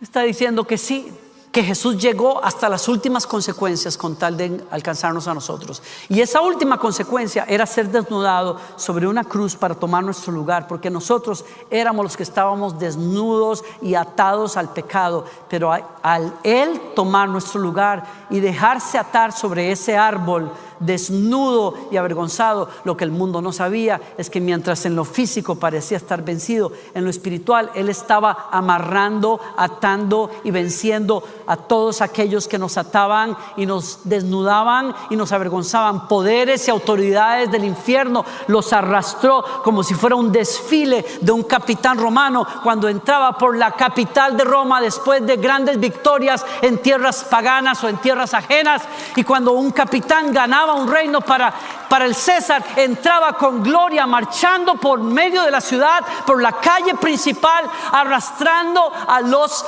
Me 0.00 0.04
está 0.04 0.22
diciendo 0.22 0.64
que 0.64 0.78
sí, 0.78 1.12
que 1.52 1.64
Jesús 1.64 1.98
llegó 1.98 2.42
hasta 2.44 2.68
las 2.68 2.86
últimas 2.86 3.26
consecuencias 3.26 3.96
con 3.96 4.14
tal 4.14 4.36
de 4.36 4.64
alcanzarnos 4.70 5.26
a 5.26 5.34
nosotros. 5.34 5.82
Y 6.08 6.20
esa 6.20 6.40
última 6.40 6.78
consecuencia 6.78 7.44
era 7.48 7.66
ser 7.66 7.90
desnudado 7.90 8.56
sobre 8.76 9.08
una 9.08 9.24
cruz 9.24 9.56
para 9.56 9.74
tomar 9.74 10.04
nuestro 10.04 10.32
lugar, 10.32 10.68
porque 10.68 10.90
nosotros 10.90 11.44
éramos 11.68 12.04
los 12.04 12.16
que 12.16 12.22
estábamos 12.22 12.78
desnudos 12.78 13.64
y 13.82 13.96
atados 13.96 14.56
al 14.56 14.72
pecado, 14.72 15.24
pero 15.48 15.72
al 16.02 16.32
Él 16.44 16.80
tomar 16.94 17.28
nuestro 17.28 17.60
lugar 17.60 18.04
y 18.30 18.38
dejarse 18.38 18.96
atar 18.96 19.32
sobre 19.32 19.72
ese 19.72 19.96
árbol, 19.96 20.52
desnudo 20.80 21.74
y 21.90 21.96
avergonzado, 21.96 22.68
lo 22.84 22.96
que 22.96 23.04
el 23.04 23.10
mundo 23.10 23.40
no 23.40 23.52
sabía 23.52 24.00
es 24.18 24.30
que 24.30 24.40
mientras 24.40 24.84
en 24.86 24.96
lo 24.96 25.04
físico 25.04 25.54
parecía 25.54 25.96
estar 25.96 26.24
vencido, 26.24 26.72
en 26.94 27.04
lo 27.04 27.10
espiritual 27.10 27.70
Él 27.74 27.88
estaba 27.88 28.48
amarrando, 28.50 29.40
atando 29.56 30.30
y 30.42 30.50
venciendo 30.50 31.22
a 31.46 31.56
todos 31.56 32.00
aquellos 32.00 32.48
que 32.48 32.58
nos 32.58 32.76
ataban 32.78 33.36
y 33.56 33.66
nos 33.66 34.00
desnudaban 34.04 34.94
y 35.10 35.16
nos 35.16 35.32
avergonzaban. 35.32 36.08
Poderes 36.08 36.66
y 36.66 36.70
autoridades 36.70 37.50
del 37.50 37.64
infierno 37.64 38.24
los 38.46 38.72
arrastró 38.72 39.44
como 39.62 39.82
si 39.82 39.94
fuera 39.94 40.16
un 40.16 40.32
desfile 40.32 41.04
de 41.20 41.32
un 41.32 41.42
capitán 41.42 41.98
romano 41.98 42.46
cuando 42.62 42.88
entraba 42.88 43.36
por 43.36 43.56
la 43.56 43.72
capital 43.72 44.36
de 44.36 44.44
Roma 44.44 44.80
después 44.80 45.24
de 45.26 45.36
grandes 45.36 45.78
victorias 45.78 46.44
en 46.62 46.78
tierras 46.78 47.24
paganas 47.24 47.82
o 47.84 47.88
en 47.88 47.98
tierras 47.98 48.34
ajenas. 48.34 48.82
Y 49.16 49.24
cuando 49.24 49.52
un 49.52 49.70
capitán 49.70 50.32
ganaba 50.32 50.69
un 50.72 50.88
reino 50.88 51.20
para, 51.20 51.52
para 51.88 52.04
el 52.04 52.14
César, 52.14 52.62
entraba 52.76 53.34
con 53.34 53.62
gloria 53.62 54.06
marchando 54.06 54.74
por 54.74 55.00
medio 55.00 55.42
de 55.42 55.50
la 55.50 55.60
ciudad, 55.60 56.04
por 56.26 56.40
la 56.40 56.52
calle 56.52 56.94
principal, 56.94 57.64
arrastrando 57.92 58.92
a 59.06 59.20
los 59.20 59.64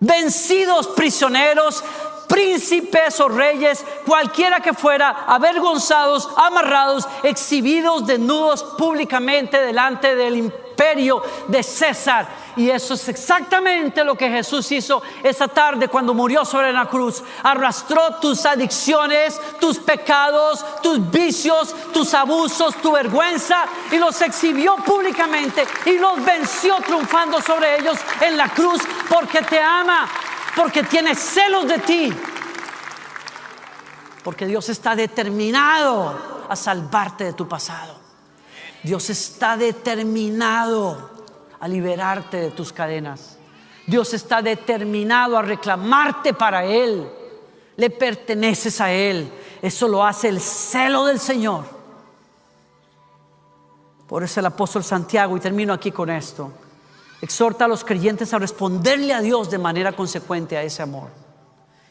vencidos 0.00 0.88
prisioneros, 0.88 1.82
príncipes 2.28 3.20
o 3.20 3.28
reyes, 3.28 3.84
cualquiera 4.06 4.60
que 4.60 4.72
fuera, 4.72 5.24
avergonzados, 5.26 6.28
amarrados, 6.36 7.06
exhibidos 7.22 8.06
desnudos 8.06 8.64
públicamente 8.78 9.60
delante 9.60 10.16
del 10.16 10.36
imperio 10.36 10.71
de 11.48 11.62
César. 11.62 12.28
Y 12.56 12.68
eso 12.68 12.94
es 12.94 13.08
exactamente 13.08 14.04
lo 14.04 14.14
que 14.14 14.28
Jesús 14.28 14.70
hizo 14.72 15.02
esa 15.22 15.48
tarde 15.48 15.88
cuando 15.88 16.12
murió 16.12 16.44
sobre 16.44 16.72
la 16.72 16.86
cruz. 16.86 17.22
Arrastró 17.42 18.16
tus 18.20 18.44
adicciones, 18.44 19.40
tus 19.60 19.78
pecados, 19.78 20.64
tus 20.82 21.10
vicios, 21.10 21.74
tus 21.92 22.12
abusos, 22.14 22.74
tu 22.76 22.92
vergüenza 22.92 23.64
y 23.90 23.96
los 23.96 24.20
exhibió 24.20 24.76
públicamente 24.76 25.66
y 25.86 25.98
los 25.98 26.22
venció 26.24 26.76
triunfando 26.84 27.40
sobre 27.40 27.78
ellos 27.78 27.98
en 28.20 28.36
la 28.36 28.48
cruz 28.48 28.82
porque 29.08 29.42
te 29.42 29.60
ama, 29.60 30.08
porque 30.56 30.82
tiene 30.82 31.14
celos 31.14 31.66
de 31.66 31.78
ti. 31.78 32.12
Porque 34.24 34.46
Dios 34.46 34.68
está 34.68 34.94
determinado 34.94 36.46
a 36.48 36.54
salvarte 36.54 37.24
de 37.24 37.32
tu 37.32 37.48
pasado. 37.48 38.01
Dios 38.82 39.10
está 39.10 39.56
determinado 39.56 41.10
a 41.60 41.68
liberarte 41.68 42.38
de 42.38 42.50
tus 42.50 42.72
cadenas. 42.72 43.38
Dios 43.86 44.14
está 44.14 44.42
determinado 44.42 45.36
a 45.36 45.42
reclamarte 45.42 46.34
para 46.34 46.64
Él. 46.64 47.08
Le 47.76 47.90
perteneces 47.90 48.80
a 48.80 48.92
Él. 48.92 49.30
Eso 49.60 49.86
lo 49.86 50.04
hace 50.04 50.28
el 50.28 50.40
celo 50.40 51.04
del 51.04 51.20
Señor. 51.20 51.64
Por 54.08 54.24
eso 54.24 54.40
el 54.40 54.46
apóstol 54.46 54.84
Santiago, 54.84 55.36
y 55.36 55.40
termino 55.40 55.72
aquí 55.72 55.90
con 55.90 56.10
esto, 56.10 56.52
exhorta 57.20 57.64
a 57.64 57.68
los 57.68 57.84
creyentes 57.84 58.34
a 58.34 58.38
responderle 58.38 59.14
a 59.14 59.20
Dios 59.20 59.48
de 59.48 59.58
manera 59.58 59.92
consecuente 59.92 60.56
a 60.56 60.62
ese 60.62 60.82
amor. 60.82 61.08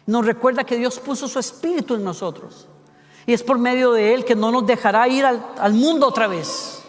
Nos 0.05 0.25
recuerda 0.25 0.65
que 0.65 0.77
Dios 0.77 0.99
puso 0.99 1.27
su 1.27 1.39
espíritu 1.39 1.95
en 1.95 2.03
nosotros. 2.03 2.67
Y 3.25 3.33
es 3.33 3.41
por 3.43 3.57
medio 3.57 3.93
de 3.93 4.13
Él 4.13 4.25
que 4.25 4.35
no 4.35 4.51
nos 4.51 4.67
dejará 4.67 5.07
ir 5.07 5.25
al, 5.25 5.43
al 5.57 5.73
mundo 5.73 6.07
otra 6.07 6.27
vez. 6.27 6.80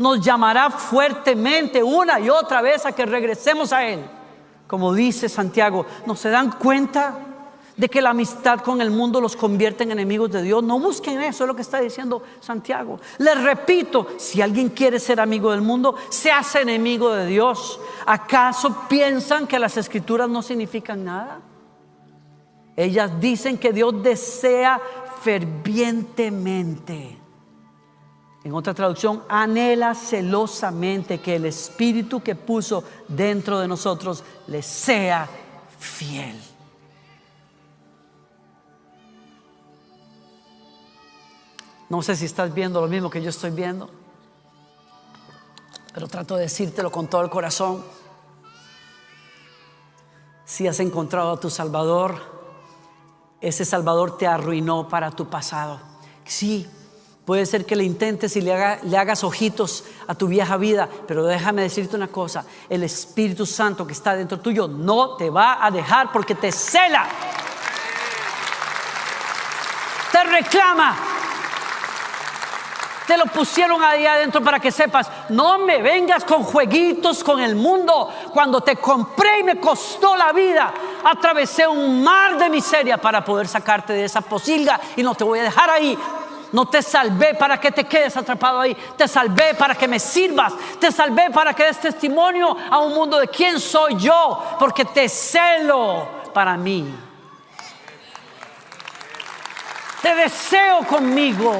Nos 0.00 0.20
llamará 0.22 0.70
fuertemente 0.70 1.82
una 1.82 2.18
y 2.18 2.30
otra 2.30 2.62
vez 2.62 2.86
a 2.86 2.92
que 2.92 3.04
regresemos 3.04 3.70
a 3.70 3.86
Él. 3.86 4.00
Como 4.66 4.94
dice 4.94 5.28
Santiago, 5.28 5.84
¿no 6.06 6.16
se 6.16 6.30
dan 6.30 6.52
cuenta 6.52 7.18
de 7.76 7.88
que 7.90 8.00
la 8.00 8.08
amistad 8.08 8.60
con 8.60 8.80
el 8.80 8.90
mundo 8.90 9.20
los 9.20 9.36
convierte 9.36 9.84
en 9.84 9.90
enemigos 9.90 10.30
de 10.30 10.40
Dios? 10.40 10.64
No 10.64 10.80
busquen 10.80 11.20
eso, 11.20 11.44
es 11.44 11.48
lo 11.48 11.54
que 11.54 11.60
está 11.60 11.82
diciendo 11.82 12.22
Santiago. 12.40 12.98
Les 13.18 13.38
repito, 13.42 14.06
si 14.16 14.40
alguien 14.40 14.70
quiere 14.70 14.98
ser 14.98 15.20
amigo 15.20 15.50
del 15.50 15.60
mundo, 15.60 15.94
se 16.08 16.32
hace 16.32 16.62
enemigo 16.62 17.12
de 17.12 17.26
Dios. 17.26 17.78
¿Acaso 18.06 18.86
piensan 18.88 19.46
que 19.46 19.58
las 19.58 19.76
escrituras 19.76 20.30
no 20.30 20.40
significan 20.40 21.04
nada? 21.04 21.40
Ellas 22.74 23.20
dicen 23.20 23.58
que 23.58 23.70
Dios 23.70 24.02
desea 24.02 24.80
fervientemente. 25.20 27.19
En 28.42 28.54
otra 28.54 28.72
traducción, 28.72 29.22
anhela 29.28 29.94
celosamente 29.94 31.20
que 31.20 31.36
el 31.36 31.44
Espíritu 31.44 32.22
que 32.22 32.34
puso 32.34 32.82
dentro 33.06 33.58
de 33.58 33.68
nosotros 33.68 34.24
le 34.46 34.62
sea 34.62 35.28
fiel. 35.78 36.40
No 41.90 42.00
sé 42.02 42.16
si 42.16 42.24
estás 42.24 42.54
viendo 42.54 42.80
lo 42.80 42.88
mismo 42.88 43.10
que 43.10 43.20
yo 43.20 43.28
estoy 43.28 43.50
viendo, 43.50 43.90
pero 45.92 46.06
trato 46.08 46.36
de 46.36 46.42
decírtelo 46.42 46.90
con 46.90 47.08
todo 47.08 47.22
el 47.22 47.28
corazón. 47.28 47.84
Si 50.46 50.66
has 50.66 50.80
encontrado 50.80 51.32
a 51.32 51.40
tu 51.40 51.50
Salvador, 51.50 52.16
ese 53.40 53.64
Salvador 53.64 54.16
te 54.16 54.26
arruinó 54.26 54.88
para 54.88 55.10
tu 55.10 55.28
pasado. 55.28 55.80
Sí, 56.24 56.66
puede 57.24 57.46
ser 57.46 57.64
que 57.66 57.76
le 57.76 57.84
intentes 57.84 58.34
y 58.36 58.40
le, 58.40 58.52
haga- 58.52 58.78
le 58.82 58.96
hagas 58.96 59.22
ojitos 59.24 59.84
a 60.08 60.14
tu 60.14 60.26
vieja 60.26 60.56
vida, 60.56 60.88
pero 61.06 61.24
déjame 61.24 61.62
decirte 61.62 61.96
una 61.96 62.08
cosa, 62.08 62.44
el 62.68 62.82
Espíritu 62.82 63.46
Santo 63.46 63.86
que 63.86 63.92
está 63.92 64.14
dentro 64.16 64.40
tuyo 64.40 64.66
no 64.68 65.16
te 65.16 65.30
va 65.30 65.64
a 65.64 65.70
dejar 65.70 66.10
porque 66.12 66.34
te 66.34 66.50
cela, 66.50 67.06
te 70.12 70.24
reclama. 70.24 70.96
Te 73.06 73.16
lo 73.16 73.26
pusieron 73.26 73.82
ahí 73.82 74.06
adentro 74.06 74.40
para 74.40 74.60
que 74.60 74.70
sepas, 74.70 75.10
no 75.30 75.58
me 75.58 75.82
vengas 75.82 76.24
con 76.24 76.44
jueguitos 76.44 77.24
con 77.24 77.40
el 77.40 77.56
mundo. 77.56 78.08
Cuando 78.32 78.60
te 78.60 78.76
compré 78.76 79.40
y 79.40 79.42
me 79.42 79.58
costó 79.58 80.14
la 80.14 80.32
vida, 80.32 80.72
atravesé 81.04 81.66
un 81.66 82.04
mar 82.04 82.38
de 82.38 82.48
miseria 82.48 82.98
para 82.98 83.24
poder 83.24 83.48
sacarte 83.48 83.94
de 83.94 84.04
esa 84.04 84.20
posilga 84.20 84.80
y 84.94 85.02
no 85.02 85.16
te 85.16 85.24
voy 85.24 85.40
a 85.40 85.42
dejar 85.42 85.70
ahí. 85.70 85.98
No 86.52 86.66
te 86.68 86.82
salvé 86.82 87.34
para 87.34 87.60
que 87.60 87.70
te 87.70 87.84
quedes 87.84 88.16
atrapado 88.16 88.60
ahí. 88.60 88.76
Te 88.96 89.06
salvé 89.06 89.54
para 89.54 89.74
que 89.74 89.86
me 89.86 90.00
sirvas. 90.00 90.52
Te 90.78 90.90
salvé 90.90 91.30
para 91.30 91.54
que 91.54 91.64
des 91.64 91.78
testimonio 91.78 92.56
a 92.70 92.78
un 92.78 92.94
mundo 92.94 93.18
de 93.18 93.28
quién 93.28 93.60
soy 93.60 93.96
yo. 93.96 94.56
Porque 94.58 94.84
te 94.84 95.08
celo 95.08 96.08
para 96.34 96.56
mí. 96.56 96.92
Te 100.02 100.14
deseo 100.14 100.86
conmigo. 100.86 101.56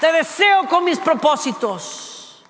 Te 0.00 0.12
deseo 0.12 0.66
con 0.66 0.84
mis 0.84 0.98
propósitos. 0.98 2.42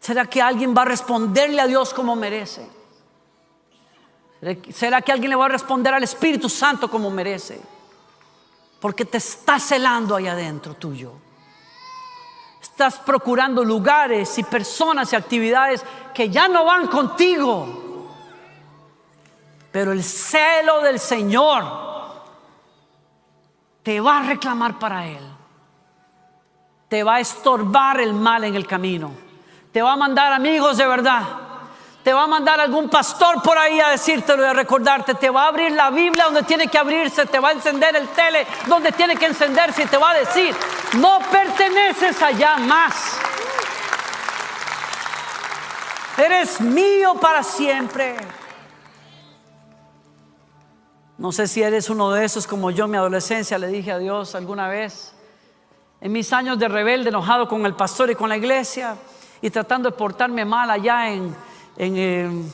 ¿Será 0.00 0.24
que 0.24 0.40
alguien 0.40 0.74
va 0.76 0.82
a 0.82 0.86
responderle 0.86 1.60
a 1.60 1.66
Dios 1.66 1.94
como 1.94 2.16
merece? 2.16 2.79
¿Será 4.72 5.02
que 5.02 5.12
alguien 5.12 5.30
le 5.30 5.36
va 5.36 5.46
a 5.46 5.50
responder 5.50 5.92
al 5.92 6.02
Espíritu 6.02 6.48
Santo 6.48 6.90
como 6.90 7.10
merece? 7.10 7.60
Porque 8.80 9.04
te 9.04 9.18
está 9.18 9.58
celando 9.58 10.16
ahí 10.16 10.26
adentro 10.26 10.74
tuyo. 10.74 11.12
Estás 12.62 12.98
procurando 12.98 13.62
lugares 13.62 14.38
y 14.38 14.42
personas 14.42 15.12
y 15.12 15.16
actividades 15.16 15.84
que 16.14 16.30
ya 16.30 16.48
no 16.48 16.64
van 16.64 16.86
contigo. 16.86 18.08
Pero 19.70 19.92
el 19.92 20.02
celo 20.02 20.80
del 20.80 20.98
Señor 20.98 21.64
te 23.82 24.00
va 24.00 24.18
a 24.18 24.22
reclamar 24.22 24.78
para 24.78 25.06
Él. 25.06 25.22
Te 26.88 27.02
va 27.02 27.16
a 27.16 27.20
estorbar 27.20 28.00
el 28.00 28.14
mal 28.14 28.44
en 28.44 28.56
el 28.56 28.66
camino. 28.66 29.12
Te 29.70 29.82
va 29.82 29.92
a 29.92 29.96
mandar 29.96 30.32
amigos 30.32 30.78
de 30.78 30.86
verdad. 30.86 31.49
Te 32.02 32.14
va 32.14 32.22
a 32.22 32.26
mandar 32.26 32.58
algún 32.60 32.88
pastor 32.88 33.42
por 33.42 33.58
ahí 33.58 33.78
a 33.78 33.90
decírtelo 33.90 34.42
y 34.42 34.46
a 34.46 34.54
recordarte. 34.54 35.14
Te 35.14 35.28
va 35.28 35.44
a 35.44 35.48
abrir 35.48 35.72
la 35.72 35.90
Biblia 35.90 36.24
donde 36.24 36.44
tiene 36.44 36.68
que 36.68 36.78
abrirse. 36.78 37.26
Te 37.26 37.38
va 37.38 37.48
a 37.50 37.52
encender 37.52 37.94
el 37.94 38.08
tele 38.08 38.46
donde 38.66 38.90
tiene 38.92 39.16
que 39.16 39.26
encenderse. 39.26 39.82
Y 39.82 39.86
te 39.86 39.98
va 39.98 40.10
a 40.10 40.14
decir, 40.14 40.54
no 40.94 41.18
perteneces 41.30 42.22
allá 42.22 42.56
más. 42.56 43.18
Eres 46.16 46.60
mío 46.60 47.14
para 47.20 47.42
siempre. 47.42 48.16
No 51.18 51.32
sé 51.32 51.46
si 51.46 51.62
eres 51.62 51.90
uno 51.90 52.10
de 52.12 52.24
esos 52.24 52.46
como 52.46 52.70
yo 52.70 52.86
en 52.86 52.92
mi 52.92 52.96
adolescencia 52.96 53.58
le 53.58 53.66
dije 53.66 53.92
a 53.92 53.98
Dios 53.98 54.34
alguna 54.34 54.68
vez. 54.68 55.14
En 56.00 56.12
mis 56.12 56.32
años 56.32 56.58
de 56.58 56.66
rebelde, 56.66 57.10
enojado 57.10 57.46
con 57.46 57.66
el 57.66 57.74
pastor 57.74 58.10
y 58.10 58.14
con 58.14 58.30
la 58.30 58.38
iglesia 58.38 58.96
y 59.42 59.50
tratando 59.50 59.90
de 59.90 59.96
portarme 59.98 60.46
mal 60.46 60.70
allá 60.70 61.10
en, 61.10 61.36
en, 61.80 61.96
eh, 61.96 62.46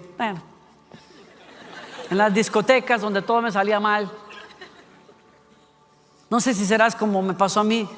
en 2.10 2.18
las 2.18 2.32
discotecas 2.32 3.00
donde 3.00 3.22
todo 3.22 3.42
me 3.42 3.50
salía 3.50 3.80
mal. 3.80 4.08
No 6.30 6.40
sé 6.40 6.54
si 6.54 6.64
serás 6.64 6.94
como 6.94 7.20
me 7.22 7.34
pasó 7.34 7.60
a 7.60 7.64
mí, 7.64 7.88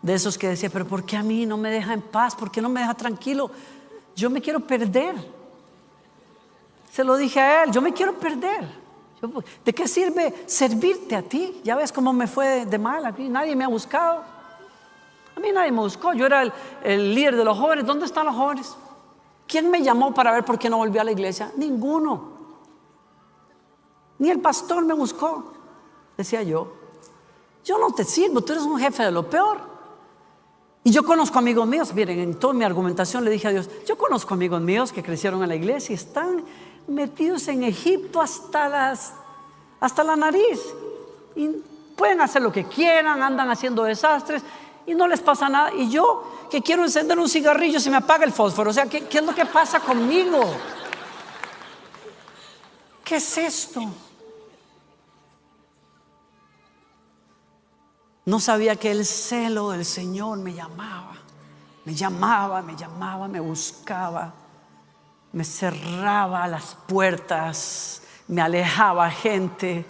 de 0.00 0.14
esos 0.14 0.38
que 0.38 0.48
decía, 0.48 0.70
pero 0.70 0.86
¿por 0.86 1.04
qué 1.04 1.16
a 1.16 1.24
mí 1.24 1.44
no 1.44 1.56
me 1.56 1.70
deja 1.70 1.92
en 1.92 2.00
paz? 2.00 2.36
¿Por 2.36 2.52
qué 2.52 2.62
no 2.62 2.68
me 2.68 2.80
deja 2.80 2.94
tranquilo? 2.94 3.50
Yo 4.14 4.30
me 4.30 4.40
quiero 4.40 4.60
perder. 4.60 5.16
Se 6.92 7.02
lo 7.02 7.16
dije 7.16 7.40
a 7.40 7.64
él, 7.64 7.72
yo 7.72 7.82
me 7.82 7.92
quiero 7.92 8.14
perder. 8.14 8.64
¿De 9.64 9.72
qué 9.72 9.88
sirve 9.88 10.44
servirte 10.46 11.16
a 11.16 11.22
ti? 11.22 11.60
Ya 11.64 11.74
ves 11.74 11.90
cómo 11.90 12.12
me 12.12 12.28
fue 12.28 12.64
de 12.64 12.78
mal 12.78 13.04
aquí, 13.04 13.28
nadie 13.28 13.56
me 13.56 13.64
ha 13.64 13.68
buscado. 13.68 14.22
A 15.36 15.40
mí 15.40 15.50
nadie 15.52 15.72
me 15.72 15.80
buscó, 15.80 16.14
yo 16.14 16.26
era 16.26 16.44
el, 16.84 17.14
líder 17.14 17.34
de 17.34 17.44
los 17.44 17.58
jóvenes. 17.58 17.84
¿Dónde 17.84 18.06
están 18.06 18.26
los 18.26 18.36
jóvenes? 18.36 18.76
¿Quién 19.50 19.68
me 19.68 19.82
llamó 19.82 20.14
para 20.14 20.30
ver 20.30 20.44
por 20.44 20.60
qué 20.60 20.70
no 20.70 20.76
volví 20.76 20.96
a 20.98 21.02
la 21.02 21.10
iglesia? 21.10 21.50
Ninguno. 21.56 22.38
Ni 24.20 24.30
el 24.30 24.38
pastor 24.38 24.84
me 24.84 24.94
buscó. 24.94 25.52
Decía 26.16 26.44
yo, 26.44 26.72
yo 27.64 27.76
no 27.76 27.92
te 27.92 28.04
sirvo, 28.04 28.42
tú 28.42 28.52
eres 28.52 28.64
un 28.64 28.78
jefe 28.78 29.02
de 29.02 29.10
lo 29.10 29.28
peor. 29.28 29.58
Y 30.84 30.92
yo 30.92 31.02
conozco 31.04 31.40
amigos 31.40 31.66
míos, 31.66 31.92
miren, 31.92 32.20
en 32.20 32.38
toda 32.38 32.54
mi 32.54 32.64
argumentación 32.64 33.24
le 33.24 33.30
dije 33.32 33.48
a 33.48 33.50
Dios, 33.50 33.68
yo 33.86 33.98
conozco 33.98 34.34
amigos 34.34 34.62
míos 34.62 34.92
que 34.92 35.02
crecieron 35.02 35.42
en 35.42 35.48
la 35.48 35.56
iglesia 35.56 35.94
y 35.94 35.96
están 35.96 36.44
metidos 36.86 37.48
en 37.48 37.64
Egipto 37.64 38.20
hasta, 38.20 38.68
las, 38.68 39.14
hasta 39.80 40.04
la 40.04 40.14
nariz. 40.14 40.60
Y 41.34 41.48
pueden 41.96 42.20
hacer 42.20 42.40
lo 42.40 42.52
que 42.52 42.66
quieran, 42.66 43.20
andan 43.20 43.50
haciendo 43.50 43.82
desastres 43.82 44.44
y 44.86 44.94
no 44.94 45.08
les 45.08 45.20
pasa 45.20 45.48
nada. 45.48 45.74
Y 45.74 45.90
yo 45.90 46.22
que 46.50 46.60
quiero 46.60 46.84
encender 46.84 47.18
un 47.18 47.28
cigarrillo 47.28 47.80
se 47.80 47.90
me 47.90 47.96
apaga 47.96 48.24
el 48.24 48.32
fósforo. 48.32 48.70
O 48.70 48.72
sea, 48.72 48.86
¿qué, 48.86 49.06
qué 49.06 49.18
es 49.18 49.24
lo 49.24 49.34
que 49.34 49.46
pasa 49.46 49.80
conmigo? 49.80 50.40
¿Qué 53.04 53.16
es 53.16 53.38
esto? 53.38 53.82
No 58.26 58.38
sabía 58.38 58.76
que 58.76 58.90
el 58.90 59.06
celo 59.06 59.70
del 59.70 59.84
Señor 59.84 60.38
me 60.38 60.52
llamaba, 60.52 61.14
me 61.84 61.94
llamaba, 61.94 62.60
me 62.62 62.76
llamaba, 62.76 63.26
me 63.28 63.40
buscaba 63.40 64.34
me 65.32 65.44
cerraba 65.44 66.46
las 66.48 66.76
puertas, 66.86 68.02
me 68.28 68.42
alejaba 68.42 69.10
gente 69.10 69.84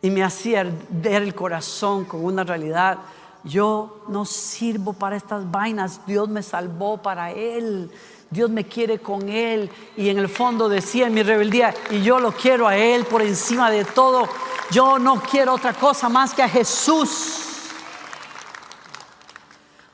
y 0.00 0.10
me 0.10 0.24
hacía 0.24 0.60
arder 0.60 1.22
el 1.22 1.34
corazón 1.34 2.04
con 2.04 2.24
una 2.24 2.42
realidad. 2.42 2.98
Yo 3.44 4.04
no 4.08 4.24
sirvo 4.24 4.92
para 4.92 5.16
estas 5.16 5.50
vainas, 5.50 6.06
Dios 6.06 6.28
me 6.28 6.42
salvó 6.42 6.98
para 7.02 7.32
Él. 7.32 7.90
Dios 8.32 8.48
me 8.48 8.66
quiere 8.66 8.98
con 8.98 9.28
Él 9.28 9.70
y 9.94 10.08
en 10.08 10.18
el 10.18 10.28
fondo 10.28 10.66
decía 10.66 11.06
en 11.06 11.14
mi 11.14 11.22
rebeldía, 11.22 11.74
y 11.90 12.02
yo 12.02 12.18
lo 12.18 12.32
quiero 12.32 12.66
a 12.66 12.74
Él 12.74 13.04
por 13.04 13.20
encima 13.20 13.70
de 13.70 13.84
todo. 13.84 14.26
Yo 14.70 14.98
no 14.98 15.20
quiero 15.20 15.52
otra 15.52 15.74
cosa 15.74 16.08
más 16.08 16.32
que 16.32 16.42
a 16.42 16.48
Jesús. 16.48 17.38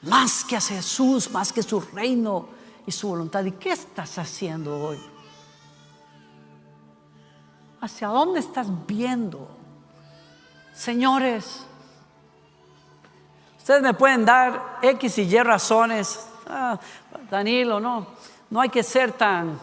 Más 0.02 0.44
que 0.44 0.56
a 0.56 0.60
Jesús, 0.60 1.28
más 1.32 1.52
que 1.52 1.64
su 1.64 1.80
reino 1.80 2.48
y 2.86 2.92
su 2.92 3.08
voluntad. 3.08 3.44
¿Y 3.44 3.52
qué 3.52 3.72
estás 3.72 4.18
haciendo 4.18 4.78
hoy? 4.78 5.00
¿Hacia 7.80 8.06
dónde 8.06 8.38
estás 8.38 8.68
viendo? 8.86 9.48
Señores, 10.72 11.66
ustedes 13.68 13.82
me 13.82 13.92
pueden 13.92 14.24
dar 14.24 14.78
X 14.80 15.18
y 15.18 15.22
Y 15.24 15.42
razones. 15.42 16.26
Ah, 16.48 16.78
Danilo, 17.30 17.78
no, 17.78 18.06
no 18.48 18.62
hay 18.62 18.70
que 18.70 18.82
ser 18.82 19.12
tan 19.12 19.60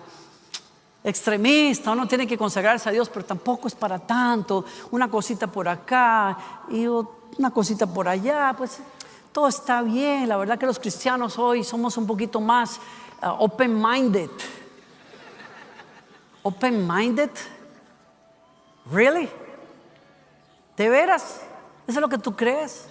extremista, 1.04 1.90
uno 1.90 2.08
tiene 2.08 2.28
que 2.28 2.38
consagrarse 2.38 2.88
a 2.88 2.92
Dios, 2.92 3.10
pero 3.10 3.26
tampoco 3.26 3.68
es 3.68 3.74
para 3.74 3.98
tanto. 3.98 4.64
Una 4.92 5.10
cosita 5.10 5.48
por 5.48 5.68
acá 5.68 6.38
y 6.70 6.86
una 6.86 7.50
cosita 7.52 7.88
por 7.88 8.08
allá, 8.08 8.54
pues 8.56 8.78
todo 9.32 9.48
está 9.48 9.82
bien. 9.82 10.30
La 10.30 10.38
verdad 10.38 10.60
que 10.60 10.68
los 10.68 10.78
cristianos 10.78 11.40
hoy 11.40 11.64
somos 11.64 11.98
un 11.98 12.06
poquito 12.06 12.40
más 12.40 12.80
Uh, 13.24 13.30
open-minded. 13.40 14.30
Open-minded. 16.44 17.32
Really? 18.92 19.30
¿De 20.76 20.90
veras? 20.90 21.42
¿Eso 21.88 21.98
es 21.98 22.02
lo 22.02 22.10
que 22.10 22.18
tú 22.18 22.36
crees? 22.36 22.88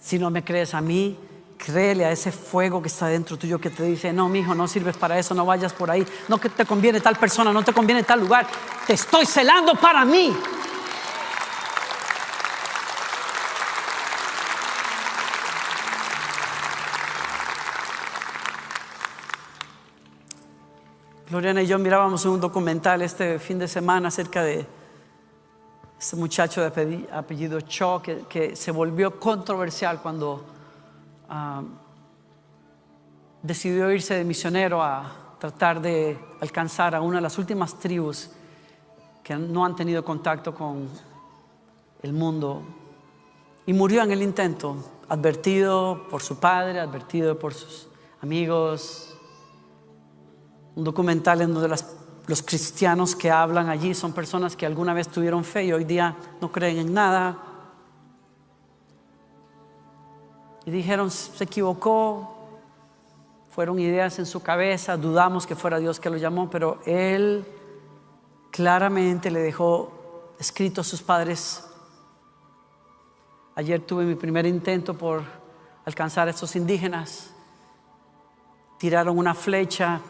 Si 0.00 0.18
no 0.18 0.30
me 0.30 0.42
crees 0.42 0.74
a 0.74 0.80
mí, 0.80 1.18
créele 1.58 2.06
a 2.06 2.10
ese 2.10 2.32
fuego 2.32 2.80
que 2.80 2.88
está 2.88 3.06
dentro 3.06 3.36
tuyo 3.36 3.60
que 3.60 3.68
te 3.68 3.82
dice, 3.84 4.12
no, 4.12 4.28
mi 4.28 4.40
hijo, 4.40 4.54
no 4.54 4.66
sirves 4.66 4.96
para 4.96 5.18
eso, 5.18 5.34
no 5.34 5.44
vayas 5.44 5.74
por 5.74 5.90
ahí, 5.90 6.06
no 6.28 6.38
que 6.38 6.48
te 6.48 6.64
conviene 6.64 7.00
tal 7.00 7.16
persona, 7.16 7.52
no 7.52 7.62
te 7.62 7.72
conviene 7.72 8.02
tal 8.02 8.20
lugar, 8.20 8.46
te 8.86 8.94
estoy 8.94 9.26
celando 9.26 9.74
para 9.74 10.04
mí. 10.04 10.34
Gloriana 21.28 21.62
y 21.62 21.66
yo 21.66 21.78
mirábamos 21.78 22.24
un 22.24 22.40
documental 22.40 23.02
este 23.02 23.38
fin 23.38 23.58
de 23.58 23.68
semana 23.68 24.08
acerca 24.08 24.42
de 24.42 24.66
este 26.00 26.16
muchacho 26.16 26.62
de 26.62 27.08
apellido 27.12 27.60
Cho 27.60 28.00
que, 28.00 28.56
se 28.56 28.70
volvió 28.72 29.20
controversial 29.20 30.00
cuando 30.00 30.42
ah, 31.28 31.62
decidió 33.42 33.92
irse 33.92 34.14
de 34.14 34.24
misionero 34.24 34.82
a 34.82 35.36
tratar 35.38 35.78
de 35.78 36.18
alcanzar 36.40 36.94
a 36.94 37.02
una 37.02 37.16
de 37.16 37.20
las 37.20 37.36
últimas 37.36 37.78
tribus 37.78 38.30
que 39.22 39.36
no 39.36 39.62
han 39.62 39.76
tenido 39.76 40.02
contacto 40.02 40.54
con 40.54 40.88
el 42.02 42.14
mundo. 42.14 42.62
Y 43.66 43.74
murió 43.74 44.02
en 44.02 44.12
el 44.12 44.22
intento, 44.22 44.76
advertido 45.06 46.06
por 46.08 46.22
su 46.22 46.40
padre, 46.40 46.80
advertido 46.80 47.38
por 47.38 47.52
sus 47.52 47.88
amigos, 48.22 49.18
un 50.74 50.82
documental 50.82 51.42
en 51.42 51.52
donde 51.52 51.68
los 52.26 52.42
cristianos 52.42 53.16
que 53.16 53.30
hablan 53.30 53.68
allí 53.68 53.94
son 53.94 54.12
personas 54.12 54.56
que 54.56 54.66
alguna 54.66 54.94
vez 54.94 55.08
tuvieron 55.08 55.44
fe 55.44 55.64
y 55.64 55.72
hoy 55.72 55.84
día 55.84 56.16
no 56.40 56.50
creen 56.52 56.78
en 56.78 56.94
nada. 56.94 57.38
Y 60.64 60.70
dijeron, 60.70 61.10
se 61.10 61.44
equivocó, 61.44 62.36
fueron 63.50 63.78
ideas 63.78 64.18
en 64.18 64.26
su 64.26 64.42
cabeza, 64.42 64.96
dudamos 64.96 65.46
que 65.46 65.56
fuera 65.56 65.78
Dios 65.78 65.98
que 65.98 66.10
lo 66.10 66.16
llamó, 66.16 66.48
pero 66.48 66.80
él 66.86 67.44
claramente 68.50 69.30
le 69.30 69.40
dejó 69.40 70.34
escrito 70.38 70.82
a 70.82 70.84
sus 70.84 71.02
padres. 71.02 71.66
Ayer 73.56 73.80
tuve 73.80 74.04
mi 74.04 74.14
primer 74.14 74.46
intento 74.46 74.94
por 74.94 75.22
alcanzar 75.84 76.28
a 76.28 76.30
estos 76.30 76.54
indígenas. 76.56 77.30
Tiraron 78.78 79.18
una 79.18 79.34
flecha 79.34 80.00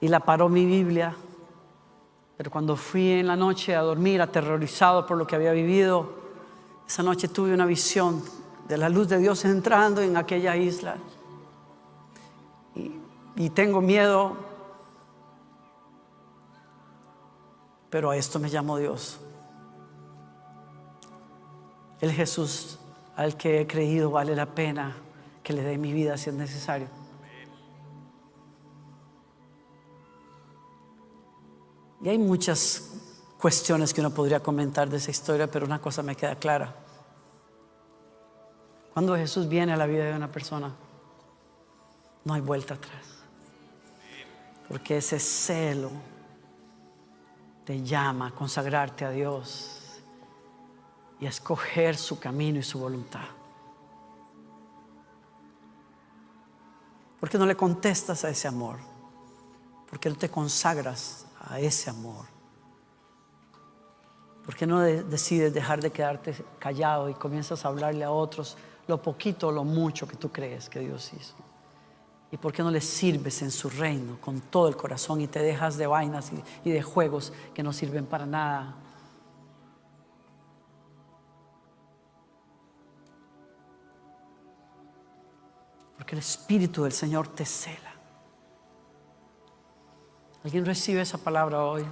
y 0.00 0.08
la 0.08 0.20
paró 0.20 0.48
mi 0.48 0.64
Biblia. 0.64 1.14
Pero 2.36 2.50
cuando 2.50 2.76
fui 2.76 3.10
en 3.10 3.26
la 3.26 3.36
noche 3.36 3.76
a 3.76 3.82
dormir, 3.82 4.22
aterrorizado 4.22 5.06
por 5.06 5.18
lo 5.18 5.26
que 5.26 5.36
había 5.36 5.52
vivido, 5.52 6.14
esa 6.86 7.02
noche 7.02 7.28
tuve 7.28 7.52
una 7.52 7.66
visión 7.66 8.22
de 8.66 8.78
la 8.78 8.88
luz 8.88 9.08
de 9.08 9.18
Dios 9.18 9.44
entrando 9.44 10.00
en 10.00 10.16
aquella 10.16 10.56
isla. 10.56 10.96
Y, 12.74 12.92
y 13.36 13.50
tengo 13.50 13.80
miedo, 13.80 14.36
pero 17.90 18.10
a 18.10 18.16
esto 18.16 18.38
me 18.38 18.48
llamó 18.48 18.78
Dios. 18.78 19.20
El 22.00 22.12
Jesús 22.12 22.78
al 23.16 23.36
que 23.36 23.60
he 23.60 23.66
creído 23.66 24.10
vale 24.10 24.34
la 24.34 24.46
pena 24.46 24.96
que 25.42 25.52
le 25.52 25.62
dé 25.62 25.76
mi 25.76 25.92
vida 25.92 26.16
si 26.16 26.30
es 26.30 26.36
necesario. 26.36 26.99
Y 32.02 32.08
hay 32.08 32.18
muchas 32.18 32.90
cuestiones 33.38 33.92
que 33.92 34.00
uno 34.00 34.10
podría 34.10 34.40
comentar 34.40 34.88
de 34.88 34.96
esa 34.96 35.10
historia, 35.10 35.50
pero 35.50 35.66
una 35.66 35.80
cosa 35.80 36.02
me 36.02 36.16
queda 36.16 36.36
clara. 36.36 36.74
Cuando 38.92 39.16
Jesús 39.16 39.48
viene 39.48 39.72
a 39.72 39.76
la 39.76 39.86
vida 39.86 40.04
de 40.04 40.14
una 40.14 40.30
persona, 40.30 40.72
no 42.24 42.34
hay 42.34 42.40
vuelta 42.40 42.74
atrás. 42.74 43.06
Porque 44.68 44.98
ese 44.98 45.18
celo 45.18 45.90
te 47.64 47.82
llama 47.82 48.28
a 48.28 48.30
consagrarte 48.30 49.04
a 49.04 49.10
Dios 49.10 50.00
y 51.20 51.26
a 51.26 51.28
escoger 51.28 51.96
su 51.96 52.18
camino 52.18 52.58
y 52.58 52.62
su 52.62 52.78
voluntad. 52.78 53.24
¿Por 57.18 57.28
qué 57.28 57.36
no 57.36 57.44
le 57.44 57.56
contestas 57.56 58.24
a 58.24 58.30
ese 58.30 58.48
amor? 58.48 58.78
¿Por 59.88 60.00
qué 60.00 60.08
no 60.08 60.16
te 60.16 60.30
consagras 60.30 61.26
a 61.40 61.58
ese 61.60 61.90
amor? 61.90 62.26
¿Por 64.44 64.54
qué 64.54 64.66
no 64.66 64.80
de- 64.80 65.04
decides 65.04 65.52
dejar 65.52 65.80
de 65.80 65.90
quedarte 65.90 66.34
callado 66.58 67.08
y 67.08 67.14
comienzas 67.14 67.64
a 67.64 67.68
hablarle 67.68 68.04
a 68.04 68.10
otros 68.10 68.56
lo 68.86 69.00
poquito 69.00 69.48
o 69.48 69.52
lo 69.52 69.64
mucho 69.64 70.08
que 70.08 70.16
tú 70.16 70.30
crees 70.30 70.68
que 70.68 70.80
Dios 70.80 71.12
hizo? 71.12 71.34
¿Y 72.32 72.36
por 72.36 72.52
qué 72.52 72.62
no 72.62 72.70
le 72.70 72.80
sirves 72.80 73.42
en 73.42 73.50
su 73.50 73.68
reino 73.68 74.18
con 74.20 74.40
todo 74.40 74.68
el 74.68 74.76
corazón 74.76 75.20
y 75.20 75.26
te 75.26 75.40
dejas 75.40 75.76
de 75.76 75.86
vainas 75.86 76.32
y, 76.32 76.68
y 76.68 76.72
de 76.72 76.82
juegos 76.82 77.32
que 77.54 77.62
no 77.62 77.72
sirven 77.72 78.06
para 78.06 78.24
nada? 78.26 78.76
Porque 85.96 86.14
el 86.14 86.20
Espíritu 86.20 86.84
del 86.84 86.92
Señor 86.92 87.28
te 87.28 87.44
cela. 87.44 87.89
¿Alguien 90.42 90.64
recibe 90.64 91.02
esa 91.02 91.18
palabra 91.18 91.62
hoy? 91.64 91.84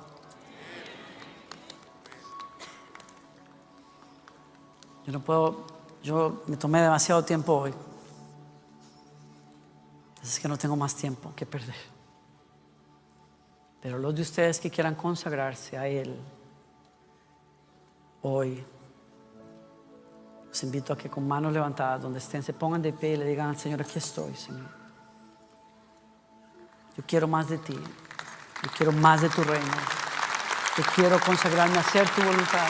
Yo 5.05 5.13
no 5.13 5.21
puedo, 5.21 5.67
yo 6.03 6.43
me 6.47 6.57
tomé 6.57 6.81
demasiado 6.81 7.25
tiempo 7.25 7.55
hoy. 7.55 7.75
Es 10.23 10.41
que 10.41 10.49
no 10.49 10.57
tengo 10.57 10.77
más 10.77 10.95
tiempo 10.95 11.33
que 11.35 11.47
perder. 11.47 11.77
Pero 13.81 13.99
los 13.99 14.15
de 14.15 14.23
ustedes 14.23 14.59
que 14.61 14.71
quieran 14.71 14.95
consagrarse 14.95 15.79
a 15.79 15.87
Él 15.87 16.19
hoy, 18.23 18.65
los 20.49 20.63
invito 20.63 20.93
a 20.93 20.99
que 20.99 21.09
con 21.09 21.27
manos 21.29 21.53
levantadas, 21.53 22.03
donde 22.03 22.19
estén, 22.19 22.43
se 22.43 22.53
pongan 22.53 22.83
de 22.83 22.93
pie 22.93 23.15
y 23.15 23.17
le 23.19 23.25
digan 23.27 23.49
al 23.49 23.57
Señor, 23.57 23.83
aquí 23.83 23.99
estoy, 23.99 24.35
Señor. 24.35 24.69
Yo 26.97 27.05
quiero 27.07 27.29
más 27.29 27.49
de 27.49 27.59
ti. 27.59 27.79
Yo 28.63 28.71
quiero 28.77 28.93
más 28.93 29.23
de 29.23 29.29
tu 29.29 29.43
reino. 29.45 29.73
Yo 30.77 30.85
quiero 30.95 31.21
consagrarme 31.21 31.77
a 31.77 31.81
hacer 31.81 32.09
tu 32.11 32.23
voluntad. 32.23 32.69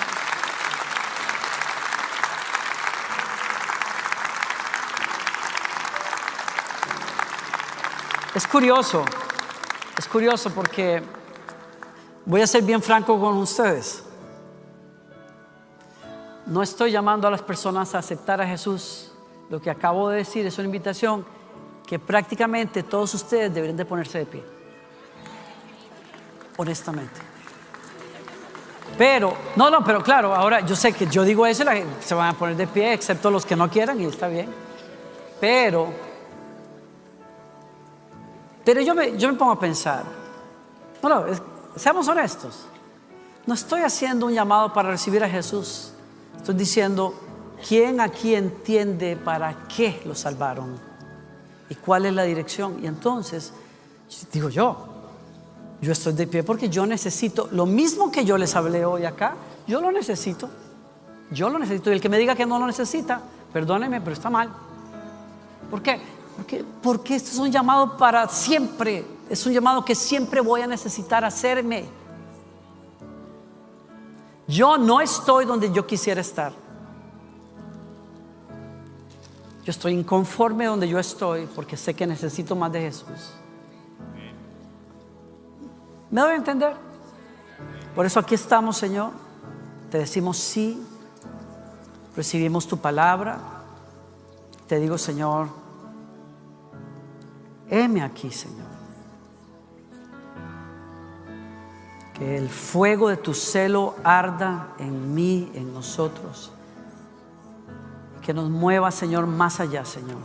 Es 8.34 8.46
curioso, 8.46 9.04
es 9.98 10.06
curioso 10.06 10.50
porque 10.50 11.02
voy 12.24 12.40
a 12.40 12.46
ser 12.46 12.62
bien 12.62 12.82
franco 12.82 13.18
con 13.18 13.38
ustedes. 13.38 14.04
No 16.46 16.62
estoy 16.62 16.92
llamando 16.92 17.26
a 17.26 17.30
las 17.30 17.42
personas 17.42 17.94
a 17.94 17.98
aceptar 17.98 18.40
a 18.40 18.46
Jesús. 18.46 19.12
Lo 19.50 19.60
que 19.60 19.70
acabo 19.70 20.10
de 20.10 20.18
decir 20.18 20.46
es 20.46 20.56
una 20.58 20.66
invitación 20.66 21.26
que 21.86 21.98
prácticamente 21.98 22.82
todos 22.82 23.12
ustedes 23.14 23.52
deberían 23.52 23.76
de 23.76 23.84
ponerse 23.84 24.18
de 24.18 24.26
pie. 24.26 24.57
Honestamente. 26.58 27.20
Pero, 28.98 29.32
no, 29.54 29.70
no, 29.70 29.84
pero 29.84 30.02
claro, 30.02 30.34
ahora 30.34 30.60
yo 30.60 30.74
sé 30.74 30.92
que 30.92 31.06
yo 31.06 31.22
digo 31.22 31.46
eso 31.46 31.62
y 31.62 31.66
la 31.66 31.76
gente 31.76 32.02
se 32.02 32.14
van 32.14 32.34
a 32.34 32.38
poner 32.38 32.56
de 32.56 32.66
pie, 32.66 32.92
excepto 32.92 33.30
los 33.30 33.46
que 33.46 33.54
no 33.54 33.70
quieran, 33.70 34.00
y 34.00 34.04
está 34.04 34.26
bien. 34.26 34.52
Pero, 35.40 35.86
pero 38.64 38.80
yo 38.80 38.96
me, 38.96 39.16
yo 39.16 39.30
me 39.30 39.38
pongo 39.38 39.52
a 39.52 39.60
pensar, 39.60 40.02
no, 41.00 41.08
no, 41.08 41.26
seamos 41.76 42.08
honestos. 42.08 42.66
No 43.46 43.54
estoy 43.54 43.82
haciendo 43.82 44.26
un 44.26 44.34
llamado 44.34 44.72
para 44.72 44.90
recibir 44.90 45.22
a 45.22 45.28
Jesús. 45.28 45.92
Estoy 46.36 46.56
diciendo, 46.56 47.14
¿quién 47.68 48.00
aquí 48.00 48.34
entiende 48.34 49.16
para 49.16 49.68
qué 49.68 50.02
lo 50.04 50.14
salvaron? 50.16 50.76
¿Y 51.70 51.76
cuál 51.76 52.06
es 52.06 52.14
la 52.14 52.24
dirección? 52.24 52.82
Y 52.82 52.88
entonces, 52.88 53.52
digo 54.32 54.48
yo, 54.48 54.97
yo 55.80 55.92
estoy 55.92 56.12
de 56.14 56.26
pie 56.26 56.42
porque 56.42 56.68
yo 56.68 56.86
necesito 56.86 57.48
lo 57.52 57.66
mismo 57.66 58.10
que 58.10 58.24
yo 58.24 58.36
les 58.36 58.54
hablé 58.56 58.84
hoy 58.84 59.04
acá, 59.04 59.34
yo 59.66 59.80
lo 59.80 59.92
necesito. 59.92 60.48
Yo 61.30 61.50
lo 61.50 61.58
necesito. 61.58 61.90
Y 61.90 61.94
el 61.94 62.00
que 62.00 62.08
me 62.08 62.18
diga 62.18 62.34
que 62.34 62.46
no 62.46 62.58
lo 62.58 62.66
necesita, 62.66 63.20
perdóneme, 63.52 64.00
pero 64.00 64.12
está 64.12 64.30
mal. 64.30 64.50
¿Por 65.70 65.82
qué? 65.82 66.00
Porque, 66.36 66.64
porque 66.82 67.16
esto 67.16 67.30
es 67.30 67.38
un 67.38 67.50
llamado 67.50 67.96
para 67.96 68.28
siempre. 68.28 69.04
Es 69.28 69.44
un 69.44 69.52
llamado 69.52 69.84
que 69.84 69.94
siempre 69.94 70.40
voy 70.40 70.62
a 70.62 70.66
necesitar 70.66 71.24
hacerme. 71.24 71.84
Yo 74.46 74.78
no 74.78 75.00
estoy 75.00 75.44
donde 75.44 75.70
yo 75.70 75.86
quisiera 75.86 76.22
estar. 76.22 76.52
Yo 79.64 79.70
estoy 79.70 79.92
inconforme 79.92 80.64
donde 80.64 80.88
yo 80.88 80.98
estoy 80.98 81.46
porque 81.54 81.76
sé 81.76 81.92
que 81.92 82.06
necesito 82.06 82.56
más 82.56 82.72
de 82.72 82.80
Jesús. 82.80 83.34
¿Me 86.10 86.20
doy 86.20 86.32
a 86.32 86.36
entender? 86.36 86.74
Por 87.94 88.06
eso 88.06 88.20
aquí 88.20 88.34
estamos, 88.34 88.76
Señor. 88.76 89.10
Te 89.90 89.98
decimos 89.98 90.38
sí. 90.38 90.82
Recibimos 92.16 92.66
tu 92.66 92.78
palabra. 92.78 93.38
Te 94.66 94.78
digo, 94.78 94.98
Señor, 94.98 95.48
heme 97.70 98.02
aquí, 98.02 98.30
Señor. 98.30 98.66
Que 102.14 102.36
el 102.36 102.48
fuego 102.48 103.08
de 103.08 103.16
tu 103.16 103.34
celo 103.34 103.94
arda 104.02 104.74
en 104.78 105.14
mí, 105.14 105.50
en 105.54 105.72
nosotros. 105.72 106.52
Que 108.22 108.34
nos 108.34 108.50
mueva, 108.50 108.90
Señor, 108.90 109.26
más 109.26 109.60
allá, 109.60 109.84
Señor. 109.84 110.18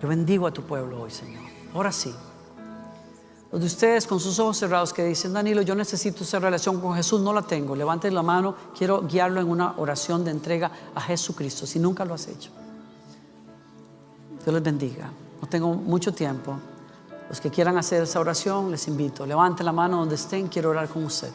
Yo 0.00 0.08
bendigo 0.08 0.46
a 0.46 0.52
tu 0.52 0.62
pueblo 0.62 1.02
hoy, 1.02 1.10
Señor. 1.10 1.42
Ahora 1.74 1.92
sí. 1.92 2.14
Los 3.50 3.60
de 3.62 3.66
ustedes 3.66 4.06
con 4.06 4.20
sus 4.20 4.38
ojos 4.38 4.58
cerrados 4.58 4.92
que 4.92 5.04
dicen, 5.04 5.32
Danilo, 5.32 5.62
yo 5.62 5.74
necesito 5.74 6.22
esa 6.22 6.38
relación 6.38 6.80
con 6.80 6.94
Jesús, 6.94 7.20
no 7.20 7.32
la 7.32 7.42
tengo. 7.42 7.74
Levanten 7.74 8.14
la 8.14 8.22
mano, 8.22 8.54
quiero 8.76 9.02
guiarlo 9.02 9.40
en 9.40 9.48
una 9.48 9.74
oración 9.78 10.22
de 10.22 10.30
entrega 10.30 10.70
a 10.94 11.00
Jesucristo, 11.00 11.66
si 11.66 11.78
nunca 11.78 12.04
lo 12.04 12.14
has 12.14 12.28
hecho. 12.28 12.50
Dios 14.44 14.54
les 14.54 14.62
bendiga. 14.62 15.10
No 15.40 15.48
tengo 15.48 15.72
mucho 15.72 16.12
tiempo. 16.12 16.58
Los 17.28 17.40
que 17.40 17.50
quieran 17.50 17.78
hacer 17.78 18.02
esa 18.02 18.20
oración, 18.20 18.70
les 18.70 18.86
invito. 18.86 19.24
Levanten 19.24 19.64
la 19.64 19.72
mano 19.72 19.98
donde 19.98 20.16
estén, 20.16 20.48
quiero 20.48 20.70
orar 20.70 20.88
con 20.88 21.04
usted. 21.04 21.30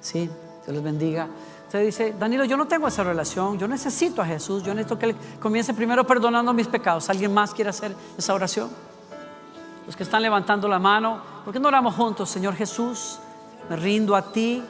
¿Sí? 0.00 0.20
Dios 0.64 0.74
les 0.74 0.82
bendiga. 0.82 1.28
Usted 1.66 1.84
dice, 1.84 2.14
Danilo, 2.18 2.44
yo 2.44 2.56
no 2.56 2.66
tengo 2.66 2.88
esa 2.88 3.02
relación, 3.02 3.58
yo 3.58 3.68
necesito 3.68 4.22
a 4.22 4.26
Jesús, 4.26 4.62
yo 4.62 4.72
necesito 4.72 4.98
que 4.98 5.06
Él 5.06 5.16
comience 5.40 5.74
primero 5.74 6.06
perdonando 6.06 6.52
mis 6.54 6.68
pecados. 6.68 7.10
¿Alguien 7.10 7.34
más 7.34 7.52
quiere 7.52 7.70
hacer 7.70 7.94
esa 8.16 8.32
oración? 8.32 8.70
Los 9.86 9.96
que 9.96 10.02
están 10.02 10.22
levantando 10.22 10.66
la 10.66 10.78
mano, 10.78 11.20
¿por 11.44 11.52
qué 11.52 11.60
no 11.60 11.68
oramos 11.68 11.94
juntos, 11.94 12.30
Señor 12.30 12.54
Jesús? 12.54 13.18
Me 13.68 13.76
rindo 13.76 14.16
a 14.16 14.32
ti. 14.32 14.62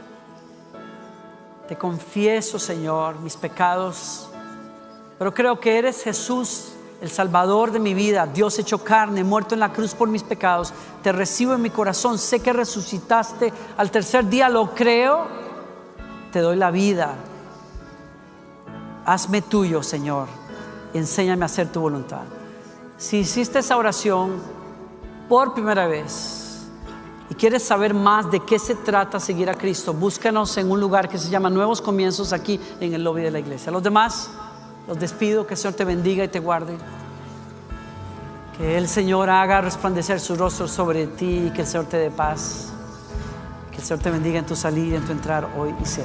Te 1.69 1.77
confieso, 1.77 2.59
Señor, 2.59 3.21
mis 3.21 3.37
pecados. 3.37 4.29
Pero 5.19 5.33
creo 5.33 5.61
que 5.61 5.79
eres 5.79 6.03
Jesús, 6.03 6.73
el 7.01 7.11
Salvador 7.11 7.71
de 7.71 7.79
mi 7.79 7.95
vida, 7.95 8.27
Dios 8.27 8.59
hecho 8.59 8.83
carne, 8.83 9.23
muerto 9.23 9.55
en 9.55 9.61
la 9.61 9.73
cruz 9.73 9.95
por 9.95 10.09
mis 10.09 10.23
pecados. 10.23 10.73
Te 11.03 11.13
recibo 11.13 11.55
en 11.55 11.63
mi 11.63 11.71
corazón. 11.71 12.19
Sé 12.19 12.41
que 12.41 12.53
resucitaste 12.53 13.53
al 13.77 13.91
tercer 13.91 14.29
día, 14.29 14.49
lo 14.49 14.75
creo. 14.75 15.27
Te 16.33 16.41
doy 16.41 16.57
la 16.57 16.71
vida. 16.71 17.15
Hazme 19.07 19.43
tuyo, 19.43 19.83
Señor. 19.83 20.27
Y 20.93 20.99
enséñame 20.99 21.45
a 21.45 21.47
hacer 21.47 21.71
tu 21.71 21.81
voluntad. 21.81 22.23
Si 22.97 23.19
hiciste 23.19 23.61
esa 23.61 23.77
oración 23.77 24.41
por 25.35 25.53
primera 25.53 25.89
vez 25.89 26.63
y 27.29 27.35
quieres 27.35 27.65
saber 27.65 27.93
más 27.93 28.31
de 28.31 28.39
qué 28.39 28.57
se 28.57 28.77
trata 28.77 29.19
seguir 29.19 29.51
a 29.51 29.55
Cristo, 29.55 29.93
búscanos 29.93 30.57
en 30.59 30.71
un 30.71 30.79
lugar 30.79 31.09
que 31.09 31.19
se 31.19 31.29
llama 31.29 31.51
Nuevos 31.51 31.83
Comienzos 31.83 32.33
aquí 32.33 32.61
en 32.79 32.95
el 32.95 33.03
lobby 33.03 33.23
de 33.23 33.33
la 33.33 33.41
iglesia. 33.41 33.73
Los 33.73 33.83
demás, 33.83 34.31
los 34.87 34.97
despido, 34.97 35.45
que 35.45 35.55
el 35.55 35.59
Señor 35.59 35.75
te 35.75 35.85
bendiga 35.85 36.23
y 36.23 36.29
te 36.29 36.39
guarde. 36.39 36.77
Que 38.57 38.79
el 38.79 38.87
Señor 38.87 39.29
haga 39.29 39.61
resplandecer 39.61 40.21
su 40.21 40.37
rostro 40.37 40.69
sobre 40.69 41.09
ti 41.09 41.47
y 41.49 41.51
que 41.51 41.63
el 41.63 41.67
Señor 41.67 41.87
te 41.87 41.97
dé 41.97 42.13
paz. 42.13 42.69
Que 43.73 43.79
el 43.79 43.83
Señor 43.83 44.05
te 44.05 44.13
bendiga 44.13 44.39
en 44.39 44.47
tu 44.47 44.55
salir 44.55 44.95
en 44.95 45.05
tu 45.05 45.11
entrar 45.11 45.49
hoy 45.59 45.75
y 45.83 45.85
siempre. 45.85 46.03